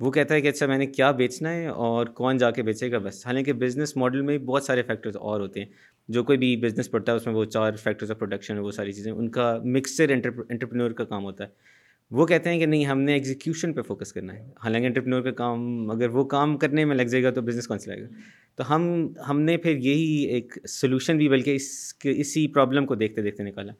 وہ 0.00 0.10
کہتا 0.12 0.34
ہے 0.34 0.40
کہ 0.40 0.48
اچھا 0.48 0.66
میں 0.66 0.76
نے 0.78 0.86
کیا 0.86 1.10
بیچنا 1.20 1.50
ہے 1.52 1.66
اور 1.84 2.06
کون 2.14 2.36
جا 2.38 2.50
کے 2.56 2.62
بیچے 2.62 2.90
گا 2.92 2.98
بس 3.04 3.26
حالانکہ 3.26 3.52
بزنس 3.62 3.96
ماڈل 3.96 4.22
میں 4.22 4.36
بہت 4.50 4.62
سارے 4.64 4.82
فیکٹرز 4.86 5.16
اور 5.16 5.40
ہوتے 5.40 5.60
ہیں 5.60 5.66
جو 6.16 6.22
کوئی 6.24 6.38
بھی 6.38 6.56
بزنس 6.64 6.90
پڑتا 6.90 7.12
ہے 7.12 7.16
اس 7.16 7.26
میں 7.26 7.34
وہ 7.34 7.44
چار 7.44 7.76
فیکٹرز 7.82 8.10
آف 8.10 8.18
پروڈکشن 8.18 8.58
وہ 8.58 8.70
ساری 8.78 8.92
چیزیں 8.92 9.10
ان 9.12 9.28
کا 9.36 9.46
مکسچر 9.74 10.10
انٹرپرینور 10.14 10.90
کا 10.98 11.04
کام 11.04 11.24
ہوتا 11.24 11.44
ہے 11.44 11.74
وہ 12.16 12.26
کہتے 12.26 12.50
ہیں 12.50 12.58
کہ 12.58 12.66
نہیں 12.66 12.84
ہم 12.86 13.00
نے 13.00 13.12
ایگزیکیوشن 13.14 13.72
پہ 13.74 13.82
فوکس 13.86 14.12
کرنا 14.12 14.32
ہے 14.34 14.44
حالانکہ 14.64 14.86
انٹرپرینور 14.86 15.20
کا 15.22 15.30
کام 15.40 15.90
اگر 15.90 16.08
وہ 16.16 16.24
کام 16.34 16.56
کرنے 16.58 16.84
میں 16.90 16.96
لگ 16.96 17.04
جائے 17.14 17.22
گا 17.24 17.30
تو 17.38 17.42
بزنس 17.48 17.66
کون 17.68 17.78
سا 17.78 17.90
لگے 17.92 18.02
گا 18.02 18.06
تو 18.56 18.74
ہم 18.74 18.86
ہم 19.28 19.40
نے 19.48 19.56
پھر 19.64 19.76
یہی 19.76 20.14
ایک 20.34 20.54
سلوشن 20.68 21.18
بھی 21.18 21.28
بلکہ 21.28 21.54
اس 21.54 21.72
کے 22.04 22.12
اسی 22.20 22.46
پرابلم 22.54 22.86
کو 22.86 22.94
دیکھتے 23.04 23.22
دیکھتے 23.22 23.42
نکالا 23.44 23.72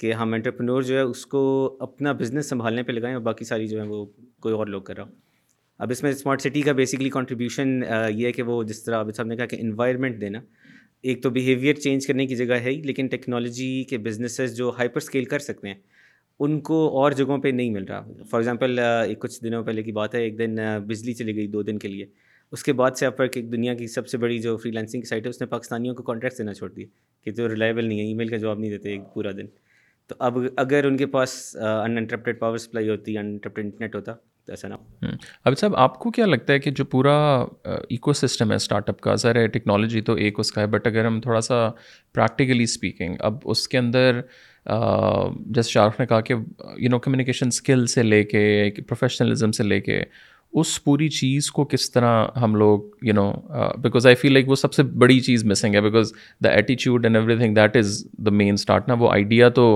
کہ 0.00 0.12
ہم 0.22 0.34
انٹرپرینور 0.34 0.82
جو 0.90 0.96
ہے 0.96 1.00
اس 1.00 1.24
کو 1.36 1.42
اپنا 1.88 2.12
بزنس 2.20 2.48
سنبھالنے 2.48 2.82
پہ 2.82 2.92
لگائیں 2.92 3.14
اور 3.14 3.22
باقی 3.22 3.44
ساری 3.44 3.66
جو 3.68 3.80
ہے 3.80 3.86
وہ 3.86 4.04
کوئی 4.42 4.54
اور 4.54 4.66
لوگ 4.66 4.82
کر 4.82 4.96
رہا 4.96 5.04
ہوں 5.04 5.28
اب 5.84 5.90
اس 5.90 6.02
میں 6.02 6.10
اسمارٹ 6.10 6.40
سٹی 6.42 6.60
کا 6.62 6.72
بیسکلی 6.78 7.10
کنٹریبیوشن 7.10 7.68
یہ 8.14 8.26
ہے 8.26 8.30
کہ 8.32 8.42
وہ 8.48 8.62
جس 8.70 8.82
طرح 8.84 8.96
عابد 8.96 9.14
سب 9.16 9.26
نے 9.26 9.36
کہا 9.36 9.46
کہ 9.52 9.56
انوائرمنٹ 9.60 10.20
دینا 10.20 10.40
ایک 11.10 11.22
تو 11.22 11.30
بیہیویئر 11.36 11.74
چینج 11.84 12.06
کرنے 12.06 12.26
کی 12.26 12.36
جگہ 12.36 12.54
ہے 12.64 12.70
ہی 12.70 12.82
لیکن 12.82 13.06
ٹیکنالوجی 13.10 13.70
کے 13.90 13.98
بزنسز 14.08 14.56
جو 14.56 14.68
ہائپر 14.78 15.00
اسکیل 15.02 15.24
کر 15.32 15.38
سکتے 15.46 15.68
ہیں 15.68 15.74
ان 16.44 16.60
کو 16.68 16.82
اور 17.00 17.12
جگہوں 17.20 17.38
پہ 17.38 17.48
نہیں 17.54 17.70
مل 17.70 17.84
رہا 17.88 18.00
فار 18.30 18.40
ایگزامپل 18.40 18.78
ایک 18.78 19.18
کچھ 19.22 19.42
دنوں 19.44 19.64
پہلے 19.64 19.82
کی 19.82 19.92
بات 20.00 20.14
ہے 20.14 20.22
ایک 20.22 20.38
دن 20.38 20.58
بجلی 20.86 21.14
چلی 21.20 21.36
گئی 21.36 21.46
دو 21.54 21.62
دن 21.70 21.78
کے 21.78 21.88
لیے 21.88 22.06
اس 22.52 22.64
کے 22.64 22.72
بعد 22.82 22.96
سے 22.98 23.06
اب 23.06 23.22
ایک 23.34 23.50
دنیا 23.52 23.74
کی 23.82 23.86
سب 23.94 24.08
سے 24.08 24.18
بڑی 24.24 24.38
جو 24.46 24.56
فری 24.56 24.70
لانسنگ 24.72 25.02
سائٹ 25.10 25.24
ہے 25.26 25.30
اس 25.30 25.40
نے 25.40 25.46
پاکستانیوں 25.56 25.94
کو 25.94 26.02
کانٹریکٹس 26.10 26.38
دینا 26.38 26.54
چھوڑ 26.54 26.70
دیے 26.72 26.86
کہ 27.24 27.30
جو 27.40 27.48
ریلائبل 27.54 27.88
نہیں 27.88 27.98
ہے 27.98 28.04
ای 28.06 28.14
میل 28.22 28.28
کا 28.28 28.36
جواب 28.44 28.58
نہیں 28.58 28.70
دیتے 28.70 28.90
ایک 28.92 29.12
پورا 29.14 29.30
دن 29.38 29.46
تو 30.08 30.14
اب 30.28 30.38
اگر 30.64 30.84
ان 30.84 30.96
کے 30.96 31.06
پاس 31.16 31.34
ان 31.60 31.96
انٹرپٹیڈ 31.98 32.38
پاور 32.40 32.58
سپلائی 32.66 32.88
ہوتی 32.88 33.16
ان 33.18 33.26
انٹرپٹیڈ 33.26 33.64
انٹرنیٹ 33.64 33.94
ہوتا 33.94 34.14
ایسا 34.50 34.68
نا 34.68 34.76
ابھی 35.44 35.56
صاحب 35.60 35.74
آپ 35.84 35.98
کو 35.98 36.10
کیا 36.18 36.26
لگتا 36.26 36.52
ہے 36.52 36.58
کہ 36.60 36.70
جو 36.80 36.84
پورا 36.94 37.14
ایکو 37.64 38.12
سسٹم 38.20 38.50
ہے 38.50 38.56
اسٹارٹ 38.56 38.88
اپ 38.88 39.00
کا 39.00 39.14
ذرا 39.24 39.46
ٹیکنالوجی 39.56 40.00
تو 40.10 40.14
ایک 40.26 40.38
اس 40.40 40.50
کا 40.52 40.60
ہے 40.60 40.66
بٹ 40.74 40.86
اگر 40.86 41.04
ہم 41.06 41.20
تھوڑا 41.20 41.40
سا 41.50 41.54
پریکٹیکلی 42.14 42.64
اسپیکنگ 42.64 43.14
اب 43.30 43.38
اس 43.54 43.66
کے 43.68 43.78
اندر 43.78 44.20
جیسے 45.54 45.70
شاہ 45.70 45.86
رخ 45.86 46.00
نے 46.00 46.06
کہا 46.06 46.20
کہ 46.30 46.34
یو 46.78 46.90
نو 46.90 46.98
کمیونیکیشن 47.06 47.48
اسکل 47.48 47.86
سے 47.94 48.02
لے 48.02 48.22
کے 48.32 48.46
پروفیشنلزم 48.88 49.52
سے 49.60 49.64
لے 49.64 49.80
کے 49.80 50.02
اس 50.58 50.82
پوری 50.84 51.08
چیز 51.08 51.50
کو 51.56 51.64
کس 51.72 51.90
طرح 51.92 52.26
ہم 52.42 52.54
لوگ 52.56 52.80
you 53.06 53.12
know 53.14 53.30
because 53.82 54.06
I 54.06 54.14
feel 54.22 54.32
like 54.32 54.48
وہ 54.48 54.54
سب 54.56 54.72
سے 54.74 54.82
بڑی 55.02 55.18
چیز 55.26 55.44
مسنگ 55.50 55.74
ہے 55.74 55.80
because 55.80 56.12
the 56.44 56.50
ایٹیچیوڈ 56.52 57.04
and 57.06 57.16
everything 57.38 57.54
that 57.54 57.76
is 57.76 58.04
the 58.26 58.30
main 58.38 58.52
start 58.54 58.88
نا 58.88 58.94
وہ 58.98 59.10
آئیڈیا 59.12 59.48
تو 59.60 59.66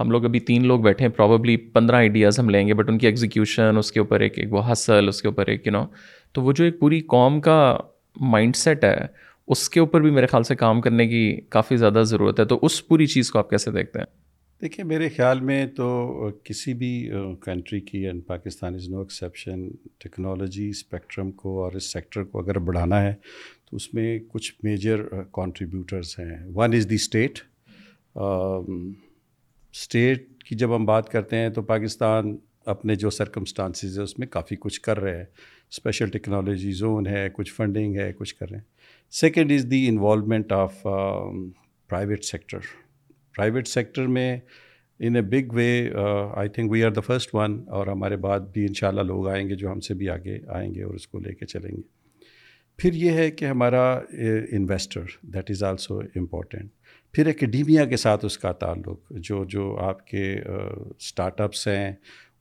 ہم 0.00 0.10
لوگ 0.10 0.24
ابھی 0.24 0.40
تین 0.50 0.66
لوگ 0.66 0.80
بیٹھے 0.82 1.04
ہیں 1.06 1.12
پروبیبلی 1.16 1.56
پندرہ 1.76 1.96
آئیڈیاز 1.96 2.38
ہم 2.38 2.48
لیں 2.48 2.66
گے 2.68 2.74
بٹ 2.74 2.88
ان 2.90 2.98
کی 2.98 3.06
ایگزیکیوشن 3.06 3.76
اس 3.78 3.92
کے 3.92 4.00
اوپر 4.00 4.20
ایک 4.26 4.38
ایک 4.38 4.52
وہ 4.52 4.62
حاصل 4.68 5.08
اس 5.08 5.22
کے 5.22 5.28
اوپر 5.28 5.46
ایک 5.56 5.66
یو 5.66 5.72
نو 5.72 5.84
تو 6.34 6.42
وہ 6.42 6.52
جو 6.60 6.64
ایک 6.64 6.78
پوری 6.80 7.00
قوم 7.16 7.40
کا 7.48 7.60
مائنڈ 8.30 8.56
سیٹ 8.56 8.84
ہے 8.84 8.96
اس 9.52 9.68
کے 9.70 9.80
اوپر 9.80 10.00
بھی 10.00 10.10
میرے 10.10 10.26
خیال 10.26 10.42
سے 10.42 10.54
کام 10.56 10.80
کرنے 10.80 11.06
کی 11.08 11.22
کافی 11.50 11.76
زیادہ 11.76 12.02
ضرورت 12.06 12.40
ہے 12.40 12.44
تو 12.52 12.58
اس 12.66 12.86
پوری 12.88 13.06
چیز 13.16 13.30
کو 13.30 13.38
آپ 13.38 13.50
کیسے 13.50 13.70
دیکھتے 13.70 13.98
ہیں 13.98 14.06
دیکھیے 14.62 14.84
میرے 14.86 15.08
خیال 15.08 15.40
میں 15.40 15.64
تو 15.76 15.86
کسی 16.44 16.72
بھی 16.80 16.88
کنٹری 17.44 17.78
کی 17.80 17.98
and 18.06 18.26
Pakistan 18.26 18.74
is 18.74 18.88
no 18.90 18.98
exception 19.00 19.60
technology 20.02 20.68
spectrum 20.70 21.30
کو 21.36 21.50
اور 21.62 21.72
اس 21.76 21.92
سیکٹر 21.92 22.24
کو 22.32 22.38
اگر 22.42 22.58
بڑھانا 22.66 23.00
ہے 23.02 23.12
تو 23.70 23.76
اس 23.76 23.92
میں 23.94 24.18
کچھ 24.32 24.52
میجر 24.62 25.02
کانٹریبیوٹرس 25.32 26.18
ہیں 26.18 26.36
one 26.54 26.74
is 26.76 26.88
the 26.90 26.94
state 26.94 27.38
state 29.78 30.42
کی 30.44 30.54
جب 30.60 30.76
ہم 30.76 30.84
بات 30.86 31.08
کرتے 31.12 31.36
ہیں 31.36 31.48
تو 31.54 31.62
پاکستان 31.72 32.36
اپنے 32.74 32.94
جو 33.04 33.10
سرکمسٹانسز 33.10 33.98
ہے 33.98 34.04
اس 34.04 34.18
میں 34.18 34.26
کافی 34.36 34.56
کچھ 34.60 34.80
کر 34.80 35.00
رہے 35.00 35.16
ہیں 35.16 35.24
اسپیشل 35.70 36.10
ٹیکنالوجی 36.18 36.72
زون 36.82 37.06
ہے 37.06 37.28
کچھ 37.36 37.52
فنڈنگ 37.56 37.96
ہے 37.98 38.12
کچھ 38.18 38.34
کر 38.34 38.50
رہے 38.50 38.58
ہیں 38.58 39.10
second 39.22 39.52
is 39.58 39.66
the 39.70 39.86
involvement 39.88 40.52
of 40.52 40.82
private 40.82 42.24
sector 42.24 42.58
private 43.36 43.68
sector 43.68 44.06
میں 44.14 44.36
in 45.06 45.16
a 45.16 45.20
big 45.30 45.52
way 45.54 45.66
I 46.40 46.48
think 46.54 46.70
we 46.72 46.82
are 46.84 46.90
the 46.92 47.00
first 47.06 47.34
one 47.34 47.62
اور 47.76 47.86
ہمارے 47.86 48.16
بعد 48.26 48.40
بھی 48.52 48.64
ان 48.66 48.74
شاء 48.80 48.88
اللہ 48.88 49.02
لوگ 49.12 49.28
آئیں 49.28 49.48
گے 49.48 49.54
جو 49.56 49.70
ہم 49.72 49.80
سے 49.86 49.94
بھی 50.00 50.08
آگے 50.10 50.38
آئیں 50.58 50.68
گے 50.74 50.82
اور 50.82 50.94
اس 50.94 51.06
کو 51.08 51.18
لے 51.18 51.34
کے 51.34 51.46
چلیں 51.46 51.70
گے 51.76 51.80
پھر 52.78 52.94
یہ 52.94 53.10
ہے 53.18 53.30
کہ 53.30 53.44
ہمارا 53.44 53.82
investor 54.52 55.02
that 55.34 55.50
is 55.50 55.62
also 55.70 55.98
important 56.16 56.68
پھر 57.14 57.26
اکیڈیمیا 57.26 57.84
کے 57.86 57.96
ساتھ 57.96 58.24
اس 58.24 58.38
کا 58.38 58.52
تعلق 58.64 59.12
جو 59.28 59.44
جو 59.54 59.76
آپ 59.86 60.06
کے 60.06 60.24
اسٹارٹ 60.36 61.40
uh, 61.40 61.44
اپس 61.46 61.66
ہیں 61.68 61.92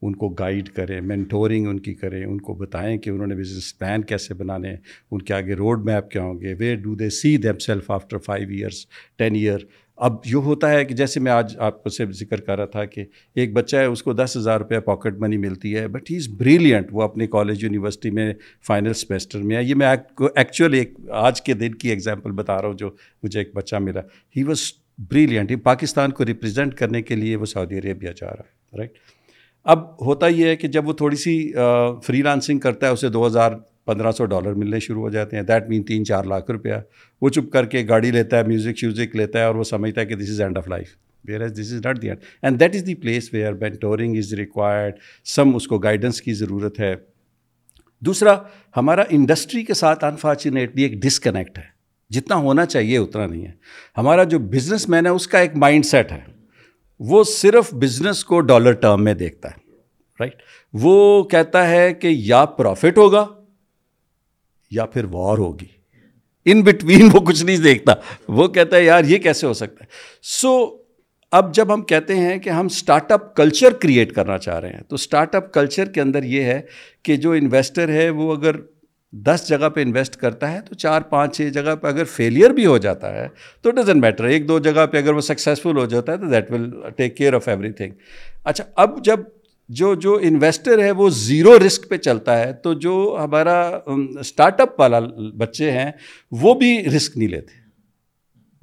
ان 0.03 0.15
کو 0.15 0.27
گائیڈ 0.39 0.69
کریں 0.73 0.99
مینٹورنگ 1.05 1.67
ان 1.67 1.79
کی 1.85 1.93
کریں 2.01 2.23
ان 2.25 2.39
کو 2.41 2.53
بتائیں 2.55 2.97
کہ 2.97 3.09
انہوں 3.09 3.27
نے 3.27 3.35
بزنس 3.35 3.77
پلان 3.77 4.01
کیسے 4.11 4.33
بنانے 4.41 4.73
ان 5.11 5.21
کے 5.21 5.33
آگے 5.33 5.53
روڈ 5.61 5.83
میپ 5.85 6.09
کیا 6.11 6.21
ہوں 6.23 6.39
گے 6.41 6.53
where 6.59 6.75
do 6.83 6.93
they 7.01 7.09
see 7.19 7.35
themselves 7.61 7.89
after 7.91 8.17
five 8.27 8.49
years 8.49 8.85
ten 9.17 9.35
year 9.35 9.63
اب 10.07 10.15
یہ 10.25 10.35
ہوتا 10.45 10.69
ہے 10.71 10.83
کہ 10.85 10.95
جیسے 10.95 11.19
میں 11.19 11.31
آج 11.31 11.55
آپ 11.67 11.87
سے 11.91 12.05
ذکر 12.19 12.41
کر 12.41 12.57
رہا 12.57 12.65
تھا 12.75 12.83
کہ 12.85 13.03
ایک 13.43 13.53
بچہ 13.53 13.75
ہے 13.77 13.85
اس 13.85 14.03
کو 14.03 14.13
دس 14.13 14.35
ہزار 14.37 14.59
روپیہ 14.59 14.79
پاکٹ 14.85 15.17
منی 15.21 15.37
ملتی 15.37 15.75
ہے 15.75 15.87
بٹ 15.95 16.11
ہی 16.11 16.15
از 16.17 16.27
بریلینٹ 16.39 16.87
وہ 16.91 17.01
اپنے 17.03 17.27
کالج 17.27 17.63
یونیورسٹی 17.63 18.11
میں 18.19 18.31
فائنل 18.67 18.93
سمیسٹر 19.01 19.41
میں 19.49 19.55
ہے 19.57 19.63
یہ 19.63 19.75
میں 19.81 19.87
ایکچوئل 19.87 20.71
کو 20.71 20.77
ایک 20.79 20.93
آج 21.23 21.41
کے 21.41 21.53
دن 21.63 21.75
کی 21.83 21.89
ایگزامپل 21.89 22.31
بتا 22.41 22.61
رہا 22.61 22.67
ہوں 22.67 22.77
جو 22.77 22.89
مجھے 23.23 23.39
ایک 23.39 23.53
بچہ 23.55 23.75
ملا 23.87 24.01
ہی 24.37 24.43
واز 24.49 24.61
بریلینٹ 25.11 25.51
پاکستان 25.63 26.11
کو 26.11 26.25
ریپرزینٹ 26.25 26.73
کرنے 26.77 27.01
کے 27.01 27.15
لیے 27.15 27.35
وہ 27.35 27.45
سعودی 27.55 27.79
عربیہ 27.79 28.11
جا 28.21 28.27
رہا 28.27 28.43
ہے 28.43 28.77
رائٹ 28.77 28.97
اب 29.71 29.83
ہوتا 30.05 30.27
یہ 30.27 30.47
ہے 30.47 30.55
کہ 30.55 30.67
جب 30.77 30.87
وہ 30.87 30.93
تھوڑی 31.03 31.15
سی 31.23 31.35
فری 32.05 32.21
لانسنگ 32.21 32.59
کرتا 32.59 32.87
ہے 32.87 32.91
اسے 32.91 33.09
دو 33.15 33.25
ہزار 33.27 33.51
پندرہ 33.91 34.11
سو 34.11 34.25
ڈالر 34.31 34.53
ملنے 34.53 34.79
شروع 34.79 35.01
ہو 35.01 35.09
جاتے 35.09 35.35
ہیں 35.35 35.43
دیٹ 35.43 35.67
مین 35.69 35.83
تین 35.83 36.03
چار 36.05 36.23
لاکھ 36.31 36.49
روپیہ 36.51 36.73
وہ 37.21 37.29
چپ 37.35 37.51
کر 37.53 37.65
کے 37.69 37.83
گاڑی 37.89 38.11
لیتا 38.11 38.37
ہے 38.37 38.43
میوزک 38.47 38.77
شیوزک 38.79 39.15
لیتا 39.15 39.39
ہے 39.39 39.43
اور 39.45 39.55
وہ 39.55 39.63
سمجھتا 39.69 40.01
ہے 40.01 40.05
کہ 40.05 40.15
this 40.15 40.29
is 40.31 40.41
end 40.41 40.57
of 40.57 40.67
life 40.69 40.87
whereas 41.41 41.53
this 41.59 41.71
is 41.73 41.81
not 41.85 42.01
the 42.01 42.07
end 42.09 42.23
and 42.41 42.59
that 42.59 42.75
is 42.75 42.85
the 42.87 42.93
place 43.05 43.29
where 43.33 43.53
mentoring 43.85 44.17
is 44.17 44.33
required 44.39 44.99
some 45.35 45.55
اس 45.55 45.67
کو 45.67 45.77
گائیڈنس 45.87 46.21
کی 46.21 46.33
ضرورت 46.43 46.79
ہے 46.79 46.93
دوسرا 48.11 48.35
ہمارا 48.77 49.03
انڈسٹری 49.17 49.63
کے 49.69 49.73
ساتھ 49.81 50.03
انفارچونیٹلی 50.11 50.83
ایک 50.83 51.01
ڈسکنیکٹ 51.03 51.57
ہے 51.57 51.63
جتنا 52.19 52.35
ہونا 52.45 52.65
چاہیے 52.65 52.97
اتنا 52.97 53.25
نہیں 53.25 53.45
ہے 53.45 53.51
ہمارا 53.97 54.23
جو 54.35 54.39
بزنس 54.53 54.87
مین 54.89 55.05
ہے 55.05 55.11
اس 55.21 55.27
کا 55.33 55.39
ایک 55.47 55.55
مائنڈ 55.65 55.85
سیٹ 55.85 56.11
ہے 56.11 56.21
وہ 57.13 57.23
صرف 57.33 57.73
بزنس 57.83 58.23
کو 58.31 58.39
ڈالر 58.53 58.73
ٹرم 58.85 59.03
میں 59.03 59.13
دیکھتا 59.25 59.49
ہے 59.49 59.67
رائٹ 60.19 60.31
right? 60.31 60.41
وہ 60.85 61.23
کہتا 61.33 61.67
ہے 61.69 61.93
کہ 62.01 62.07
یا 62.13 62.43
پروفٹ 62.61 62.97
ہوگا 62.97 63.25
یا 64.71 64.85
پھر 64.85 65.05
وار 65.11 65.37
ہوگی 65.37 65.65
ان 66.51 66.61
بٹوین 66.63 67.09
وہ 67.13 67.19
کچھ 67.27 67.43
نہیں 67.45 67.57
دیکھتا 67.63 67.93
وہ 68.39 68.47
کہتا 68.57 68.75
ہے 68.77 68.83
یار 68.83 69.03
یہ 69.07 69.17
کیسے 69.23 69.47
ہو 69.47 69.53
سکتا 69.53 69.83
ہے 69.85 69.89
سو 70.39 70.51
اب 71.37 71.53
جب 71.53 71.73
ہم 71.73 71.81
کہتے 71.91 72.15
ہیں 72.15 72.37
کہ 72.43 72.49
ہم 72.49 72.65
اسٹارٹ 72.65 73.11
اپ 73.11 73.35
کلچر 73.35 73.73
کریٹ 73.81 74.13
کرنا 74.13 74.37
چاہ 74.45 74.59
رہے 74.59 74.69
ہیں 74.73 74.81
تو 74.89 74.95
اسٹارٹ 74.95 75.35
اپ 75.35 75.51
کلچر 75.53 75.89
کے 75.93 76.01
اندر 76.01 76.23
یہ 76.23 76.43
ہے 76.51 76.59
کہ 77.03 77.15
جو 77.25 77.31
انویسٹر 77.39 77.89
ہے 77.93 78.09
وہ 78.19 78.35
اگر 78.35 78.55
دس 79.25 79.47
جگہ 79.49 79.69
پہ 79.75 79.81
انویسٹ 79.81 80.15
کرتا 80.19 80.51
ہے 80.51 80.59
تو 80.61 80.75
چار 80.85 81.01
پانچ 81.11 81.35
چھ 81.35 81.49
جگہ 81.53 81.75
پہ 81.81 81.87
اگر 81.87 82.03
فیلئر 82.15 82.49
بھی 82.57 82.65
ہو 82.65 82.77
جاتا 82.77 83.13
ہے 83.13 83.27
تو 83.61 83.69
اٹ 83.69 83.89
میٹر 83.95 84.23
ایک 84.25 84.47
دو 84.47 84.57
جگہ 84.67 84.85
پہ 84.91 84.97
اگر 84.97 85.13
وہ 85.13 85.21
سکسیزفل 85.27 85.77
ہو 85.77 85.85
جاتا 85.93 86.11
ہے 86.11 86.17
تو 86.17 86.29
that 86.31 86.51
will 86.51 86.69
take 86.97 87.15
care 87.17 87.33
of 87.33 87.47
everything 87.81 87.93
اچھا 88.43 88.63
اب 88.83 89.03
جب 89.05 89.19
جو 89.77 89.93
جو 90.03 90.13
انویسٹر 90.27 90.79
ہے 90.83 90.89
وہ 90.97 91.09
زیرو 91.13 91.57
رسک 91.65 91.87
پہ 91.89 91.97
چلتا 91.97 92.37
ہے 92.39 92.51
تو 92.63 92.73
جو 92.85 92.91
ہمارا 93.19 93.59
اسٹارٹ 94.19 94.61
اپ 94.61 94.79
والا 94.79 94.99
بچے 95.37 95.71
ہیں 95.71 95.91
وہ 96.41 96.53
بھی 96.61 96.71
رسک 96.95 97.17
نہیں 97.17 97.27
لیتے 97.27 97.57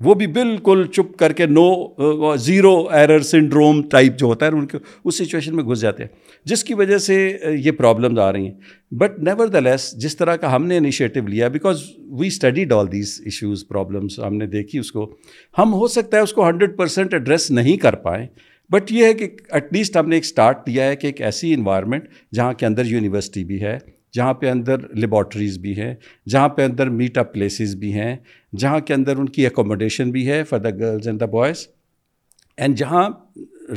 وہ 0.05 0.15
بھی 0.15 0.27
بالکل 0.27 0.85
چپ 0.93 1.17
کر 1.19 1.33
کے 1.33 1.47
no 1.47 2.35
zero 2.47 2.73
error 2.95 3.21
syndrome 3.29 3.81
type 3.91 4.19
جو 4.19 4.27
ہوتا 4.27 4.47
ہے 4.47 4.51
ان 4.57 4.67
کے 4.67 4.79
اس 5.05 5.19
سچویشن 5.19 5.55
میں 5.57 5.65
گھس 5.65 5.81
جاتے 5.81 6.03
ہیں 6.05 6.11
جس 6.51 6.65
کی 6.65 6.75
وجہ 6.81 6.99
سے 7.07 7.15
یہ 7.65 7.71
پرابلمز 7.79 8.19
آ 8.23 8.31
رہی 8.33 8.47
ہیں 8.47 8.95
بٹ 8.99 9.19
نیور 9.29 9.47
دا 9.55 9.61
لیس 9.61 9.91
جس 10.03 10.17
طرح 10.17 10.37
کا 10.43 10.55
ہم 10.57 10.67
نے 10.67 10.77
انیشیٹو 10.79 11.27
لیا 11.29 11.49
because 11.57 11.83
we 12.19 12.27
studied 12.27 12.73
all 12.73 12.93
these 12.93 13.21
issues 13.25 13.67
problems 13.69 14.19
ہم 14.27 14.37
نے 14.37 14.47
دیکھی 14.57 14.79
اس 14.79 14.93
کو 14.93 15.11
ہم 15.59 15.73
ہو 15.75 15.87
سکتا 15.97 16.17
ہے 16.17 16.23
اس 16.23 16.33
کو 16.33 16.49
ہنڈریڈ 16.49 16.77
پرسینٹ 16.79 17.15
ایڈریس 17.15 17.51
نہیں 17.51 17.77
کر 17.87 17.95
پائیں 18.09 18.27
بٹ 18.71 18.91
یہ 18.93 19.05
ہے 19.05 19.15
کہ 19.15 19.29
ایٹ 19.55 19.73
لیسٹ 19.73 19.97
ہم 19.97 20.09
نے 20.09 20.17
ایک 20.17 20.25
اسٹارٹ 20.25 20.67
دیا 20.67 20.87
ہے 20.87 20.97
کہ 20.97 21.07
ایک 21.07 21.21
ایسی 21.23 21.53
انوائرمنٹ 21.55 22.09
جہاں 22.35 22.53
کے 22.61 22.67
اندر 22.67 22.85
یونیورسٹی 22.87 23.45
بھی 23.51 23.61
ہے 23.63 23.77
جہاں 24.15 24.33
پہ 24.35 24.51
اندر 24.51 24.89
لیبارٹریز 24.97 25.59
بھی 25.59 25.77
ہیں 25.81 25.95
جہاں 26.31 26.49
پہ 26.57 26.65
اندر 26.65 26.89
میٹ 26.91 27.19
اپ 27.19 27.33
پلیسز 27.33 27.75
بھی 27.81 27.93
ہیں 27.95 28.15
جہاں 28.59 28.79
کے 28.87 28.95
اندر 28.95 29.17
ان 29.19 29.29
کی 29.37 29.47
اکوموڈیشن 29.47 30.11
بھی 30.11 30.27
ہے 30.31 30.43
for 30.49 30.59
the 30.61 30.71
girls 30.79 31.09
and 31.09 31.21
the 31.21 31.27
boys 31.37 31.67
and 32.57 32.77
جہاں 32.79 33.09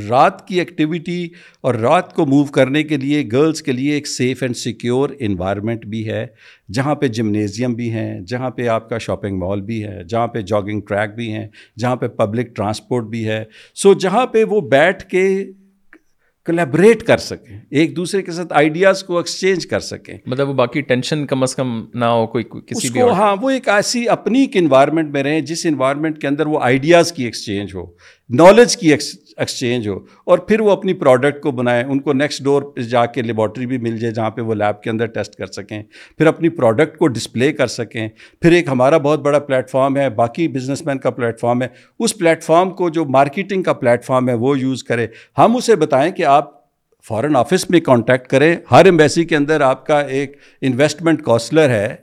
رات 0.10 0.46
کی 0.48 0.60
ایکٹیویٹی 0.60 1.28
اور 1.64 1.76
رات 1.76 2.14
کو 2.16 2.26
موو 2.26 2.44
کرنے 2.60 2.84
کے 2.84 2.98
لیے 2.98 3.24
گرلز 3.32 3.62
کے 3.62 3.72
لیے 3.72 3.94
ایک 3.94 4.08
سیف 4.08 4.44
اینڈ 4.44 4.56
سیکیور 4.58 5.10
انوائرمنٹ 5.20 5.86
بھی 5.92 6.08
ہے 6.10 6.26
جہاں 6.74 6.96
پہ 6.96 7.08
جمنیزیم 7.20 7.74
بھی 7.76 7.92
ہیں 7.92 8.20
جہاں 8.28 8.50
پہ 8.58 8.68
آپ 8.78 8.90
کا 8.90 8.98
شاپنگ 9.08 9.38
مال 9.40 9.62
بھی 9.66 9.84
ہے 9.84 10.02
جہاں 10.10 10.28
پہ 10.34 10.42
جاگنگ 10.52 10.82
ٹریک 10.88 11.16
بھی 11.16 11.32
ہیں 11.34 11.48
جہاں 11.80 11.96
پہ 12.04 12.08
پبلک 12.18 12.56
ٹرانسپورٹ 12.56 13.06
بھی 13.10 13.28
ہے 13.28 13.44
سو 13.82 13.94
جہاں 14.06 14.26
پہ 14.34 14.44
وہ 14.50 14.62
بیٹھ 14.72 15.06
کے 15.10 15.28
کلیبریٹ 16.46 17.02
کر 17.08 17.18
سکیں 17.18 17.60
ایک 17.80 17.96
دوسرے 17.96 18.22
کے 18.22 18.32
ساتھ 18.32 18.54
آئیڈیاز 18.58 19.04
کو 19.04 19.18
ایکسچینج 19.18 19.66
کر 19.68 19.80
سکیں 19.88 20.14
مطلب 20.26 20.50
وہ 20.50 20.54
باقی 20.62 20.82
ٹینشن 20.92 21.26
کم 21.28 21.44
از 21.44 21.56
کم 21.56 21.70
نہ 22.00 22.06
ہو 22.06 22.26
کوئی 22.28 22.44
کسی 22.68 22.90
بھی 22.92 23.02
ہو 23.02 23.10
ہاں 23.14 23.36
وہ 23.42 23.50
ایک 23.50 23.68
ایسی 23.70 24.08
اپنی 24.10 24.40
ایک 24.42 24.58
انوائرمنٹ 24.58 25.12
میں 25.14 25.24
رہیں 25.24 25.42
جس 25.52 25.66
انوائرمنٹ 25.70 26.20
کے 26.22 26.28
اندر 26.28 26.46
وہ 26.54 26.60
آئیڈیاز 26.64 27.12
کی 27.14 27.24
ایکسچینج 27.26 27.76
ہو 27.76 27.86
نالج 28.40 28.78
کی 28.78 28.92
ایکس 28.92 29.14
ایکسچینج 29.40 29.88
ہو 29.88 29.94
اور 30.32 30.38
پھر 30.48 30.60
وہ 30.62 30.72
اپنی 30.72 30.94
پروڈکٹ 31.02 31.42
کو 31.42 31.52
بنائیں 31.60 31.84
ان 31.84 32.00
کو 32.02 32.14
نیکسٹ 32.14 32.42
ڈور 32.44 32.62
پہ 32.76 32.82
جا 32.94 33.06
کے 33.16 33.22
لیبارٹری 33.22 33.66
بھی 33.68 33.78
مل 33.88 33.98
جائے 33.98 34.14
جہاں 34.14 34.30
پہ 34.32 34.42
وہ 34.50 34.54
لیب 34.54 34.82
کے 34.84 34.90
اندر 34.90 35.06
ٹیسٹ 35.18 35.36
کر 35.36 35.46
سکیں 35.58 35.82
پھر 36.18 36.28
اپنی 36.28 36.50
پروڈکٹ 36.60 36.98
کو 36.98 37.08
ڈسپلے 37.18 37.52
کر 37.54 37.68
سکیں 37.78 38.08
پھر 38.42 38.52
ایک 38.60 38.68
ہمارا 38.70 38.98
بہت 39.08 39.20
بڑا 39.26 39.40
پلیٹ 39.50 39.74
ہے 39.98 40.10
باقی 40.16 40.48
بزنس 40.56 40.86
مین 40.86 40.98
کا 41.00 41.10
پلیٹ 41.20 41.40
فارم 41.40 41.62
ہے 41.62 41.68
اس 42.00 42.18
پلیٹ 42.18 42.46
کو 42.78 42.90
جو 43.00 43.06
مارکیٹنگ 43.18 43.64
کا 43.64 43.74
پلیٹ 43.84 44.10
ہے 44.30 44.34
وہ 44.46 44.60
یوز 44.60 44.84
کرے 44.84 45.08
ہم 45.38 45.56
اسے 45.56 45.76
بتائیں 45.84 46.12
کہ 46.12 46.26
آپ 46.36 46.58
فارن 47.08 47.36
آفس 47.36 47.70
میں 47.70 47.80
کانٹیکٹ 47.80 48.28
کریں 48.30 48.56
ہر 48.72 48.86
ایمبیسی 48.86 49.24
کے 49.26 49.36
اندر 49.36 49.62
آپ 49.68 49.86
کا 49.86 50.00
ایک 50.22 50.36
انویسٹمنٹ 50.70 51.22
کاسلر 51.26 51.70
ہے 51.70 51.96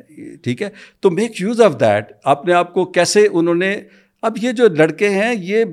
ٹھیک 0.45 0.63
ہے 0.63 0.69
تو 1.03 1.11
میک 1.11 1.41
یوز 1.41 1.61
آف 1.63 1.75
دیٹ 1.81 2.13
اپنے 2.35 2.53
آپ 2.61 2.73
کو 2.75 2.85
کیسے 2.93 3.27
انہوں 3.33 3.55
نے 3.65 3.75
اب 4.27 4.37
یہ 4.43 4.53
جو 4.59 4.67
لڑکے 4.79 5.09
ہیں 5.11 5.33
یہ 5.47 5.65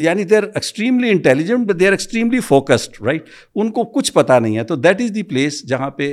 یعنی 0.00 0.24
they 0.30 0.36
are 0.36 0.42
extremely 0.42 1.10
intelligent 1.10 1.68
they 1.80 1.86
are 1.86 1.92
extremely 1.92 2.38
focused 2.46 2.94
right 3.06 3.28
ان 3.62 3.70
کو 3.72 3.84
کچھ 3.96 4.12
پتہ 4.12 4.38
نہیں 4.42 4.56
ہے 4.58 4.64
تو 4.70 4.76
دیٹ 4.86 5.00
از 5.00 5.10
دی 5.14 5.22
پلیس 5.32 5.60
جہاں 5.68 5.90
پہ 5.98 6.08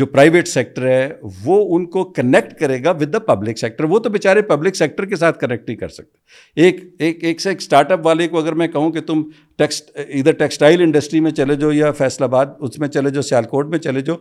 جو 0.00 0.06
پرائیویٹ 0.12 0.48
سیکٹر 0.48 0.86
ہے 0.88 1.08
وہ 1.44 1.56
ان 1.76 1.86
کو 1.96 2.04
کنیکٹ 2.18 2.52
کرے 2.60 2.78
گا 2.84 2.90
ود 3.00 3.12
دا 3.12 3.18
پبلک 3.32 3.58
سیکٹر 3.58 3.84
وہ 3.94 3.98
تو 4.06 4.10
بیچارے 4.18 4.42
پبلک 4.52 4.76
سیکٹر 4.76 5.06
کے 5.06 5.16
ساتھ 5.24 5.38
کنیکٹ 5.40 5.68
نہیں 5.68 5.78
کر 5.78 5.88
سکتے 5.96 6.62
ایک 6.64 6.80
ایک 7.08 7.24
ایک 7.30 7.40
سے 7.40 7.48
ایک 7.48 7.58
اسٹارٹ 7.62 7.92
اپ 7.92 8.06
والے 8.06 8.28
کو 8.34 8.38
اگر 8.40 8.54
میں 8.62 8.68
کہوں 8.76 8.92
کہ 8.92 9.00
تم 9.12 9.22
ٹیکس 9.58 9.82
ادھر 10.08 10.32
ٹیکسٹائل 10.44 10.82
انڈسٹری 10.82 11.20
میں 11.26 11.30
چلے 11.40 11.56
جاؤ 11.64 11.70
یا 11.80 11.90
فیصلہ 12.04 12.24
آباد 12.24 12.54
اس 12.68 12.78
میں 12.78 12.88
چلے 12.98 13.10
جاؤ 13.18 13.22
سیالکوٹ 13.34 13.66
میں 13.74 13.78
چلے 13.88 14.00
جاؤ 14.10 14.16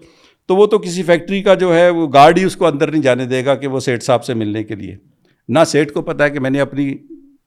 تو 0.48 0.56
وہ 0.56 0.66
تو 0.76 0.80
کسی 0.90 1.04
فیکٹری 1.14 1.42
کا 1.50 1.54
جو 1.66 1.76
ہے 1.76 1.88
وہ 2.02 2.08
گارڈ 2.14 2.38
ہی 2.40 2.44
اس 2.44 2.56
کو 2.64 2.68
اندر 2.68 2.92
نہیں 2.92 3.02
جانے 3.10 3.26
دے 3.36 3.46
گا 3.46 3.56
کہ 3.62 3.68
وہ 3.76 3.80
سیٹ 3.90 4.04
صاحب 4.04 4.26
سے 4.26 4.34
ملنے 4.44 4.64
کے 4.72 4.76
لیے 4.84 4.96
نہ 5.50 5.60
سیٹ 5.68 5.92
کو 5.94 6.02
پتہ 6.02 6.24
ہے 6.24 6.30
کہ 6.30 6.40
میں 6.40 6.50
نے 6.50 6.60
اپنی 6.62 6.90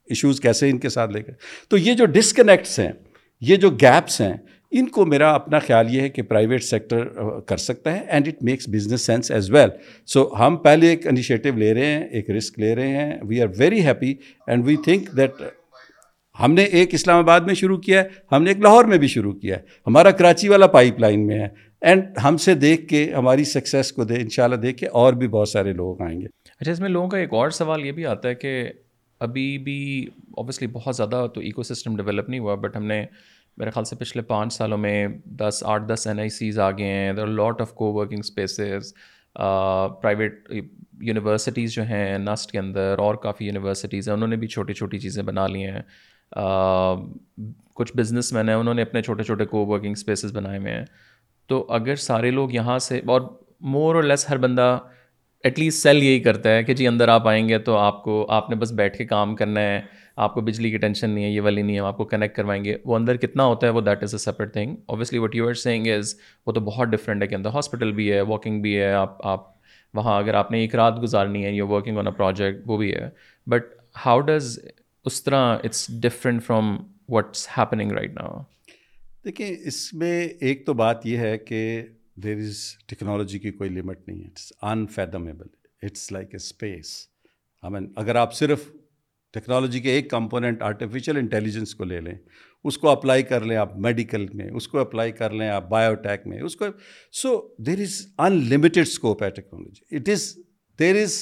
ایشوز 0.09 0.39
کیسے 0.41 0.69
ان 0.69 0.77
کے 0.79 0.89
ساتھ 0.89 1.11
لے 1.11 1.21
کر 1.23 1.33
تو 1.69 1.77
یہ 1.77 1.93
جو 1.99 2.05
ڈسکنیکٹس 2.05 2.77
ہیں 2.79 2.91
یہ 3.49 3.55
جو 3.65 3.69
گیپس 3.81 4.19
ہیں 4.21 4.33
ان 4.77 4.87
کو 4.89 5.05
میرا 5.05 5.29
اپنا 5.35 5.59
خیال 5.65 5.93
یہ 5.95 6.01
ہے 6.01 6.09
کہ 6.09 6.21
پرائیویٹ 6.21 6.63
سیکٹر 6.63 7.03
کر 7.47 7.57
سکتا 7.57 7.93
ہے 7.95 7.99
and 8.09 8.27
it 8.27 8.43
makes 8.43 8.67
business 8.71 9.01
sense 9.05 9.31
as 9.31 9.49
well 9.51 9.69
so 10.13 10.27
ہم 10.39 10.55
پہلے 10.63 10.87
ایک 10.89 11.05
انیشیٹو 11.07 11.55
لے 11.59 11.73
رہے 11.73 11.85
ہیں 11.91 12.03
ایک 12.07 12.29
رسک 12.37 12.59
لے 12.59 12.73
رہے 12.75 12.97
ہیں 13.03 13.17
we 13.27 13.41
are 13.41 13.47
very 13.57 13.85
happy 13.85 14.13
and 14.47 14.65
we 14.67 14.75
think 14.85 15.09
that 15.17 15.41
ہم 16.39 16.53
نے 16.53 16.63
ایک 16.79 16.93
اسلام 16.93 17.17
آباد 17.19 17.41
میں 17.47 17.53
شروع 17.55 17.77
کیا 17.81 18.01
ہے 18.03 18.07
ہم 18.31 18.43
نے 18.43 18.49
ایک 18.51 18.59
لاہور 18.61 18.85
میں 18.85 18.97
بھی 18.97 19.07
شروع 19.07 19.31
کیا 19.33 19.57
ہے 19.57 19.61
ہمارا 19.87 20.11
کراچی 20.21 20.49
والا 20.49 20.67
پائپ 20.75 20.99
لائن 20.99 21.25
میں 21.27 21.39
ہے 21.39 21.47
اینڈ 21.89 22.17
ہم 22.23 22.37
سے 22.45 22.53
دیکھ 22.65 22.87
کے 22.87 23.07
ہماری 23.15 23.43
سکسیس 23.45 23.91
کو 23.93 24.03
دے 24.05 24.15
ان 24.21 24.29
شاء 24.35 24.43
اللہ 24.43 24.55
دیکھ 24.65 24.77
کے 24.77 24.87
اور 25.01 25.13
بھی 25.21 25.27
بہت 25.37 25.49
سارے 25.49 25.73
لوگ 25.73 26.01
آئیں 26.07 26.19
گے 26.21 26.27
اچھا 26.61 26.71
اس 26.71 26.79
میں 26.79 26.89
لوگوں 26.89 27.07
کا 27.09 27.17
ایک 27.17 27.33
اور 27.33 27.49
سوال 27.59 27.85
یہ 27.85 27.91
بھی 27.91 28.05
آتا 28.05 28.29
ہے 28.29 28.35
کہ 28.35 28.51
ابھی 29.25 29.41
بھی 29.63 29.79
اوبیسلی 30.37 30.67
بہت 30.73 30.95
زیادہ 30.95 31.25
تو 31.33 31.41
ایکو 31.41 31.63
سسٹم 31.63 31.95
ڈیولپ 31.97 32.29
نہیں 32.29 32.39
ہوا 32.39 32.53
بٹ 32.63 32.75
ہم 32.77 32.85
نے 32.85 33.03
میرے 33.57 33.71
خیال 33.71 33.85
سے 33.85 33.95
پچھلے 33.95 34.21
پانچ 34.31 34.53
سالوں 34.53 34.77
میں 34.77 35.07
دس 35.41 35.61
آٹھ 35.71 35.83
دس 35.93 36.05
این 36.07 36.19
آئی 36.19 36.29
سیز 36.37 36.59
آ 36.59 36.69
گئے 36.77 36.93
ہیں 36.93 37.11
there 37.13 37.27
lot 37.27 37.61
of 37.61 37.71
co-working 37.93 38.19
spaces 38.23 38.93
private 40.01 40.49
universities 41.07 41.73
جو 41.73 41.83
ہیں 41.87 42.17
نسٹ 42.19 42.51
کے 42.51 42.59
اندر 42.59 42.99
اور 43.03 43.15
کافی 43.23 43.45
یونیورسٹیز 43.45 44.07
ہیں 44.09 44.15
انہوں 44.15 44.27
نے 44.27 44.35
بھی 44.35 44.47
چھوٹی 44.47 44.73
چھوٹی 44.73 44.99
چیزیں 44.99 45.21
بنا 45.23 45.47
لی 45.47 45.63
ہیں 45.67 45.81
کچھ 47.75 47.95
بزنس 47.97 48.31
مین 48.33 48.49
ہیں 48.49 48.55
انہوں 48.55 48.73
نے 48.73 48.81
اپنے 48.81 49.01
چھوٹے 49.01 49.23
چھوٹے 49.23 49.45
کو 49.45 49.65
ورکنگ 49.67 49.91
اسپیسیز 49.97 50.31
بنائے 50.35 50.59
ہوئے 50.59 50.73
ہیں 50.73 50.85
تو 51.49 51.65
اگر 51.79 51.95
سارے 52.09 52.31
لوگ 52.31 52.51
یہاں 52.53 52.77
سے 52.89 53.01
اور 53.13 53.21
مور 53.75 53.95
اور 53.95 54.03
لیس 54.03 54.29
ہر 54.29 54.37
بندہ 54.47 54.77
ایٹ 55.43 55.59
لیسٹ 55.59 55.81
سیل 55.83 56.03
یہی 56.03 56.19
کرتا 56.23 56.49
ہے 56.55 56.63
کہ 56.63 56.73
جی 56.73 56.87
اندر 56.87 57.07
آپ 57.07 57.27
آئیں 57.27 57.47
گے 57.49 57.57
تو 57.69 57.75
آپ 57.77 58.03
کو 58.03 58.25
آپ 58.31 58.49
نے 58.49 58.55
بس 58.55 58.71
بیٹھ 58.75 58.97
کے 58.97 59.05
کام 59.05 59.35
کرنا 59.35 59.61
ہے 59.61 59.79
آپ 60.25 60.33
کو 60.33 60.41
بجلی 60.41 60.69
کی 60.71 60.77
ٹینشن 60.77 61.09
نہیں 61.09 61.23
ہے 61.23 61.29
یہ 61.29 61.41
والی 61.41 61.61
نہیں 61.61 61.75
ہے 61.75 61.79
ہم 61.79 61.85
آپ 61.85 61.97
کو 61.97 62.03
کنیکٹ 62.13 62.35
کروائیں 62.35 62.63
گے 62.65 62.75
وہ 62.85 62.95
اندر 62.95 63.17
کتنا 63.25 63.43
ہوتا 63.45 63.67
ہے 63.67 63.71
وہ 63.71 63.81
that 63.81 64.03
is 64.03 64.13
a 64.13 64.17
separate 64.19 64.53
thing 64.53 64.75
obviously 64.85 65.19
what 65.19 65.35
you 65.35 65.47
are 65.47 65.53
saying 65.63 65.87
is 65.97 66.15
وہ 66.45 66.51
تو 66.53 66.61
بہت 66.69 66.87
ڈفرینٹ 66.89 67.21
ہے 67.21 67.27
کہ 67.27 67.35
اندر 67.35 67.49
ہاسپٹل 67.53 67.91
بھی 67.95 68.11
ہے 68.11 68.21
واکنگ 68.29 68.61
بھی 68.61 68.75
ہے 68.77 68.91
آپ 68.93 69.25
آپ 69.27 69.43
وہاں 69.97 70.17
اگر 70.19 70.33
آپ 70.35 70.51
نے 70.51 70.59
ایک 70.59 70.75
رات 70.75 71.01
گزارنی 71.01 71.43
ہے 71.45 71.51
you 71.51 71.67
working 71.67 71.97
on 71.97 72.07
a 72.07 72.13
project 72.17 72.63
وہ 72.67 72.77
بھی 72.77 72.91
ہے 72.93 73.09
بٹ 73.49 73.63
ہاؤ 74.05 74.19
ڈز 74.31 74.59
اس 75.05 75.23
طرح 75.23 75.55
it's 75.63 75.85
different 76.01 76.43
from 76.43 76.75
what's 77.13 77.47
happening 77.57 77.91
right 77.97 78.13
now 78.19 78.39
دیکھیے 79.25 79.55
اس 79.67 79.87
میں 80.01 80.21
ایک 80.27 80.65
تو 80.65 80.73
بات 80.85 81.05
یہ 81.05 81.17
ہے 81.17 81.37
کہ 81.37 81.61
دیر 82.23 82.37
از 82.37 82.59
ٹیکنالوجی 82.87 83.39
کی 83.39 83.51
کوئی 83.51 83.69
لمٹ 83.69 84.07
نہیں 84.07 84.19
ہے 84.23 84.27
it's 84.27 84.51
unfathomable 84.71 85.47
it's 85.87 86.11
like 86.11 86.27
a 86.31 86.35
space 86.43 86.95
I 87.63 87.73
mean 87.73 87.91
اگر 88.03 88.15
آپ 88.15 88.33
صرف 88.35 88.69
ٹیکنالوجی 89.33 89.79
کے 89.81 89.91
ایک 89.91 90.09
کمپوننٹ 90.09 90.61
آرٹیفیشیل 90.63 91.17
انٹیلیجنس 91.17 91.75
کو 91.75 91.83
لے 91.83 91.99
لیں 92.01 92.13
اس 92.67 92.77
کو 92.77 92.89
اپلائی 92.89 93.23
کر 93.31 93.43
لیں 93.45 93.55
آپ 93.63 93.75
میڈیکل 93.87 94.25
میں 94.33 94.49
اس 94.55 94.67
کو 94.67 94.77
اپلائی 94.79 95.11
کر 95.11 95.33
لیں 95.39 95.49
آپ 95.49 95.67
بایو 95.69 95.95
ٹیک 96.03 96.27
میں 96.27 96.39
اس 96.41 96.55
کو 96.55 96.65
so 97.21 97.39
there 97.65 97.79
is 97.81 98.05
unlimited 98.49 98.87
scope 98.87 99.23
ہے 99.23 99.29
technology 99.31 99.95
it 99.95 100.09
is 100.13 100.33
there 100.79 101.01
is 101.01 101.17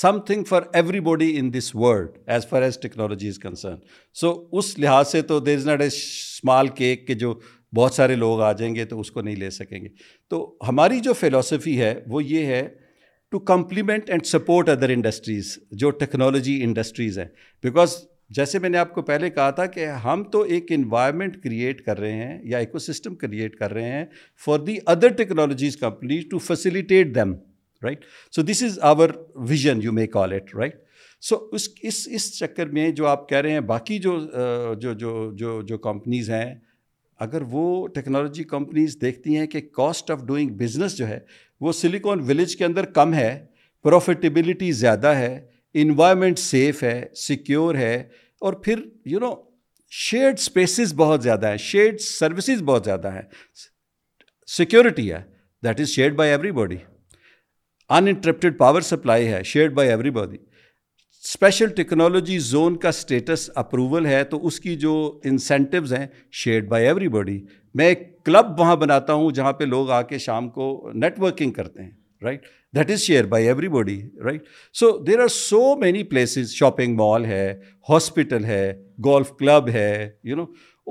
something 0.26 0.44
for 0.44 0.62
everybody 1.00 1.32
in 1.38 1.52
this 1.52 1.74
world 1.74 2.16
as 2.30 2.46
far 2.48 2.62
as 2.62 2.78
technology 2.80 3.28
is 3.28 3.38
concern 3.42 3.76
so 4.20 4.32
اس 4.58 4.78
لحاظ 4.78 5.08
سے 5.12 5.22
تو 5.32 5.38
there 5.40 5.56
is 5.58 5.66
not 5.66 5.80
a 5.80 5.86
small 5.86 6.68
cake 6.80 7.06
کہ 7.08 7.14
جو 7.24 7.34
بہت 7.74 7.94
سارے 7.94 8.14
لوگ 8.16 8.40
آ 8.42 8.52
جائیں 8.58 8.74
گے 8.74 8.84
تو 8.90 9.00
اس 9.00 9.10
کو 9.10 9.20
نہیں 9.20 9.36
لے 9.36 9.48
سکیں 9.50 9.80
گے 9.84 9.88
تو 10.30 10.38
ہماری 10.68 11.00
جو 11.04 11.12
فلاسفی 11.20 11.80
ہے 11.80 11.94
وہ 12.10 12.22
یہ 12.24 12.46
ہے 12.46 12.66
to 13.30 13.38
complement 13.48 14.10
and 14.10 14.26
support 14.26 14.68
other 14.68 14.88
industries 14.90 15.58
جو 15.80 15.90
ٹیکنالوجی 16.04 16.62
انڈسٹریز 16.64 17.18
ہیں 17.18 17.26
بیکاز 17.62 17.96
جیسے 18.36 18.58
میں 18.58 18.68
نے 18.68 18.78
آپ 18.78 18.92
کو 18.94 19.02
پہلے 19.02 19.28
کہا 19.30 19.50
تھا 19.58 19.66
کہ 19.74 19.86
ہم 20.04 20.22
تو 20.32 20.40
ایک 20.54 20.72
انوائرمنٹ 20.72 21.36
کریٹ 21.42 21.80
کر 21.84 21.98
رہے 22.00 22.22
ہیں 22.24 22.38
یا 22.50 22.58
ایکو 22.58 22.78
سسٹم 22.86 23.14
کریٹ 23.20 23.56
کر 23.56 23.72
رہے 23.72 23.90
ہیں 23.92 24.04
for 24.44 24.58
the 24.66 24.76
other 24.86 25.08
technologies 25.22 25.76
companies 25.76 26.24
to 26.30 26.38
facilitate 26.46 27.14
them 27.14 27.32
right 27.84 28.04
so 28.36 28.42
this 28.42 28.62
is 28.62 28.78
our 28.90 29.10
vision 29.48 29.78
you 29.82 29.92
may 29.92 30.06
call 30.16 30.32
it 30.32 30.54
right 30.58 30.74
so 31.28 31.36
اس 31.52 31.68
اس 31.82 32.06
اس 32.14 32.32
چکر 32.38 32.66
میں 32.78 32.90
جو 33.00 33.06
آپ 33.06 33.28
کہہ 33.28 33.38
رہے 33.40 33.50
ہیں 33.52 33.60
باقی 33.74 33.98
جو 34.08 34.18
جو 34.80 34.94
جو 35.38 35.60
جو 35.68 35.78
کمپنیز 35.88 36.30
ہیں 36.30 36.54
اگر 37.24 37.42
وہ 37.50 37.62
ٹیکنالوجی 37.94 38.42
کمپنیز 38.50 38.96
دیکھتی 39.00 39.36
ہیں 39.36 39.46
کہ 39.52 39.60
کاسٹ 39.76 40.10
آف 40.10 40.20
ڈوئنگ 40.26 40.50
بزنس 40.58 40.96
جو 40.96 41.06
ہے 41.08 41.18
وہ 41.60 41.72
سلیکون 41.72 42.20
ولیج 42.28 42.56
کے 42.56 42.64
اندر 42.64 42.84
کم 42.98 43.14
ہے 43.14 43.30
پروفیٹیبلٹی 43.82 44.70
زیادہ 44.82 45.08
ہے 45.16 45.38
انوائرمنٹ 45.82 46.38
سیف 46.38 46.82
ہے 46.82 47.00
سیکیور 47.26 47.74
ہے 47.74 47.94
اور 48.44 48.52
پھر 48.64 48.80
یو 49.12 49.18
نو 49.20 49.34
شیڈ 50.04 50.38
اسپیسز 50.38 50.94
بہت 50.96 51.22
زیادہ 51.22 51.48
ہیں 51.50 51.56
شیڈ 51.66 52.00
سروسز 52.00 52.62
بہت 52.70 52.84
زیادہ 52.84 53.12
ہیں 53.14 53.22
سیکیورٹی 54.56 55.12
ہے 55.12 55.22
that 55.64 55.80
is 55.80 55.88
shared 55.88 56.14
by 56.16 56.30
everybody 56.58 56.76
interrupted 57.96 58.58
power 58.58 58.80
supply 58.90 59.26
ہے 59.32 59.42
shared 59.52 59.72
by 59.74 59.88
everybody 60.20 60.38
special 61.24 61.68
technology 61.76 62.36
zone 62.48 62.76
کا 62.82 62.88
اسٹیٹس 62.88 63.48
اپروول 63.56 64.06
ہے 64.06 64.22
تو 64.30 64.46
اس 64.46 64.58
کی 64.60 64.74
جو 64.82 64.92
انسینٹیوز 65.30 65.92
ہیں 65.94 66.06
شیئرڈ 66.42 66.68
بائی 66.68 66.86
ایوری 66.86 67.08
باڈی 67.14 67.40
میں 67.78 67.86
ایک 67.86 68.06
کلب 68.24 68.58
وہاں 68.60 68.76
بناتا 68.76 69.12
ہوں 69.12 69.30
جہاں 69.34 69.52
پہ 69.52 69.64
لوگ 69.64 69.90
آ 69.90 70.00
کے 70.12 70.18
شام 70.26 70.48
کو 70.50 70.90
نیٹورکنگ 70.94 71.50
کرتے 71.52 71.82
ہیں 71.82 71.90
right 72.22 72.44
that 72.76 72.90
is 72.90 73.00
shared 73.00 73.24
by 73.32 73.46
everybody 73.68 74.00
right 74.24 74.46
so 74.80 74.90
there 75.06 75.20
are 75.22 75.28
so 75.32 75.60
many 75.80 76.02
places 76.12 76.52
shopping 76.54 76.96
mall 76.96 77.24
ہے 77.24 77.52
ہاسپٹل 77.88 78.44
ہے 78.44 78.72
گولف 79.04 79.32
کلب 79.38 79.68
ہے 79.74 80.08
you 80.28 80.36
know 80.36 80.44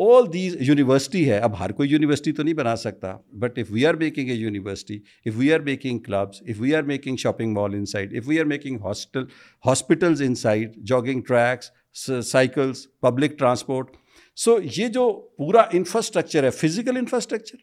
all 0.05 0.25
these 0.33 0.55
university 0.67 1.27
ہے 1.29 1.37
اب 1.45 1.59
ہر 1.59 1.71
کوئی 1.77 1.89
یونیورسٹی 1.89 2.31
تو 2.31 2.43
نہیں 2.43 2.53
بنا 2.55 2.75
سکتا 2.75 3.15
but 3.43 3.57
if 3.59 3.67
we 3.73 3.85
are 3.85 3.93
making 4.03 4.29
a 4.29 4.35
university 4.35 4.95
if 5.25 5.33
we 5.37 5.51
are 5.53 5.59
making 5.69 5.99
clubs 6.05 6.41
if 6.49 6.59
we 6.61 6.75
are 6.75 6.81
making 6.91 7.15
shopping 7.23 7.53
mall 7.53 7.73
inside 7.93 8.13
if 8.17 8.27
we 8.27 8.39
are 8.39 8.45
making 8.51 8.77
hostel 8.83 9.23
hospitals 9.65 10.21
inside 10.43 10.75
jogging 10.89 11.21
tracks 11.27 12.05
cycles 12.31 12.85
public 13.01 13.37
transport 13.39 13.95
so 14.43 14.57
یہ 14.77 14.87
جو 14.99 15.11
پورا 15.37 15.61
infrastructure 15.77 16.43
ہے 16.43 16.49
physical 16.59 16.97
infrastructure 16.97 17.55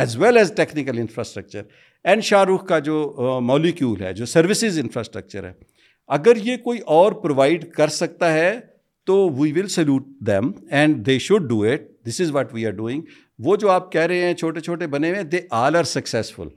as 0.00 0.16
well 0.22 0.36
as 0.38 0.52
technical 0.56 0.98
infrastructure 1.00 1.62
and 2.04 2.22
Shahrukh 2.54 2.66
کا 2.68 2.78
جو 2.90 3.40
molecule 3.52 4.00
ہے 4.04 4.12
جو 4.22 4.26
services 4.36 4.78
infrastructure 4.82 5.44
ہے 5.48 5.52
اگر 6.18 6.44
یہ 6.46 6.56
کوئی 6.64 6.78
اور 6.98 7.12
پرووائڈ 7.22 7.70
کر 7.74 7.88
سکتا 8.02 8.32
ہے 8.32 8.50
تو 9.06 9.16
we 9.38 9.50
will 9.56 9.66
salute 9.68 10.02
them 10.26 10.50
and 10.76 11.04
they 11.06 11.18
should 11.26 11.42
do 11.48 11.60
it 11.72 11.82
this 12.08 12.20
is 12.20 12.30
what 12.34 12.52
we 12.54 12.64
are 12.66 12.72
doing 12.82 13.02
وہ 13.44 13.56
جو 13.62 13.70
آپ 13.70 13.90
کہہ 13.92 14.06
رہے 14.10 14.22
ہیں 14.26 14.32
چھوٹے 14.34 14.60
چھوٹے 14.60 14.86
بنے 14.94 15.10
ہوئے 15.10 15.22
they 15.34 15.40
all 15.58 15.76
are 15.76 15.84
successful 15.90 16.48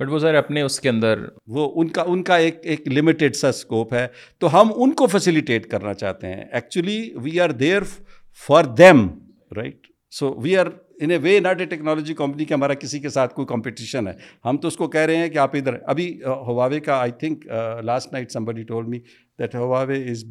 but 0.00 0.08
وہ 0.10 0.18
سر 0.18 0.34
اپنے 0.34 0.62
اس 0.68 0.78
کے 0.80 0.88
اندر 0.88 1.18
وہ 1.56 1.70
ان 1.80 1.88
کا 1.98 2.02
ان 2.12 2.22
کا 2.30 2.36
ایک 2.44 2.60
ایک 2.74 2.86
لمیٹڈ 2.92 3.36
سا 3.36 3.48
اسکوپ 3.48 3.92
ہے 3.94 4.06
تو 4.40 4.54
ہم 4.60 4.70
ان 4.84 4.92
کو 5.00 5.06
فیسیلیٹیٹ 5.16 5.66
کرنا 5.70 5.94
چاہتے 6.04 6.26
ہیں 6.34 6.44
actually 6.50 6.96
we 7.22 7.38
are 7.40 7.50
there 7.64 7.82
for 8.46 8.64
them 8.78 9.06
right 9.56 9.86
so 10.18 10.32
we 10.42 10.56
are 10.58 10.66
in 11.00 11.10
a 11.10 11.16
way 11.22 11.38
not 11.42 11.60
a 11.60 11.64
technology 11.66 12.14
company 12.14 12.44
کے 12.44 12.54
ہمارا 12.54 12.74
کسی 12.80 12.98
کے 13.00 13.08
ساتھ 13.08 13.34
کوئی 13.34 13.46
کمپٹیشن 13.46 14.08
ہے 14.08 14.12
ہم 14.44 14.56
تو 14.62 14.68
اس 14.68 14.76
کو 14.76 14.88
کہہ 14.88 15.00
رہے 15.10 15.16
ہیں 15.16 15.28
کہ 15.28 15.38
آپ 15.38 15.56
ادھر 15.56 15.76
ابھی 15.92 16.06
ہواوے 16.24 16.78
uh, 16.78 16.82
کا 16.84 16.94
I 17.00 17.12
think 17.20 17.46
last 17.86 18.12
night 18.12 18.32
somebody 18.32 18.62
told 18.64 18.84
me 18.88 18.98
جو 19.38 19.96
سب 19.96 20.30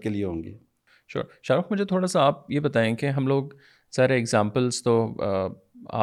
کے 0.00 0.08
لیے 0.08 0.24
ہوں 0.24 0.42
گی 0.42 0.52
شیور 1.08 1.24
شاہ 1.42 1.56
رخ 1.56 1.64
مجھے 1.70 1.84
تھوڑا 1.84 2.06
سا 2.06 2.22
آپ 2.26 2.50
یہ 2.50 2.60
بتائیں 2.60 2.94
کہ 3.00 3.06
ہم 3.16 3.26
لوگ 3.26 3.50
زیر 3.96 4.10
ایگزامپلس 4.10 4.82
تو 4.82 5.04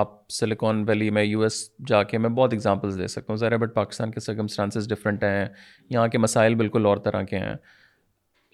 آپ 0.02 0.20
سلیکان 0.32 0.84
ویلی 0.88 1.10
میں 1.16 1.24
یو 1.24 1.42
ایس 1.44 1.70
جا 1.88 2.02
کے 2.12 2.18
میں 2.18 2.30
بہت 2.30 2.54
ایگزامپلس 2.54 2.98
دے 3.00 3.08
سکتا 3.08 3.32
ہوں 3.34 3.38
زیر 3.38 3.58
بٹ 3.58 3.74
پاکستان 3.76 4.12
کے 4.12 4.20
سرگمسٹانسز 4.20 4.88
ڈفرینٹ 4.90 5.24
ہیں 5.24 5.46
یہاں 5.90 6.08
کے 6.12 6.18
مسائل 6.18 6.56
بالکل 6.64 6.86
اور 6.86 6.98
طرح 7.08 7.24
کے 7.34 7.38
ہیں 7.40 7.56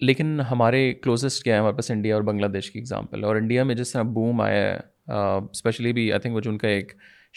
لیکن 0.06 0.40
ہمارے 0.50 0.92
کلوزسٹ 1.02 1.42
کیا 1.44 1.54
ہے 1.54 1.58
ہمارے 1.60 1.76
پاس 1.76 1.90
انڈیا 1.90 2.14
اور 2.14 2.22
بنگلہ 2.24 2.46
دیش 2.52 2.70
کی 2.70 2.78
اگزامپل 2.78 3.24
اور 3.24 3.36
انڈیا 3.36 3.64
میں 3.64 3.74
جس 3.74 3.92
طرح 3.92 4.02
بوم 4.18 4.40
آیا 4.40 4.66
ہے 4.70 4.78
اسپیشلی 5.16 5.92
بھی 5.92 6.10
آئی 6.12 6.20
تھنک 6.20 6.34
وہ 6.34 6.40
جو 6.40 6.50
ان 6.50 6.58
کا 6.58 6.68
ایک 6.68 6.92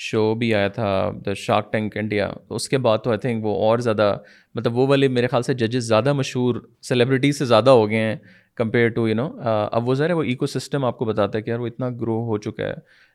شو 0.05 0.33
بھی 0.35 0.53
آیا 0.55 0.67
تھا 0.77 0.89
دا 1.25 1.33
شارک 1.37 1.71
ٹینک 1.71 1.97
انڈیا 1.97 2.29
اس 2.59 2.67
کے 2.69 2.77
بعد 2.85 2.97
تو 3.03 3.09
آئی 3.09 3.19
تھنک 3.19 3.43
وہ 3.45 3.55
اور 3.67 3.79
زیادہ 3.87 4.15
مطلب 4.55 4.77
وہ 4.77 4.87
والے 4.87 5.07
میرے 5.07 5.27
خیال 5.31 5.43
سے 5.43 5.53
ججز 5.53 5.87
زیادہ 5.87 6.13
مشہور 6.13 6.55
سیلیبریٹیز 6.89 7.39
سے 7.39 7.45
زیادہ 7.45 7.69
ہو 7.69 7.89
گئے 7.89 7.99
ہیں 8.03 8.15
کمپیئر 8.57 8.89
ٹو 8.95 9.07
یو 9.07 9.15
نو 9.15 9.29
اب 9.49 9.89
وہ 9.89 9.93
ذرا 9.99 10.13
وہ 10.17 10.23
ایکو 10.23 10.45
سسٹم 10.45 10.85
آپ 10.85 10.97
کو 10.97 11.05
بتاتا 11.05 11.37
ہے 11.37 11.43
کہ 11.43 11.49
یار 11.49 11.59
وہ 11.59 11.67
اتنا 11.67 11.89
گرو 12.01 12.19
ہو 12.27 12.37
چکا 12.47 12.67
ہے 12.67 12.73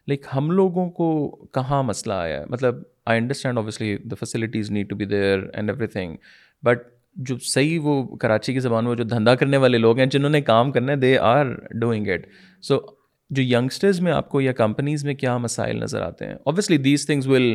لائک 0.08 0.26
ہم 0.36 0.50
لوگوں 0.50 0.88
کو 1.00 1.10
کہاں 1.54 1.82
مسئلہ 1.82 2.12
آیا 2.14 2.38
ہے 2.40 2.44
مطلب 2.50 2.78
I 3.12 3.20
understand 3.20 3.58
obviously 3.58 3.96
the 4.10 4.14
facilities 4.20 4.70
need 4.70 4.88
to 4.90 4.96
be 4.96 5.04
there 5.14 5.42
and 5.52 5.70
everything 5.92 6.16
but 6.64 6.86
جو 7.18 7.36
صحیح 7.44 7.78
وہ 7.82 7.94
کراچی 8.20 8.52
کی 8.52 8.60
زبان 8.60 8.84
میں 8.84 8.94
جو 8.96 9.04
دھندا 9.04 9.34
کرنے 9.34 9.56
والے 9.62 9.78
لوگ 9.78 9.98
ہیں 9.98 10.06
جنہوں 10.14 10.30
نے 10.30 10.40
کام 10.50 10.70
کرنا 10.72 10.92
ہے 10.92 10.96
they 10.96 11.16
are 11.28 11.46
doing 11.80 12.06
it 12.08 12.26
so 12.68 12.78
جو 13.36 13.42
ینگسٹرز 13.42 14.00
میں 14.00 14.12
آپ 14.12 14.28
کو 14.30 14.40
یا 14.40 14.52
کمپنیز 14.58 15.04
میں 15.04 15.14
کیا 15.14 15.36
مسائل 15.38 15.80
نظر 15.80 16.02
آتے 16.02 16.26
ہیں 16.26 16.34
obviously 16.44 16.76
these 16.84 17.06
things 17.06 17.26
will 17.28 17.54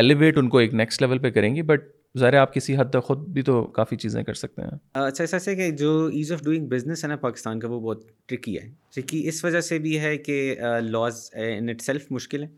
elevate 0.00 0.38
ان 0.38 0.48
کو 0.48 0.58
ایک 0.58 0.74
نیکسٹ 0.74 1.02
لیول 1.02 1.18
پہ 1.18 1.30
کریں 1.30 1.54
گی 1.56 1.62
بٹ 1.72 1.84
ظاہر 2.18 2.34
آپ 2.34 2.54
کسی 2.54 2.76
حد 2.76 2.90
تک 2.92 3.04
خود 3.04 3.26
بھی 3.34 3.42
تو 3.48 3.62
کافی 3.78 3.96
چیزیں 3.96 4.22
کر 4.24 4.34
سکتے 4.34 4.62
ہیں 4.62 4.68
اچھا 4.70 5.24
ایسا 5.24 5.36
اچھا، 5.36 5.50
ہے 5.50 5.56
اچھا، 5.56 5.70
کہ 5.70 5.76
جو 5.78 5.92
ایز 6.14 6.32
آف 6.32 6.42
ڈوئنگ 6.44 6.66
بزنس 6.68 7.04
ہے 7.04 7.08
نا 7.08 7.16
پاکستان 7.26 7.60
کا 7.60 7.68
وہ 7.70 7.80
بہت 7.80 8.06
ٹرکی 8.28 8.56
ہے 8.58 8.66
ٹرکی 8.94 9.26
اس 9.28 9.44
وجہ 9.44 9.60
سے 9.70 9.78
بھی 9.84 9.98
ہے 10.00 10.16
کہ 10.18 10.36
لاز 10.88 11.24
ان 11.56 11.68
اٹ 11.68 11.80
سیلف 11.82 12.06
مشکل 12.10 12.42
ہے 12.42 12.48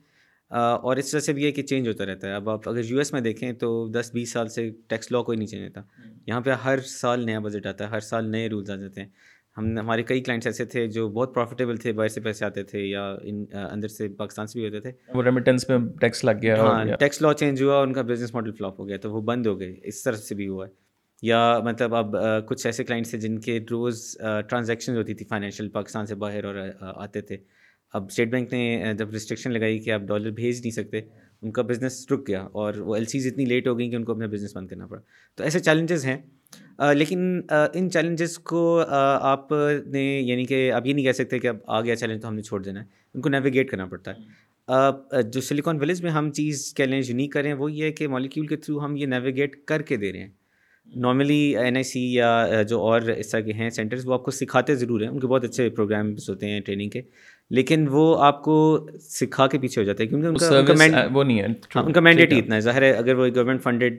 اور 0.61 0.97
اس 0.97 1.11
طرح 1.11 1.21
سے 1.21 1.33
بھی 1.33 1.43
یہ 1.43 1.51
کہ 1.57 1.63
چینج 1.63 1.89
ہوتا 1.89 2.07
رہتا 2.07 2.29
ہے 2.29 2.33
اب 2.35 2.49
آپ 2.51 2.69
اگر 2.69 2.85
یو 2.85 2.99
ایس 2.99 3.13
میں 3.13 3.21
دیکھیں 3.21 3.53
تو 3.61 3.69
دس 3.93 4.11
بیس 4.15 4.33
سال 4.33 4.49
سے 4.57 4.69
ٹیکس 4.89 5.11
لا 5.13 5.23
کوئی 5.29 5.39
نہیں 5.39 5.47
چینج 5.49 5.63
ہوتا 5.67 5.81
یہاں 6.27 6.41
پہ 6.41 6.51
ہر 6.65 6.81
سال 6.87 7.25
نیا 7.27 7.39
بجٹ 7.45 7.67
آتا 7.67 7.85
ہے 7.85 7.89
ہر 7.91 8.01
سال 8.09 8.31
نئے 8.31 8.49
رولز 8.51 8.71
آ 8.71 8.77
جاتے 8.77 9.01
ہیں 9.01 9.09
ہم 9.59 9.77
ہمارے 9.79 10.03
کئی 10.11 10.21
کلائنٹس 10.25 10.47
ایسے 10.47 10.65
تھے 10.75 10.87
جو 10.91 11.09
بہت 11.09 11.35
پروفیٹیبل 11.35 11.77
تھے 11.77 11.93
باہر 11.93 12.09
سے 12.09 12.21
پیسے 12.21 12.45
آتے 12.45 12.63
تھے 12.71 12.81
یا 12.85 13.07
ان 13.23 13.45
اندر 13.71 13.89
سے 13.97 14.09
پاکستان 14.19 14.47
سے 14.47 14.59
بھی 14.59 14.67
ہوتے 14.67 14.81
تھے 14.81 14.93
وہ 15.15 15.23
ریمیٹنس 15.23 15.69
میں 15.69 15.79
ٹیکس 16.01 16.25
لگ 16.25 16.39
گیا 16.43 16.57
ہاں 16.61 16.85
ٹیکس 17.01 17.23
لا 17.23 17.33
چینج 17.41 17.63
ہوا 17.63 17.81
ان 17.83 17.93
کا 17.93 18.03
بزنس 18.13 18.35
ماڈل 18.35 18.53
فلاپ 18.59 18.81
ہو 18.81 18.89
گیا 18.89 18.97
تو 19.03 19.13
وہ 19.15 19.21
بند 19.33 19.47
ہو 19.47 19.59
گئے 19.61 19.75
اس 19.89 20.03
طرح 20.03 20.17
سے 20.29 20.35
بھی 20.35 20.49
ہوا 20.49 20.67
ہے 20.67 20.71
یا 21.27 21.39
مطلب 21.65 21.95
اب 21.95 22.17
کچھ 22.47 22.67
ایسے 22.67 22.85
کلائنٹس 22.85 23.11
تھے 23.11 23.19
جن 23.19 23.39
کے 23.41 23.59
روز 23.71 24.03
ٹرانزیکشن 24.49 24.97
ہوتی 24.97 25.15
تھی 25.15 25.25
فائنینشیل 25.31 25.69
پاکستان 25.81 26.07
سے 26.07 26.15
باہر 26.25 26.45
اور 26.45 26.55
آتے 26.95 27.21
تھے 27.29 27.37
اب 27.95 28.05
اسٹیٹ 28.11 28.29
بینک 28.31 28.53
نے 28.53 28.93
جب 28.99 29.11
ریسٹرکشن 29.13 29.51
لگائی 29.53 29.79
کہ 29.81 29.91
آپ 29.93 30.01
ڈالر 30.09 30.31
بھیج 30.37 30.61
نہیں 30.61 30.71
سکتے 30.73 31.01
ان 31.43 31.51
کا 31.53 31.63
بزنس 31.71 32.07
رک 32.11 32.27
گیا 32.29 32.41
اور 32.63 32.75
وہ 32.87 32.95
ایل 32.97 33.05
سیز 33.13 33.27
اتنی 33.27 33.45
لیٹ 33.47 33.67
ہو 33.69 33.79
گئیں 33.79 33.91
کہ 33.91 33.97
ان 33.97 34.05
کو 34.05 34.13
اپنا 34.13 34.27
بزنس 34.33 34.57
بند 34.57 34.69
کرنا 34.69 34.87
پڑا 34.87 35.01
تو 35.37 35.45
ایسے 35.45 35.59
چیلنجز 35.61 36.05
ہیں 36.07 36.17
لیکن 36.95 37.41
ان 37.75 37.91
چیلنجز 37.91 38.39
کو 38.53 38.63
آپ 38.89 39.53
نے 39.93 40.05
یعنی 40.21 40.45
کہ 40.45 40.71
آپ 40.73 40.87
یہ 40.87 40.93
نہیں 40.93 41.05
کہہ 41.05 41.13
سکتے 41.23 41.39
کہ 41.39 41.49
اب 41.49 41.57
آ 41.67 41.81
گیا 41.81 41.97
چیلنج 41.97 42.23
تو 42.23 42.29
ہم 42.29 42.35
نے 42.35 42.43
چھوڑ 42.43 42.63
دینا 42.63 42.81
ہے 42.81 42.87
ان 43.15 43.21
کو 43.21 43.29
نیویگیٹ 43.29 43.71
کرنا 43.71 43.87
پڑتا 43.87 44.13
ہے 44.17 45.23
جو 45.33 45.41
سلیکان 45.41 45.79
ویلیز 45.81 46.03
میں 46.03 46.11
ہم 46.11 46.31
چیز 46.39 46.73
چیلنج 46.77 47.11
یونیک 47.11 47.33
کریں 47.33 47.53
وہ 47.55 47.73
یہ 47.73 47.85
ہے 47.85 47.93
کہ 47.93 48.09
مالیکیول 48.09 48.47
کے 48.47 48.57
تھرو 48.57 48.85
ہم 48.85 48.97
یہ 48.97 49.07
نیویگیٹ 49.07 49.65
کر 49.67 49.83
کے 49.91 49.97
دے 49.97 50.13
رہے 50.13 50.21
ہیں 50.21 50.29
نارملی 51.03 51.39
این 51.57 51.77
آئی 51.77 51.83
سی 51.85 52.01
یا 52.15 52.63
جو 52.69 52.81
اور 52.87 53.01
اس 53.17 53.29
طرح 53.31 53.41
کے 53.41 53.53
ہیں 53.55 53.69
سینٹرز 53.71 54.07
وہ 54.07 54.15
آپ 54.15 54.23
کو 54.25 54.31
سکھاتے 54.31 54.75
ضرور 54.77 55.01
ہیں 55.01 55.09
ان 55.09 55.21
کے 55.21 55.27
بہت 55.27 55.45
اچھے 55.45 55.69
پروگرامس 55.77 56.29
ہوتے 56.31 56.49
ہیں 56.51 56.61
ٹریننگ 56.67 56.91
کے 56.91 57.01
لیکن 57.57 57.85
وہ 57.91 58.03
آپ 58.25 58.43
کو 58.45 58.55
سکھا 59.11 59.47
کے 59.55 59.59
پیچھے 59.61 59.81
ہو 59.81 59.85
جاتے 59.87 60.03
ہیں 60.03 60.09
کیونکہ 60.11 60.27
ان 60.27 60.91
کا 60.93 61.03
وہ 61.15 61.25
نہیں 61.25 61.41
ہے 61.41 61.47
ہاں، 61.75 61.83
ان 61.85 61.93
کا 61.93 62.01
مینڈیٹ 62.01 62.33
ہی 62.33 62.39
اتنا 62.39 62.55
ہے 62.57 62.61
ظاہر 62.67 62.83
ہے 62.83 62.91
اگر 63.01 63.15
وہ 63.19 63.27
گورنمنٹ 63.35 63.63
فنڈیڈ 63.63 63.99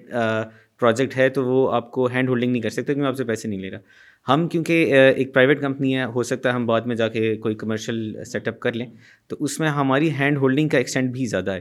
پروجیکٹ 0.79 1.17
ہے 1.17 1.27
تو 1.35 1.43
وہ 1.45 1.59
آپ 1.75 1.91
کو 1.97 2.05
ہینڈ 2.13 2.29
ہولڈنگ 2.29 2.51
نہیں 2.51 2.61
کر 2.61 2.69
سکتے 2.69 2.93
کیونکہ 2.93 3.07
آپ 3.07 3.17
سے 3.17 3.23
پیسے 3.23 3.47
نہیں 3.47 3.59
لے 3.59 3.69
رہا 3.71 4.33
ہم 4.33 4.47
کیونکہ 4.53 4.93
ایک 4.99 5.33
پرائیویٹ 5.33 5.61
کمپنی 5.61 5.95
ہے 5.97 6.03
ہو 6.15 6.23
سکتا 6.31 6.49
ہے 6.49 6.53
ہم 6.55 6.65
بعد 6.65 6.81
میں 6.91 6.95
جا 7.01 7.07
کے 7.17 7.35
کوئی 7.43 7.55
کمرشل 7.63 8.01
سیٹ 8.31 8.47
اپ 8.47 8.59
کر 8.59 8.73
لیں 8.81 8.85
تو 9.29 9.35
اس 9.45 9.59
میں 9.59 9.69
ہماری 9.79 10.09
ہینڈ 10.19 10.37
ہولڈنگ 10.43 10.69
کا 10.69 10.77
ایکسٹینڈ 10.77 11.11
بھی 11.13 11.25
زیادہ 11.35 11.51
ہے 11.55 11.59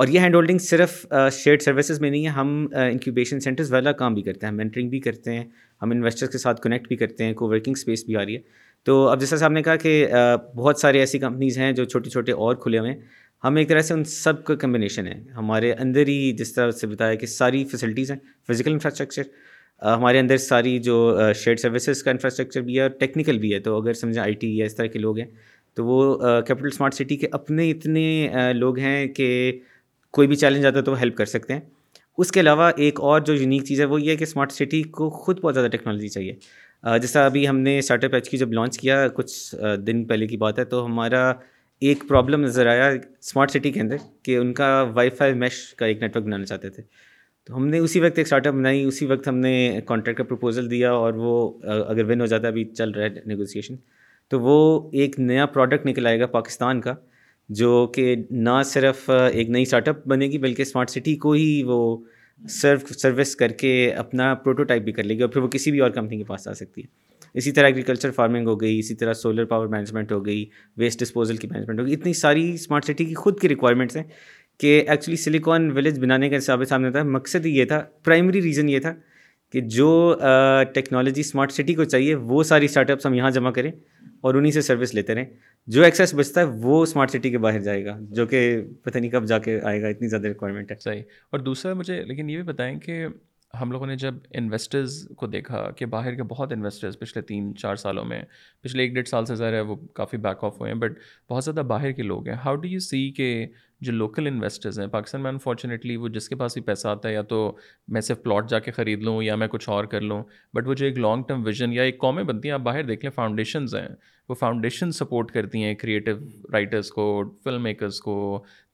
اور 0.00 0.08
یہ 0.08 0.20
ہینڈ 0.20 0.34
ہولڈنگ 0.34 0.58
صرف 0.64 1.04
اسٹیٹ 1.20 1.62
سروسز 1.62 2.00
میں 2.00 2.10
نہیں 2.10 2.24
ہے 2.24 2.30
ہم 2.40 2.54
انکیوبیشن 2.82 3.40
سینٹرز 3.46 3.72
والا 3.72 3.92
کام 4.02 4.14
بھی 4.14 4.22
کرتے 4.22 4.46
ہیں 4.46 4.52
ہم 4.52 4.58
انٹرنگ 4.60 4.88
بھی 4.90 5.00
کرتے 5.00 5.32
ہیں 5.34 5.44
ہم 5.82 5.90
انویسٹرس 5.90 6.30
کے 6.30 6.38
ساتھ 6.38 6.60
کنیکٹ 6.62 6.88
بھی 6.88 6.96
کرتے 6.96 7.24
ہیں 7.24 7.34
کو 7.40 7.48
ورکنگ 7.48 7.72
اسپیس 7.78 8.04
بھی 8.06 8.16
آ 8.16 8.24
رہی 8.24 8.36
ہے 8.36 8.40
تو 8.84 8.94
اب 9.08 9.20
جیسا 9.20 9.36
صاحب 9.36 9.52
نے 9.52 9.62
کہا 9.62 9.76
کہ 9.76 9.90
بہت 10.56 10.78
ساری 10.80 10.98
ایسی 10.98 11.18
کمپنیز 11.18 11.58
ہیں 11.58 11.70
جو 11.78 11.84
چھوٹے 11.84 12.10
چھوٹے 12.10 12.32
اور 12.44 12.54
کھلے 12.60 12.78
ہوئے 12.78 12.90
ہیں 12.92 12.98
ہم 13.44 13.56
ایک 13.56 13.68
طرح 13.68 13.80
سے 13.82 13.94
ان 13.94 14.04
سب 14.04 14.42
کا 14.44 14.54
کمبینیشن 14.62 15.06
ہے 15.06 15.20
ہمارے 15.36 15.72
اندر 15.72 16.06
ہی 16.08 16.32
جس 16.38 16.52
طرح 16.54 16.70
سے 16.70 16.86
بتایا 16.86 17.14
کہ 17.22 17.26
ساری 17.26 17.64
فیسلٹیز 17.70 18.10
ہیں 18.10 18.18
فزیکل 18.48 18.72
انفراسٹرکچر 18.72 19.22
ہمارے 19.84 20.18
اندر 20.18 20.36
ساری 20.36 20.78
جو 20.88 20.96
شیڈ 21.44 21.60
سروسز 21.60 22.02
کا 22.02 22.10
انفراسٹرکچر 22.10 22.60
بھی 22.62 22.76
ہے 22.76 22.80
اور 22.82 22.90
ٹیکنیکل 23.00 23.38
بھی 23.38 23.52
ہے 23.54 23.58
تو 23.68 23.80
اگر 23.80 23.92
سمجھا 24.00 24.22
آئی 24.22 24.34
ٹی 24.42 24.56
یا 24.58 24.66
اس 24.66 24.76
طرح 24.76 24.86
کے 24.86 24.98
لوگ 24.98 25.18
ہیں 25.18 25.26
تو 25.76 25.84
وہ 25.86 26.40
کیپٹل 26.46 26.68
اسمارٹ 26.72 26.94
سٹی 26.94 27.16
کے 27.16 27.28
اپنے 27.40 27.70
اتنے 27.70 28.26
لوگ 28.54 28.78
ہیں 28.78 29.06
کہ 29.14 29.28
کوئی 30.18 30.28
بھی 30.28 30.36
چیلنج 30.36 30.66
آتا 30.66 30.78
ہے 30.78 30.82
تو 30.84 30.92
وہ 30.92 31.00
ہیلپ 31.00 31.16
کر 31.16 31.24
سکتے 31.34 31.52
ہیں 31.52 31.60
اس 32.18 32.32
کے 32.32 32.40
علاوہ 32.40 32.70
ایک 32.86 33.00
اور 33.10 33.20
جو 33.26 33.34
یونیک 33.34 33.64
چیز 33.64 33.80
ہے 33.80 33.84
وہ 33.92 34.00
یہ 34.02 34.10
ہے 34.10 34.16
کہ 34.16 34.24
اسمارٹ 34.24 34.52
سٹی 34.52 34.82
کو 34.98 35.10
خود 35.10 35.40
بہت 35.40 35.54
زیادہ 35.54 35.68
ٹیکنالوجی 35.72 36.08
چاہیے 36.08 36.32
جیسا 37.00 37.24
ابھی 37.26 37.46
ہم 37.48 37.58
نے 37.60 37.76
اسٹارٹ 37.78 38.04
اپ 38.04 38.14
ایچ 38.14 38.28
کی 38.30 38.36
جب 38.38 38.52
لانچ 38.52 38.78
کیا 38.78 39.06
کچھ 39.14 39.54
دن 39.86 40.04
پہلے 40.08 40.26
کی 40.26 40.36
بات 40.36 40.58
ہے 40.58 40.64
تو 40.64 40.84
ہمارا 40.84 41.28
ایک 41.88 42.02
پرابلم 42.08 42.40
نظر 42.44 42.66
آیا 42.66 42.86
اسمارٹ 42.88 43.50
سٹی 43.50 43.70
کے 43.72 43.80
اندر 43.80 43.96
کہ 44.24 44.36
ان 44.36 44.52
کا 44.54 44.70
وائی 44.94 45.10
فائی 45.18 45.34
میش 45.42 45.58
کا 45.74 45.86
ایک 45.86 46.02
نیٹ 46.02 46.16
ورک 46.16 46.24
بنانا 46.24 46.44
چاہتے 46.44 46.70
تھے 46.70 46.82
تو 47.46 47.56
ہم 47.56 47.66
نے 47.66 47.78
اسی 47.78 48.00
وقت 48.00 48.18
ایک 48.18 48.26
اسٹارٹ 48.26 48.46
اپ 48.46 48.54
بنائی 48.54 48.82
اسی 48.84 49.06
وقت 49.06 49.28
ہم 49.28 49.36
نے 49.38 49.52
کانٹریکٹ 49.86 50.18
کا 50.18 50.24
پرپوزل 50.24 50.70
دیا 50.70 50.92
اور 50.92 51.14
وہ 51.24 51.36
اگر 51.86 52.04
ون 52.10 52.20
ہو 52.20 52.26
جاتا 52.32 52.48
ابھی 52.48 52.64
چل 52.76 52.90
رہا 52.94 53.04
ہے 53.04 53.20
نیگوسیشن 53.28 53.74
تو 54.30 54.40
وہ 54.40 54.56
ایک 55.02 55.18
نیا 55.20 55.46
پروڈکٹ 55.54 55.86
نکل 55.86 56.06
آئے 56.06 56.20
گا 56.20 56.26
پاکستان 56.40 56.80
کا 56.80 56.94
جو 57.60 57.86
کہ 57.94 58.14
نہ 58.30 58.62
صرف 58.64 59.08
ایک 59.10 59.48
نئی 59.50 59.62
اسٹارٹ 59.62 59.88
اپ 59.88 60.06
بنے 60.08 60.26
گی 60.30 60.38
بلکہ 60.38 60.62
اسمارٹ 60.62 60.90
سٹی 60.90 61.14
کو 61.26 61.32
ہی 61.32 61.62
وہ 61.66 61.80
سرو 62.48 62.92
سروس 62.98 63.34
کر 63.36 63.52
کے 63.60 63.70
اپنا 63.98 64.32
پروٹو 64.42 64.62
ٹائپ 64.64 64.82
بھی 64.82 64.92
کر 64.92 65.04
لے 65.04 65.14
گی 65.14 65.22
اور 65.22 65.28
پھر 65.30 65.40
وہ 65.40 65.48
کسی 65.48 65.70
بھی 65.70 65.80
اور 65.80 65.90
کمپنی 65.90 66.16
کے 66.18 66.24
پاس 66.24 66.46
آ 66.48 66.52
سکتی 66.54 66.80
ہے 66.82 67.18
اسی 67.38 67.52
طرح 67.52 67.66
ایگریکلچر 67.66 68.10
فارمنگ 68.16 68.46
ہو 68.48 68.60
گئی 68.60 68.78
اسی 68.78 68.94
طرح 69.00 69.12
سولر 69.14 69.44
پاور 69.50 69.66
مینجمنٹ 69.74 70.12
ہو 70.12 70.24
گئی 70.26 70.44
ویسٹ 70.78 71.00
ڈسپوزل 71.00 71.36
کی 71.36 71.48
مینجمنٹ 71.50 71.80
ہو 71.80 71.84
گئی 71.86 71.94
اتنی 71.94 72.12
ساری 72.20 72.50
اسمارٹ 72.54 72.84
سٹی 72.84 73.04
کی 73.04 73.14
خود 73.14 73.38
کی 73.40 73.48
ریکوائرمنٹس 73.48 73.96
ہیں 73.96 74.02
کہ 74.60 74.82
ایکچولی 74.86 75.16
سلیکان 75.16 75.70
ولیج 75.76 75.98
بنانے 76.00 76.28
کا 76.30 76.36
حساب 76.38 76.64
سامنے 76.68 76.90
تھا 76.92 77.02
مقصد 77.02 77.46
یہ 77.46 77.64
تھا 77.68 77.82
پرائمری 78.04 78.42
ریزن 78.42 78.68
یہ 78.68 78.78
تھا 78.80 78.92
کہ 79.52 79.60
جو 79.76 79.88
ٹیکنالوجی 80.74 81.20
اسمارٹ 81.20 81.52
سٹی 81.52 81.74
کو 81.74 81.84
چاہیے 81.84 82.14
وہ 82.32 82.42
ساری 82.50 82.64
اسٹارٹ 82.64 82.90
اپس 82.90 83.06
ہم 83.06 83.14
یہاں 83.14 83.30
جمع 83.30 83.50
کریں 83.52 83.70
اور 84.20 84.34
انہیں 84.34 84.52
سے 84.52 84.60
سروس 84.62 84.94
لیتے 84.94 85.14
رہیں 85.14 85.24
جو 85.76 85.82
ایکسیس 85.84 86.14
بچتا 86.14 86.40
ہے 86.40 86.46
وہ 86.62 86.82
اسمارٹ 86.82 87.10
سٹی 87.10 87.30
کے 87.30 87.38
باہر 87.46 87.60
جائے 87.62 87.84
گا 87.84 87.96
جو 88.18 88.26
کہ 88.26 88.40
پتہ 88.84 88.98
نہیں 88.98 89.10
کب 89.10 89.24
جا 89.28 89.38
کے 89.46 89.58
آئے 89.70 89.80
گا 89.82 89.88
اتنی 89.88 90.08
زیادہ 90.08 90.26
ریکوائرمنٹ 90.28 90.70
ہے 90.72 90.76
صحیح 90.80 91.02
اور 91.30 91.40
دوسرا 91.50 91.74
مجھے 91.74 92.02
لیکن 92.06 92.30
یہ 92.30 92.36
بھی 92.42 92.52
بتائیں 92.52 92.78
کہ 92.80 93.04
ہم 93.60 93.70
لوگوں 93.72 93.86
نے 93.86 93.94
جب 93.96 94.14
انویسٹرز 94.38 94.96
کو 95.18 95.26
دیکھا 95.26 95.64
کہ 95.76 95.86
باہر 95.94 96.14
کے 96.14 96.22
بہت 96.32 96.52
انویسٹرز 96.52 96.98
پچھلے 96.98 97.22
تین 97.30 97.54
چار 97.58 97.76
سالوں 97.76 98.04
میں 98.08 98.20
پچھلے 98.62 98.82
ایک 98.82 98.92
ڈیڑھ 98.94 99.08
سال 99.08 99.24
سے 99.26 99.34
ظاہر 99.36 99.52
ہے 99.52 99.60
وہ 99.70 99.76
کافی 99.94 100.16
بیک 100.26 100.44
آف 100.44 100.60
ہوئے 100.60 100.72
ہیں 100.72 100.78
بٹ 100.80 100.98
بہت 101.30 101.44
زیادہ 101.44 101.60
باہر 101.68 101.92
کے 101.92 102.02
لوگ 102.02 102.28
ہیں 102.28 102.36
ہاؤ 102.44 102.56
ڈو 102.56 102.68
یو 102.68 102.78
سی 102.80 103.10
کہ 103.16 103.46
جو 103.88 103.92
لوکل 103.92 104.26
انویسٹرز 104.26 104.78
ہیں 104.80 104.86
پاکستان 104.94 105.22
میں 105.22 105.30
انفارچونیٹلی 105.30 105.96
وہ 105.96 106.08
جس 106.16 106.28
کے 106.28 106.36
پاس 106.36 106.52
بھی 106.54 106.62
پیسہ 106.62 106.88
آتا 106.88 107.08
ہے 107.08 107.12
یا 107.14 107.22
تو 107.28 107.38
میں 107.92 108.00
صرف 108.00 108.22
پلاٹ 108.22 108.48
جا 108.50 108.58
کے 108.60 108.70
خرید 108.70 109.02
لوں 109.02 109.22
یا 109.22 109.36
میں 109.42 109.48
کچھ 109.48 109.68
اور 109.70 109.84
کر 109.94 110.00
لوں 110.00 110.22
بٹ 110.54 110.68
وہ 110.68 110.74
جو 110.82 110.86
ایک 110.86 110.98
لانگ 110.98 111.22
ٹرم 111.28 111.42
ویژن 111.46 111.72
یا 111.72 111.82
ایک 111.82 111.98
قومیں 112.00 112.22
بنتی 112.24 112.48
ہیں 112.48 112.54
آپ 112.54 112.60
باہر 112.60 112.84
دیکھ 112.86 113.04
لیں 113.04 113.12
فاؤنڈیشنز 113.14 113.74
ہیں 113.74 113.88
وہ 114.28 114.34
فاؤنڈیشن 114.40 114.92
سپورٹ 114.92 115.30
کرتی 115.32 115.62
ہیں 115.64 115.74
کریٹو 115.74 116.12
رائٹرس 116.52 116.90
کو 116.92 117.10
فلم 117.44 117.62
میکرس 117.62 118.00
کو 118.00 118.16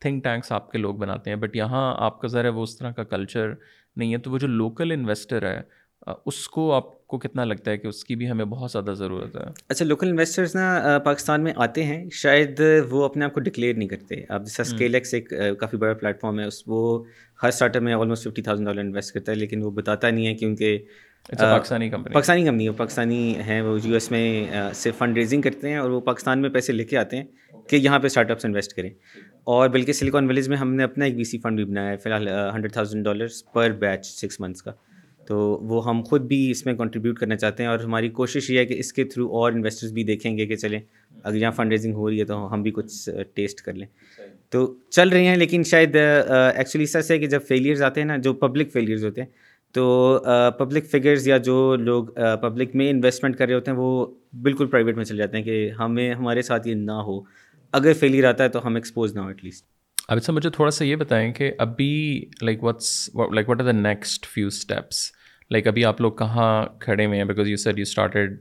تھنک 0.01 0.23
ٹینکس 0.25 0.53
آپ 0.53 0.71
کے 0.73 0.79
لوگ 0.79 0.95
بناتے 1.05 1.31
ہیں 1.31 1.37
بٹ 1.47 1.57
یہاں 1.57 1.93
آپ 2.07 2.21
کا 2.21 2.29
ذرا 2.29 2.49
وہ 2.55 2.63
اس 2.63 2.77
طرح 2.79 2.91
کا 3.01 3.05
کلچر 3.15 3.55
نہیں 3.97 4.13
ہے 4.13 4.19
تو 4.27 4.31
وہ 4.31 4.39
جو 4.39 4.47
لوکل 4.47 4.93
انویسٹر 4.93 5.49
ہے 5.51 5.61
اس 6.33 6.47
کو 6.57 6.73
آپ 6.75 6.96
کو 7.09 7.19
کتنا 7.19 7.45
لگتا 7.45 7.71
ہے 7.71 7.79
کہ 7.79 7.87
اس 7.87 8.05
کی 8.05 8.15
بھی 8.21 8.31
ہمیں 8.31 8.45
بہت 8.53 8.71
زیادہ 8.71 8.95
ضرورت 8.99 9.37
ہے 9.37 9.43
اچھا 9.71 9.85
لوکل 9.85 10.09
انویسٹرز 10.09 10.55
نا 10.55 10.99
پاکستان 11.05 11.45
میں 11.45 11.53
آتے 11.67 11.85
ہیں 11.85 11.99
شاید 12.23 12.61
وہ 12.91 13.05
اپنے 13.05 13.25
آپ 13.25 13.35
کو 13.35 13.41
ڈکلیئر 13.49 13.75
نہیں 13.77 13.89
کرتے 13.89 14.21
آپ 14.35 14.45
جیسا 14.45 14.63
اسکیل 14.63 14.95
ایکس 14.95 15.15
ایک 15.15 15.33
کافی 15.61 15.77
بڑا 15.85 15.93
پلیٹ 16.01 16.21
فارم 16.21 16.41
ہے 16.41 16.45
اس 16.45 16.63
وہ 16.67 16.81
ہر 17.43 17.49
اسٹارٹ 17.49 17.77
اپ 17.77 17.83
میں 17.83 17.95
almost 17.95 18.29
fifty 18.29 18.43
thousand 18.43 18.67
dollar 18.69 18.81
invest 18.81 19.13
کرتا 19.15 19.33
ہے 19.33 19.37
لیکن 19.37 19.63
وہ 19.65 19.71
بتاتا 19.81 20.11
نہیں 20.11 20.27
ہے 20.27 20.35
کیونکہ 20.35 20.79
اچھا، 21.33 21.51
پاکستانی 21.57 21.89
کمپنی 21.91 22.15
پاکستانی 22.15 22.45
کمپنی 22.45 22.69
وہ 22.69 22.75
پاکستانی 22.77 23.35
ہیں 23.47 23.61
وہ 23.63 23.79
یو 23.85 23.93
ایس 23.95 24.11
میں 24.11 24.73
صرف 24.81 24.99
فنڈ 24.99 25.17
ریزنگ 25.17 25.43
کرتے 25.43 25.69
ہیں 25.69 25.77
اور 25.77 25.91
وہ 25.91 26.01
پاکستان 26.11 26.43
میں 26.43 26.51
پیسے 26.59 26.73
لے 26.73 26.85
کے 26.93 26.97
آتے 26.99 27.17
ہیں 27.17 27.25
کہ 27.69 27.77
یہاں 27.77 27.99
پہ 27.99 28.07
اسٹارٹ 28.07 28.31
اپس 28.31 28.45
انویسٹ 28.45 28.73
کریں 28.77 28.91
اور 29.55 29.69
بلکہ 29.77 29.93
سلیکان 29.93 30.29
ولیج 30.31 30.49
میں 30.49 30.57
ہم 30.57 30.75
نے 30.75 30.83
اپنا 30.85 31.05
ایک 31.05 31.17
بی 31.17 31.25
سی 31.33 31.39
فنڈ 31.43 31.57
بھی 31.57 31.65
بنایا 31.71 31.91
ہے 31.91 31.97
فی 31.97 32.11
الحال 32.11 32.29
ہنڈریڈ 32.55 32.73
تھاؤزینڈ 32.73 33.05
ڈالرس 33.05 33.45
پر 33.53 33.71
بیچ 33.81 34.07
سکس 34.07 34.41
منتھس 34.41 34.63
کا 34.63 34.73
تو 35.27 35.37
وہ 35.69 35.85
ہم 35.89 36.03
خود 36.09 36.21
بھی 36.29 36.39
اس 36.51 36.65
میں 36.67 36.75
کنٹریبیوٹ 36.77 37.19
کرنا 37.19 37.37
چاہتے 37.37 37.63
ہیں 37.63 37.71
اور 37.71 37.79
ہماری 37.85 38.09
کوشش 38.19 38.51
یہ 38.51 38.59
ہے 38.59 38.65
کہ 38.67 38.75
اس 38.79 38.93
کے 38.93 39.05
تھرو 39.15 39.27
اور 39.39 39.53
انویسٹرز 39.53 39.93
بھی 39.93 40.03
دیکھیں 40.11 40.37
گے 40.39 40.47
کہ 40.47 40.57
چلیں 40.57 40.79
اگر 41.23 41.37
یہاں 41.37 41.51
فنڈ 41.57 41.73
ریزنگ 41.73 41.95
ہو 41.95 42.09
رہی 42.09 42.21
ہے 42.21 42.25
تو 42.25 42.37
ہم 42.53 42.63
بھی 42.63 42.71
کچھ 42.75 43.09
ٹیسٹ 43.35 43.61
کر 43.61 43.73
لیں 43.81 43.87
تو 44.51 44.67
چل 44.91 45.09
رہی 45.09 45.27
ہیں 45.27 45.37
لیکن 45.37 45.63
شاید 45.71 45.97
ایکچولی 45.97 46.87
سچ 46.87 47.11
ہے 47.11 47.19
کہ 47.19 47.27
جب 47.37 47.43
فیلیئرز 47.49 47.83
آتے 47.83 48.01
ہیں 48.01 48.07
نا 48.09 48.17
جو 48.29 48.33
پبلک 48.45 48.73
فیلیئرز 48.73 49.05
ہوتے 49.05 49.21
ہیں 49.23 49.29
تو 49.75 49.87
پبلک 50.59 50.91
فگرز 50.91 51.27
یا 51.29 51.37
جو 51.49 51.59
لوگ 51.81 52.05
پبلک 52.43 52.75
میں 52.83 52.91
انویسٹمنٹ 52.91 53.37
کر 53.37 53.47
رہے 53.47 53.55
ہوتے 53.55 53.71
ہیں 53.71 53.79
وہ 53.79 53.89
بالکل 54.43 54.67
پرائیویٹ 54.67 54.97
میں 54.97 55.05
چل 55.05 55.17
جاتے 55.17 55.37
ہیں 55.37 55.45
کہ 55.45 55.71
ہمیں 55.79 56.13
ہمارے 56.15 56.43
ساتھ 56.51 56.69
یہ 56.69 56.75
نہ 56.85 56.93
ہو 57.09 57.21
اگر 57.81 57.93
فیلیئر 58.01 58.25
آتا 58.29 58.45
ہے 58.45 58.49
تو 58.57 58.67
ہم 58.67 58.75
ایکسپوز 58.75 59.15
نہ 59.17 59.21
ہو 59.21 59.27
ایٹ 59.29 59.45
لیسٹ 59.45 59.65
ابھی 60.09 60.21
سر 60.25 60.33
مجھے 60.33 60.51
تھوڑا 60.55 60.71
سا 60.71 60.85
یہ 60.85 60.97
بتائیں 60.97 61.33
کہ 61.35 61.51
ابھی 61.59 61.91
like 62.43 62.63
what's 62.65 62.91
like 63.35 63.49
what 63.49 63.61
are 63.61 63.67
the 63.67 63.73
next 63.81 64.27
few 64.35 64.47
steps 64.47 64.99
like 65.51 65.67
ابھی 65.69 65.85
آپ 65.85 66.01
لوگ 66.01 66.13
کہاں 66.19 66.51
کھڑے 66.81 67.05
ہوئے 67.07 67.19
ہیں 67.19 67.25
because 67.25 67.49
you 67.49 67.57
sir 67.65 67.77
you 67.79 67.83
started 67.83 68.37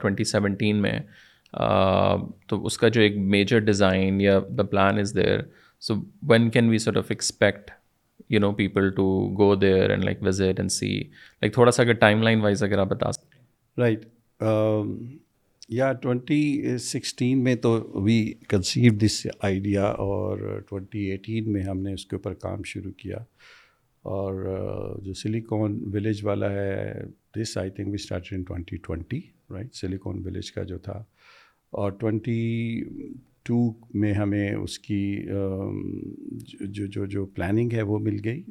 twenty 0.00 0.24
seventeen 0.30 0.82
میں 0.82 0.98
تو 2.48 2.64
اس 2.66 2.76
کا 2.78 2.88
جو 2.96 3.00
ایک 3.00 3.16
میجر 3.36 3.58
ڈیزائن 3.70 4.20
یا 4.20 4.38
the 4.58 4.62
plan 4.62 4.98
is 4.98 5.14
there 5.16 5.40
so 5.86 5.94
when 6.30 6.48
can 6.56 6.68
we 6.70 6.78
sort 6.78 6.96
of 6.96 7.06
expect 7.10 7.70
you 8.30 8.40
know 8.40 8.52
people 8.54 8.90
to 8.96 9.06
go 9.38 9.54
there 9.60 9.90
and 9.90 10.04
like 10.04 10.22
visit 10.26 10.60
and 10.60 10.70
see 10.72 10.90
like 10.96 11.54
تھوڑا 11.54 11.70
سا 11.70 11.82
اگر 11.82 11.92
ٹائم 12.04 12.22
لائن 12.22 12.40
وائز 12.40 12.62
اگر 12.62 12.78
آپ 12.78 12.88
بتا 12.90 13.12
سکتے 13.12 13.38
ہیں 13.38 13.82
رائٹ 13.82 14.04
یا 15.72 15.92
ٹوینٹی 16.02 16.76
سکسٹین 16.84 17.42
میں 17.44 17.54
تو 17.64 17.72
وی 18.04 18.20
کنسیو 18.48 18.92
دس 19.04 19.26
آئیڈیا 19.40 19.84
اور 20.06 20.60
ٹوینٹی 20.68 21.04
ایٹین 21.10 21.52
میں 21.52 21.62
ہم 21.62 21.80
نے 21.82 21.92
اس 21.94 22.06
کے 22.06 22.16
اوپر 22.16 22.34
کام 22.46 22.62
شروع 22.72 22.92
کیا 22.98 23.18
اور 24.08 24.34
جو 25.04 25.12
سلیکون 25.22 25.78
ولیج 25.94 26.24
والا 26.24 26.50
ہے 26.50 26.92
this 27.36 27.56
I 27.58 27.70
think 27.70 27.88
we 27.88 27.94
start 27.94 28.32
in 28.32 28.42
twenty 28.48 28.76
twenty 28.84 29.20
right 29.54 29.74
silicon 29.74 30.22
village 30.26 30.50
کا 30.52 30.62
جو 30.70 30.78
تھا 30.84 30.92
اور 31.80 31.90
ٹوینٹی 32.00 32.38
ٹو 33.46 33.56
میں 34.00 34.12
ہمیں 34.14 34.52
اس 34.54 34.78
کی 34.78 35.02
جو 36.60 36.86
جو 36.94 37.04
جو 37.06 37.24
پلاننگ 37.34 37.72
ہے 37.72 37.82
وہ 37.90 37.98
مل 37.98 38.16
گئی 38.24 38.42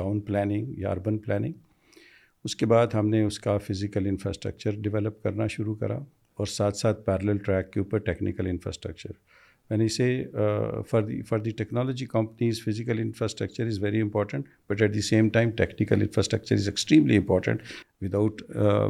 ٹاؤن 0.00 0.20
پلاننگ 0.26 0.74
یا 0.78 0.90
اربن 0.90 1.18
پلاننگ 1.18 1.52
اس 2.44 2.56
کے 2.56 2.66
بعد 2.66 2.94
ہم 2.94 3.08
نے 3.08 3.22
اس 3.24 3.38
کا 3.40 3.56
فزیکل 3.68 4.06
انفراسٹرکچر 4.08 4.80
ڈیولپ 4.82 5.22
کرنا 5.22 5.46
شروع 5.56 5.74
کرا 5.80 5.96
اور 6.38 6.46
ساتھ 6.56 6.76
ساتھ 6.76 7.04
پیرل 7.06 7.38
ٹریک 7.46 7.72
کے 7.72 7.80
اوپر 7.80 7.98
ٹیکنیکل 8.10 8.46
انفراسٹرکچر 8.50 9.10
وین 9.70 9.78
یعنی 9.80 9.88
سے 9.92 10.06
for 10.88 11.02
the 11.02 11.20
for 11.28 11.38
the 11.44 11.50
technology 11.58 12.06
companies 12.06 12.62
physical 12.64 12.98
infrastructure 13.02 13.66
is 13.66 13.82
very 13.82 14.00
important 14.00 14.44
but 14.70 14.82
at 14.82 14.94
the 14.94 15.00
same 15.06 15.28
time 15.34 15.50
technical 15.58 16.00
infrastructure 16.02 16.54
is 16.54 16.68
extremely 16.68 17.16
important 17.16 17.62
without 18.14 18.42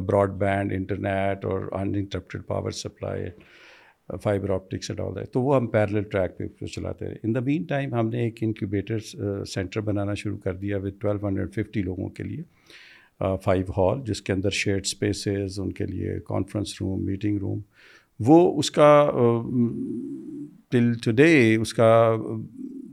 broadband 0.39 0.73
internet 0.77 1.45
اور 1.45 1.61
interrupted 1.81 2.47
power 2.47 2.71
supply 2.81 3.25
fibre 4.23 4.51
optics 4.55 4.91
and 4.91 5.01
all 5.01 5.15
that 5.21 5.33
تو 5.33 5.43
وہ 5.43 5.57
ہم 5.57 5.67
parallel 5.71 6.03
track 6.11 6.39
پہ 6.59 6.67
چلاتے 6.67 7.07
رہے 7.09 7.15
ان 7.27 7.35
the 7.35 7.41
main 7.47 7.63
time 7.73 7.95
ہم 7.95 8.09
نے 8.09 8.23
ایک 8.25 8.39
انکیوبیٹر 8.45 8.99
سینٹر 9.55 9.81
uh, 9.81 9.87
بنانا 9.87 10.15
شروع 10.23 10.39
کر 10.45 10.55
دیا 10.57 10.77
وتھ 10.83 10.99
ٹویلو 11.01 11.27
ہنڈریڈ 11.29 11.55
ففٹی 11.55 11.83
لوگوں 11.83 12.09
کے 12.17 12.23
لیے 12.23 12.43
فائیو 13.45 13.65
uh, 13.67 13.73
ہال 13.79 14.05
جس 14.11 14.23
کے 14.23 14.33
اندر 14.33 14.51
شیڈ 14.63 14.83
اسپیسز 14.85 15.59
ان 15.61 15.73
کے 15.79 15.87
لیے 15.87 16.19
کانفرنس 16.29 16.81
روم 16.81 17.05
میٹنگ 17.05 17.39
روم 17.41 17.61
وہ 18.25 18.59
اس 18.59 18.71
کا 18.71 18.89
ٹل 20.71 20.93
ٹو 21.05 21.11
ڈے 21.17 21.33
اس 21.61 21.73
کا 21.75 21.91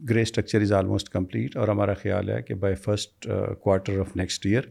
grey 0.10 0.22
structure 0.22 0.62
is 0.62 0.72
almost 0.80 1.10
complete 1.10 1.56
اور 1.58 1.68
ہمارا 1.68 1.94
خیال 2.02 2.30
ہے 2.30 2.42
کہ 2.48 2.54
by 2.64 2.76
first 2.86 3.28
quarter 3.64 4.00
of 4.00 4.16
next 4.18 4.46
year 4.46 4.62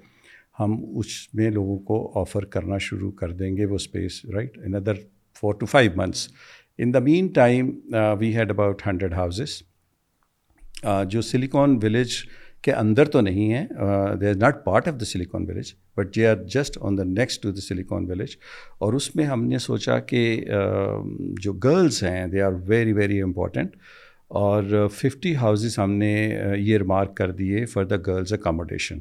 ہم 0.60 0.76
اس 0.98 1.06
میں 1.34 1.50
لوگوں 1.50 1.78
کو 1.84 2.00
آفر 2.20 2.44
کرنا 2.56 2.78
شروع 2.88 3.10
کر 3.20 3.30
دیں 3.36 3.56
گے 3.56 3.64
وہ 3.66 3.74
space 3.74 4.24
right 4.34 4.58
in 4.64 4.74
other 4.74 4.96
four 5.40 5.54
to 5.60 5.66
five 5.66 5.90
months 5.96 6.28
in 6.82 6.94
the 6.94 6.98
meantime 7.40 7.70
we 8.20 8.34
had 8.36 8.50
about 8.50 8.82
hundred 8.86 9.12
houses 9.14 9.58
جو 11.10 11.22
سلیکون 11.22 11.78
ولیج 11.82 12.14
کے 12.64 12.72
اندر 12.72 13.04
تو 13.10 13.20
نہیں 13.20 13.52
ہے 13.52 13.64
they 14.20 14.28
is 14.30 14.36
not 14.42 14.62
part 14.64 14.88
of 14.88 14.94
the 15.00 15.04
silicon 15.04 15.44
village 15.48 15.72
but 15.96 16.14
they 16.16 16.26
are 16.26 16.36
just 16.54 16.78
on 16.86 16.98
the 16.98 17.04
next 17.06 17.42
to 17.42 17.50
the 17.52 17.60
silicon 17.60 18.10
village 18.10 18.36
اور 18.86 18.92
اس 18.98 19.14
میں 19.16 19.24
ہم 19.26 19.44
نے 19.48 19.58
سوچا 19.68 19.98
کہ 20.12 20.20
جو 21.42 21.52
گرلز 21.64 22.02
ہیں 22.04 22.26
they 22.32 22.40
are 22.42 22.52
very 22.66 22.92
very 23.00 23.20
important 23.22 23.76
اور 24.42 24.86
ففٹی 25.00 25.34
ہاؤزز 25.36 25.78
ہم 25.78 25.92
نے 26.02 26.12
یہ 26.58 26.76
ریمارک 26.78 27.16
کر 27.16 27.30
دیے 27.42 27.64
فار 27.72 27.84
دا 27.84 27.96
گرلز 28.06 28.32
اکاموڈیشن 28.32 28.98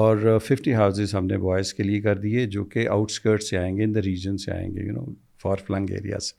اور 0.00 0.38
ففٹی 0.46 0.74
ہاؤزز 0.74 1.14
ہم 1.14 1.26
نے 1.26 1.38
بوائز 1.44 1.72
کے 1.74 1.82
لیے 1.82 2.00
کر 2.00 2.18
دیے 2.26 2.46
جو 2.56 2.64
کہ 2.74 2.88
اسکرٹ 2.88 3.42
سے 3.42 3.58
آئیں 3.58 3.76
گے 3.76 3.84
ان 3.84 3.94
دا 3.94 4.02
ریجن 4.04 4.36
سے 4.44 4.52
آئیں 4.52 4.68
گے 4.74 4.86
you 4.86 4.92
know 4.94 5.04
for 5.42 5.64
filling 5.66 5.90
areas 5.96 6.32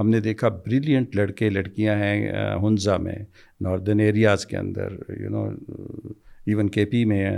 ہم 0.00 0.08
نے 0.08 0.20
دیکھا 0.20 0.48
بریلینٹ 0.48 1.16
لڑکے 1.16 1.48
لڑکیاں 1.50 1.94
ہیں 1.96 2.30
ہنزا 2.62 2.96
میں 3.06 3.14
ناردرن 3.64 4.00
ایریاز 4.00 4.46
کے 4.46 4.56
اندر 4.56 4.92
you 5.20 5.30
know 5.30 5.42
even 6.46 6.68
K 6.76 6.84
P 6.90 7.04
میں 7.04 7.30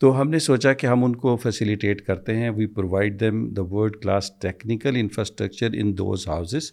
تو 0.00 0.20
ہم 0.20 0.30
نے 0.30 0.38
سوچا 0.38 0.72
کہ 0.80 0.86
ہم 0.86 1.04
ان 1.04 1.14
کو 1.16 1.36
فیسیلیٹیٹ 1.42 2.00
کرتے 2.06 2.36
ہیں 2.36 2.50
we 2.56 2.66
provide 2.78 3.18
them 3.20 3.44
the 3.56 3.62
world 3.72 3.96
class 4.02 4.30
technical 4.40 4.96
infrastructure 5.00 5.78
in 5.80 5.96
those 5.98 6.28
houses 6.28 6.70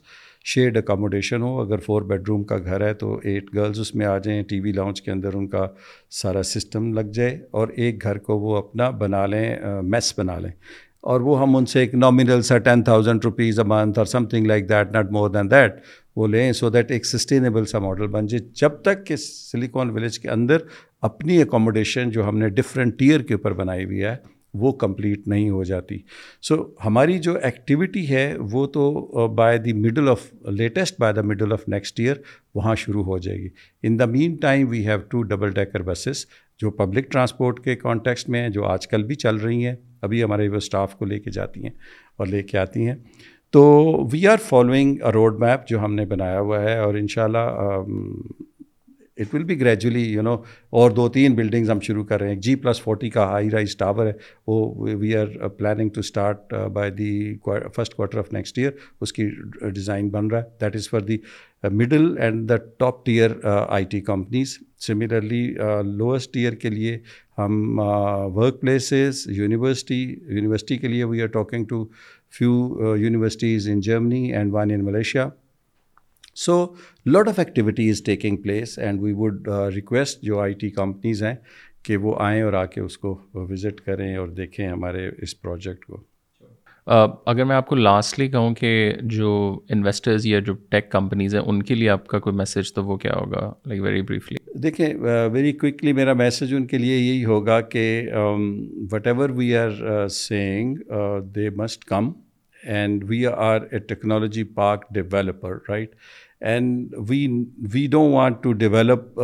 shared 0.53 0.77
accommodation 0.77 1.41
ہو 1.41 1.59
اگر 1.61 1.77
فور 1.85 2.01
بیڈ 2.09 2.27
روم 2.29 2.43
کا 2.49 2.57
گھر 2.65 2.85
ہے 2.85 2.93
تو 3.03 3.17
ایٹ 3.23 3.53
گرلز 3.55 3.79
اس 3.79 3.93
میں 3.95 4.05
آ 4.05 4.17
جائیں 4.23 4.41
ٹی 4.49 4.59
وی 4.61 4.71
لانچ 4.71 5.01
کے 5.01 5.11
اندر 5.11 5.33
ان 5.35 5.47
کا 5.49 5.65
سارا 6.21 6.43
سسٹم 6.53 6.93
لگ 6.93 7.11
جائے 7.13 7.37
اور 7.61 7.67
ایک 7.85 8.03
گھر 8.03 8.17
کو 8.27 8.39
وہ 8.39 8.55
اپنا 8.57 8.89
بنا 9.03 9.25
لیں 9.25 9.45
میس 9.95 10.13
بنا 10.17 10.37
لیں 10.39 10.51
اور 11.13 11.21
وہ 11.21 11.41
ہم 11.41 11.55
ان 11.55 11.65
سے 11.71 11.79
ایک 11.79 11.93
نامنل 11.95 12.41
سا 12.41 12.57
ten 12.67 12.83
thousand 12.83 13.25
rupees 13.25 13.59
a 13.59 13.65
month 13.69 13.97
اور 13.99 14.05
something 14.27 14.45
like 14.47 14.63
that 14.69 14.91
not 14.93 15.11
more 15.17 15.29
than 15.29 15.49
that 15.51 15.73
وہ 16.15 16.27
لیں 16.27 16.51
سو 16.59 16.69
دیٹ 16.75 16.91
ایک 16.91 17.05
سسٹینیبل 17.05 17.65
سا 17.71 17.79
ماڈل 17.79 18.07
بن 18.15 18.27
جائے 18.27 18.43
جب 18.61 18.81
تک 18.85 19.05
کہ 19.07 19.15
سلیکان 19.23 19.89
ولیج 19.95 20.17
کے 20.19 20.29
اندر 20.37 20.61
اپنی 21.09 21.41
اکوموڈیشن 21.41 22.11
جو 22.11 22.27
ہم 22.27 22.37
نے 22.37 22.49
ڈفرینٹ 22.61 22.97
ٹیئر 22.99 23.21
کے 23.27 23.33
اوپر 23.33 23.53
بنائی 23.59 23.83
ہوئی 23.85 24.03
ہے 24.03 24.15
وہ 24.63 24.71
کمپلیٹ 24.83 25.27
نہیں 25.27 25.49
ہو 25.49 25.63
جاتی 25.71 25.97
سو 26.41 26.55
so, 26.55 26.65
ہماری 26.85 27.17
جو 27.27 27.37
ایکٹیویٹی 27.37 28.09
ہے 28.09 28.23
وہ 28.51 28.65
تو 28.75 29.27
by 29.35 29.57
the 29.65 29.73
middle 29.85 30.09
of 30.09 30.21
latest 30.59 30.99
by 31.01 31.13
the 31.13 31.21
middle 31.31 31.53
of 31.53 31.67
next 31.73 31.99
year 31.99 32.15
وہاں 32.55 32.75
شروع 32.85 33.03
ہو 33.03 33.17
جائے 33.25 33.37
گی 33.43 33.49
in 33.87 33.99
the 33.99 34.05
meantime 34.45 34.67
we 34.69 34.85
have 34.87 34.99
to 35.09 35.21
double 35.33 35.51
decker 35.53 35.81
buses 35.91 36.25
جو 36.61 36.71
پبلک 36.71 37.11
ٹرانسپورٹ 37.11 37.59
کے 37.63 37.75
کانٹیکسٹ 37.75 38.29
میں 38.33 38.41
ہیں 38.41 38.49
جو 38.57 38.65
آج 38.67 38.87
کل 38.87 39.03
بھی 39.03 39.15
چل 39.25 39.35
رہی 39.45 39.65
ہیں 39.65 39.75
ابھی 40.05 40.23
ہمارے 40.23 40.47
اسٹاف 40.63 40.95
کو 40.95 41.05
لے 41.11 41.19
کے 41.19 41.31
جاتی 41.41 41.63
ہیں 41.63 41.71
اور 42.19 42.27
لے 42.35 42.41
کے 42.49 42.57
آتی 42.57 42.87
ہیں 42.87 42.95
تو 43.55 43.61
we 44.11 44.25
are 44.27 44.37
following 44.49 44.97
a 45.05 45.11
roadmap 45.39 45.67
جو 45.67 45.83
ہم 45.83 45.93
نے 45.95 46.05
بنایا 46.15 46.39
ہوا 46.39 46.59
ہے 46.63 46.77
اور 46.87 46.95
ان 47.01 47.07
شاء 47.13 47.23
اللہ 47.23 47.57
it 49.23 49.33
will 49.35 49.43
be 49.49 49.59
gradually 49.59 50.03
you 50.13 50.21
know 50.27 50.33
اور 50.79 50.91
دو 50.95 51.07
تین 51.17 51.35
بلڈنگز 51.35 51.69
ہم 51.71 51.79
شروع 51.87 52.03
کر 52.05 52.19
رہے 52.21 52.29
ہیں 52.33 52.39
جی 52.47 52.55
پلس 52.63 52.81
فورٹی 52.81 53.09
کا 53.09 53.23
ہائی 53.29 53.49
رائز 53.51 53.75
ٹاور 53.77 54.05
ہے 54.07 54.11
وہ 54.47 54.57
we 55.03 55.15
are 55.17 55.35
planning 55.57 55.89
to 55.95 55.99
start 56.07 56.53
by 56.79 56.91
the 56.97 57.11
first 57.75 57.93
quarter 57.95 58.19
of 58.19 58.33
next 58.37 58.57
year 58.59 58.71
اس 59.05 59.13
کی 59.19 59.29
ڈیزائن 59.77 60.09
بن 60.17 60.27
رہا 60.31 60.41
ہے 60.43 60.57
that 60.61 60.75
is 60.81 60.89
for 60.89 61.01
the 61.11 61.17
middle 61.71 62.17
and 62.21 62.47
the 62.49 62.55
top 62.79 63.05
tier 63.05 63.31
I 63.67 63.85
T 63.89 63.99
companies 64.01 64.57
similarly 64.87 65.43
lowest 65.97 66.33
tier 66.33 66.53
کے 66.61 66.69
لیے 66.69 66.97
ہم 67.37 67.79
work 68.35 68.59
places 68.61 69.21
university 69.37 70.01
university 70.21 70.77
کے 70.77 70.87
لیے 70.87 71.03
we 71.03 71.21
are 71.21 71.27
talking 71.33 71.65
to 71.69 71.83
few 72.37 72.95
universities 72.99 73.67
in 73.71 73.79
Germany 73.89 74.25
and 74.33 74.53
one 74.53 74.71
in 74.73 74.85
Malaysia 74.85 75.27
so 76.45 76.65
lot 77.05 77.27
of 77.29 77.39
activity 77.39 77.89
is 77.89 78.01
taking 78.05 78.37
place 78.43 78.77
and 78.79 79.01
we 79.01 79.13
would 79.17 79.47
request 79.75 80.21
جو 80.25 80.39
I 80.39 80.53
T 80.61 80.69
companies 80.81 81.23
ہیں 81.23 81.35
کہ 81.85 81.97
وہ 82.05 82.15
آئیں 82.25 82.41
اور 82.41 82.53
آ 82.53 82.65
کے 82.75 82.81
اس 82.81 82.97
کو 82.97 83.19
وزٹ 83.49 83.81
کریں 83.85 84.15
اور 84.15 84.27
دیکھیں 84.41 84.67
ہمارے 84.67 85.09
اس 85.21 85.39
پروجیکٹ 85.41 85.85
کو 85.85 86.01
Uh, 86.93 87.07
اگر 87.25 87.43
میں 87.49 87.55
آپ 87.55 87.67
کو 87.67 87.75
لاسٹلی 87.75 88.27
کہوں 88.29 88.53
کہ 88.55 88.71
جو 89.11 89.29
انویسٹرز 89.73 90.25
یا 90.27 90.39
جو 90.45 90.53
ٹیک 90.71 90.89
کمپنیز 90.91 91.35
ہیں 91.35 91.41
ان 91.45 91.61
کے 91.69 91.75
لیے 91.75 91.89
آپ 91.89 92.05
کا 92.07 92.19
کوئی 92.25 92.35
میسج 92.35 92.71
تو 92.73 92.83
وہ 92.85 92.97
کیا 93.03 93.13
ہوگا 93.15 93.39
لائک 93.69 93.81
ویری 93.81 94.01
بریفلی 94.01 94.37
دیکھیں 94.63 94.85
ویری 95.33 95.51
uh, 95.51 95.57
کوئکلی 95.59 95.93
میرا 95.99 96.13
میسیج 96.21 96.53
ان 96.55 96.67
کے 96.67 96.77
لیے 96.77 96.97
یہی 96.97 97.23
ہوگا 97.25 97.59
کہ 97.71 97.85
whatever 99.07 99.29
we 99.39 99.55
are 99.57 100.07
saying 100.19 100.75
they 101.35 101.49
must 101.63 101.85
come 101.85 102.11
and 102.63 103.03
we 103.09 103.25
are 103.35 103.61
a 103.71 103.79
technology 103.87 104.43
park 104.61 104.85
developer 104.93 105.57
right 105.69 105.95
and 106.53 106.93
we 107.09 107.27
we 107.73 107.85
don't 107.91 108.13
want 108.13 108.41
to 108.43 108.51
develop 108.53 109.21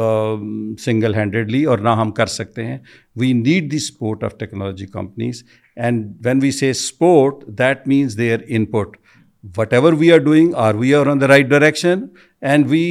single 0.84 1.16
handedly 1.16 1.64
اور 1.72 1.80
نہ 1.80 1.90
ہم 2.02 2.12
کر 2.22 2.26
سکتے 2.40 2.66
ہیں 2.66 2.78
we 3.20 3.32
need 3.48 3.72
the 3.72 3.80
support 3.86 4.24
of 4.24 4.38
technology 4.40 4.86
companies 4.92 5.44
and 5.76 6.08
when 6.26 6.40
we 6.42 6.52
say 6.52 6.72
support 6.74 7.44
that 7.60 7.88
means 7.88 8.18
their 8.18 8.40
input 8.72 8.98
whatever 9.74 9.94
we 10.00 10.12
are 10.12 10.18
doing 10.24 10.54
are 10.64 10.76
we 10.76 10.94
are 10.96 11.08
on 11.08 11.22
the 11.22 11.28
right 11.28 11.46
direction 11.50 12.06
and 12.52 12.66
we 12.70 12.82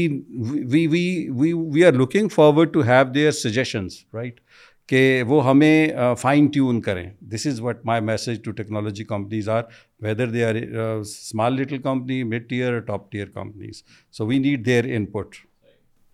we 0.71 0.87
we 0.87 1.05
we 1.41 1.53
we 1.53 1.85
are 1.85 1.93
looking 1.93 2.29
forward 2.35 2.73
to 2.75 2.83
have 2.87 3.13
their 3.15 3.31
suggestions 3.43 3.99
right 4.15 4.41
کہ 4.89 5.23
وہ 5.27 5.45
ہمیں 5.49 5.89
fine 6.19 6.47
tune 6.55 6.81
کریں 6.83 7.05
this 7.35 7.47
is 7.47 7.61
what 7.63 7.85
my 7.87 8.01
message 8.05 8.41
to 8.45 8.51
technology 8.61 9.05
companies 9.05 9.49
are 9.59 9.63
whether 10.03 10.31
they 10.31 10.45
are 10.45 10.55
small 11.01 11.55
little 11.61 11.79
company 11.83 12.23
mid 12.33 12.49
tier 12.49 12.79
top 12.89 13.11
tier 13.13 13.27
companies 13.35 13.83
so 14.17 14.27
we 14.27 14.39
need 14.39 14.67
their 14.67 14.95
input 15.13 15.37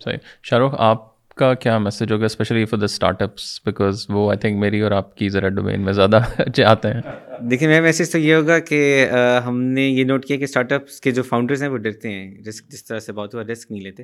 صحیح 0.04 0.18
شاہ 0.44 0.58
رخ 0.64 0.74
آپ 0.88 1.14
کا 1.38 1.52
کیا 1.62 1.76
message 1.78 2.12
ہوگا 2.12 2.24
especially 2.24 2.64
for 2.66 2.78
the 2.78 2.84
startups 3.22 3.42
because 3.66 4.04
وہ 4.14 4.28
I 4.30 4.38
think 4.40 4.58
میری 4.60 4.80
اور 4.82 4.92
آپ 4.98 5.14
کی 5.16 5.28
ذرا 5.30 5.48
ڈومین 5.56 5.80
میں 5.84 5.92
زیادہ 5.92 6.20
آتے 6.66 6.88
ہیں 6.92 7.00
دیکھیے 7.50 7.68
میرا 7.68 7.80
میسیج 7.82 8.10
تو 8.12 8.18
یہ 8.18 8.34
ہوگا 8.34 8.58
کہ 8.68 8.78
ہم 9.46 9.60
نے 9.78 9.82
یہ 9.86 10.04
نوٹ 10.04 10.24
کیا 10.26 10.36
کہ 10.36 10.44
اسٹارٹ 10.44 10.72
اپس 10.72 11.00
کے 11.00 11.10
جو 11.18 11.22
فاؤنڈرز 11.22 11.62
ہیں 11.62 11.68
وہ 11.70 11.76
ڈرتے 11.86 12.12
ہیں 12.12 12.30
رسک 12.48 12.70
جس 12.72 12.84
طرح 12.84 12.98
سے 13.08 13.12
بہت 13.18 13.34
ہوا 13.34 13.42
رسک 13.52 13.70
نہیں 13.72 13.82
لیتے 13.82 14.02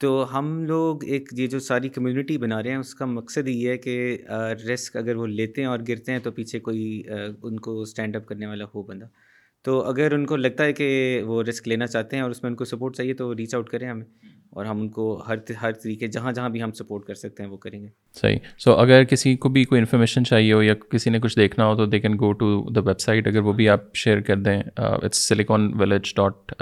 تو 0.00 0.24
ہم 0.38 0.56
لوگ 0.66 1.04
ایک 1.04 1.28
یہ 1.38 1.46
جو 1.54 1.58
ساری 1.60 1.88
کمیونٹی 1.96 2.36
بنا 2.44 2.62
رہے 2.62 2.70
ہیں 2.70 2.78
اس 2.78 2.94
کا 3.00 3.04
مقصد 3.06 3.48
یہ 3.48 3.68
ہے 3.70 3.76
کہ 3.78 3.96
رسک 4.72 4.96
اگر 4.96 5.16
وہ 5.16 5.26
لیتے 5.26 5.60
ہیں 5.60 5.68
اور 5.68 5.78
گرتے 5.88 6.12
ہیں 6.12 6.18
تو 6.24 6.30
پیچھے 6.38 6.60
کوئی 6.68 7.02
ان 7.10 7.58
کو 7.66 7.80
اسٹینڈ 7.82 8.16
اپ 8.16 8.26
کرنے 8.26 8.46
والا 8.46 8.64
ہو 8.74 8.82
بندہ 8.82 9.06
تو 9.64 9.74
اگر 9.88 10.12
ان 10.14 10.24
کو 10.26 10.36
لگتا 10.36 10.64
ہے 10.64 10.72
کہ 10.72 10.86
وہ 11.26 11.42
رسک 11.48 11.66
لینا 11.68 11.86
چاہتے 11.86 12.16
ہیں 12.16 12.22
اور 12.22 12.30
اس 12.30 12.42
میں 12.42 12.50
ان 12.50 12.54
کو 12.56 12.64
سپورٹ 12.64 12.96
چاہیے 12.96 13.14
تو 13.14 13.34
ریچ 13.36 13.54
آؤٹ 13.54 13.68
کریں 13.70 13.88
ہمیں 13.88 14.04
اور 14.56 14.64
ہم 14.66 14.80
ان 14.80 14.88
کو 14.90 15.02
ہر 15.26 15.38
ہر 15.62 15.72
طریقے 15.82 16.06
جہاں 16.14 16.32
جہاں 16.36 16.48
بھی 16.50 16.62
ہم 16.62 16.70
سپورٹ 16.78 17.04
کر 17.06 17.14
سکتے 17.14 17.42
ہیں 17.42 17.50
وہ 17.50 17.56
کریں 17.64 17.78
گے 17.82 17.88
صحیح 18.20 18.36
سو 18.64 18.74
اگر 18.84 19.04
کسی 19.10 19.34
کو 19.44 19.48
بھی 19.56 19.64
کوئی 19.64 19.78
انفارمیشن 19.80 20.24
چاہیے 20.24 20.52
ہو 20.52 20.62
یا 20.62 20.74
کسی 20.92 21.10
نے 21.10 21.18
کچھ 21.22 21.36
دیکھنا 21.38 21.66
ہو 21.66 21.76
تو 21.76 21.86
they 21.86 22.00
can 22.00 22.14
go 22.20 22.32
to 22.40 22.48
the 22.74 22.80
website 23.00 23.26
اگر 23.28 23.40
وہ 23.48 23.52
بھی 23.60 23.68
آپ 23.68 23.94
شیئر 24.04 24.20
کر 24.30 24.36
دیں 24.48 24.60
اٹس 24.86 25.28
سلیکان 25.28 25.70
ولیج 25.80 26.12
ڈاٹ 26.16 26.52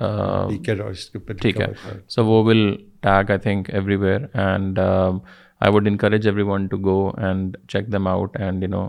ٹھیک 1.41 1.61
ہے 1.61 1.67
سو 2.15 2.25
وہ 2.27 2.43
will 2.49 2.75
take 3.03 3.31
I 3.31 3.39
think 3.43 3.71
everywhere 4.05 4.21
and 4.45 4.79
I 4.79 5.73
would 5.73 5.89
encourage 5.89 6.27
everyone 6.51 6.67
to 6.71 6.79
go 6.85 7.01
and 7.27 7.57
check 7.73 7.93
them 7.93 8.09
out 8.09 8.37
and 8.41 8.63
you 8.63 8.69
know 8.73 8.87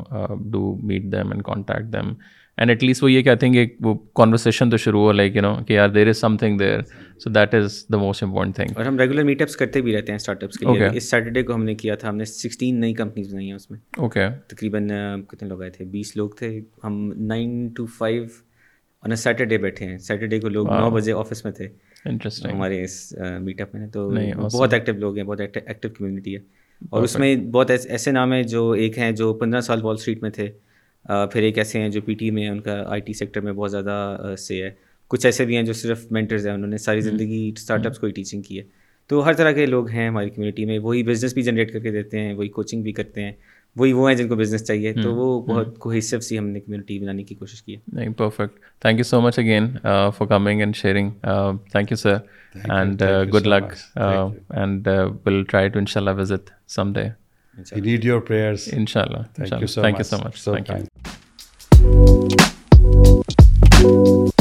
do 0.51 0.76
meet 0.88 1.03
them 1.12 1.32
and 1.32 1.43
contact 1.45 1.93
them 1.93 2.14
and 2.60 2.70
at 2.72 2.82
least 2.84 3.03
وہ 3.03 3.12
یہ 3.12 3.22
کہتے 3.24 3.47
ہیں 3.47 3.53
کہ 3.53 3.66
وہ 3.86 3.93
conversation 4.16 4.70
تو 4.70 4.78
شروع 4.84 5.01
ہو 5.01 5.12
لائک 5.12 5.36
یو 5.36 5.41
نو 5.41 5.53
کہ 5.68 5.74
یار 5.74 5.89
there 5.89 6.07
is 6.07 6.18
something 6.38 6.57
there 6.57 6.82
so 7.24 7.30
that 7.34 7.53
is 7.55 7.78
the 7.93 7.97
most 7.97 8.24
important 8.24 8.55
thing 8.55 8.76
اور 8.78 8.86
ہم 8.86 8.97
ریگولر 8.99 9.24
میٹ 9.30 9.41
اپس 9.41 9.55
کرتے 9.57 9.82
بھی 9.82 9.95
رہتے 9.95 10.12
ہیں 10.12 10.16
اسٹارٹ 10.18 10.43
اپس 10.43 10.60
کے 10.60 10.66
لیے 10.66 10.88
اس 10.97 11.10
سیٹرڈے 11.12 11.43
کو 11.43 11.53
ہم 11.55 11.64
نے 11.64 11.76
کیا 11.84 11.95
تھا 12.01 12.10
ہم 12.10 12.16
نے 12.18 12.26
سکسٹین 12.32 12.80
نئی 12.80 12.93
کمپنیز 12.93 13.30
بنائی 13.34 13.47
ہیں 13.47 13.55
اس 13.55 13.70
میں 13.72 13.80
اوکے 13.97 14.26
تقریباً 14.55 14.88
کتنے 15.30 15.47
لوگ 15.49 15.62
آئے 15.62 15.72
تھے 15.78 15.86
بیس 15.93 16.16
لوگ 16.18 16.30
تھے 16.39 16.51
ہم 16.84 17.01
nine 17.32 17.68
to 17.78 17.86
five 17.97 18.24
on 19.03 19.12
a 19.12 19.16
Saturday 19.24 19.57
بیٹھے 19.68 19.88
ہیں 19.88 19.97
سیٹرڈے 20.12 20.39
کو 20.39 20.49
لوگ 20.49 20.72
نو 20.74 20.89
بجے 20.95 21.14
آفس 21.20 21.43
میں 21.45 21.53
تھے 21.62 21.68
انٹرسٹنگ 22.10 22.51
ہمارے 22.51 22.84
اس 22.84 23.12
میٹ 23.41 23.62
اپ 23.62 23.76
میں 23.76 23.88
تو 23.93 24.10
بہت 24.51 24.74
ایکٹیو 24.74 24.95
لوگ 24.99 25.18
ہیں 25.18 25.24
بہت 25.24 25.41
ایکٹیو 25.41 25.91
کمیونٹی 25.97 26.36
ہے 26.36 26.39
اور 26.89 27.03
اس 27.03 27.18
میں 27.20 27.36
بہت 27.51 27.72
ایسے 27.86 28.12
نام 28.12 28.34
ہیں 28.34 28.43
جو 28.57 28.70
ایک 28.84 28.97
ہیں 28.97 29.12
جو 29.22 29.34
پندرہ 29.43 29.62
سال 29.62 29.84
وال 29.84 29.95
اسٹریٹ 29.99 30.22
میں 30.24 30.30
تھے 30.36 30.49
پھر 31.08 31.41
ایک 31.43 31.58
ایسے 31.58 31.80
ہیں 31.82 31.89
جو 31.89 32.02
پی 32.06 32.14
ٹی 32.16 32.30
میں 32.32 32.47
ان 32.50 32.60
کا 32.62 32.82
آئی 32.91 33.02
ٹی 33.02 33.14
سیکٹر 33.14 33.41
میں 33.41 33.54
بہت 33.54 33.72
زیادہ 33.72 34.36
سے 34.39 34.62
ہے 34.64 34.70
کچھ 35.12 35.26
ایسے 35.26 35.45
بھی 35.45 35.56
ہیں 35.56 35.64
جو 35.66 35.74
صرف 35.74 36.06
مینٹرز 36.12 36.47
ہیں 36.47 36.54
انہوں 36.54 36.70
نے 36.70 36.78
ساری 36.78 37.02
زندگی 37.02 37.47
اسٹارٹ 37.58 37.86
اپس 37.86 38.00
کو 38.00 38.08
ہی 38.08 38.12
ٹیچنگ 38.14 38.41
کی 38.41 38.58
ہے 38.58 38.64
تو 39.10 39.24
ہر 39.26 39.34
طرح 39.34 39.52
کے 39.52 39.66
لوگ 39.66 39.89
ہیں 39.89 40.08
ہماری 40.08 40.30
کمیونٹی 40.30 40.66
میں 40.66 40.78
وہی 40.80 41.04
بزنس 41.04 41.34
بھی 41.34 41.41
جنریٹ 41.43 41.72
کر 41.74 41.80
کے 41.80 41.91
دیتے 41.91 42.20
ہیں 42.20 42.34
وہی 42.34 42.50
کوچنگ 42.58 42.82
بھی 42.84 42.91
کرتے 42.93 43.24
ہیں 43.24 43.32
وہی 43.78 43.93
وہ 43.93 44.08
ہیں 44.10 44.18
جن 44.18 44.28
کو 44.28 44.36
بزنس 44.36 44.64
چاہیے 44.68 44.93
تو 44.93 45.14
وہ 45.16 45.41
بہت 45.47 45.78
کو 45.80 45.93
سی 46.00 46.38
ہم 46.38 46.47
نے 46.47 46.60
کمیونٹی 46.60 47.00
بنانے 47.00 47.24
کی 47.24 47.36
کوشش 47.36 47.64
کی 47.64 47.76
ہے 47.76 47.80
نہیں 47.93 48.14
perfect 48.18 48.60
thank 48.82 48.97
you 49.00 49.04
so 49.04 49.22
much 49.22 49.39
again 49.39 49.72
for 50.18 50.28
coming 50.30 50.60
and 50.60 50.76
sharing 50.76 51.10
thank 51.72 51.91
you 51.91 51.97
sir 51.97 52.16
and 52.70 53.02
good 53.36 53.47
luck 53.47 53.74
and 53.97 54.88
will 55.26 55.43
try 55.50 55.70
to 55.70 55.80
ان 55.80 55.82
ان 55.86 55.86
شاء 55.86 55.93
شاء 55.93 56.02
اللہ 56.02 56.10
اللہ 56.12 56.22
visit 56.22 56.50
some 56.76 56.93
day 56.93 57.10
thank 59.34 59.97
you 59.97 60.04
so 60.04 60.54
much 60.54 60.88
٫ٹا 63.91 63.95
کے 63.95 64.11
لیے٫ڳ؞ڋ 64.11 64.38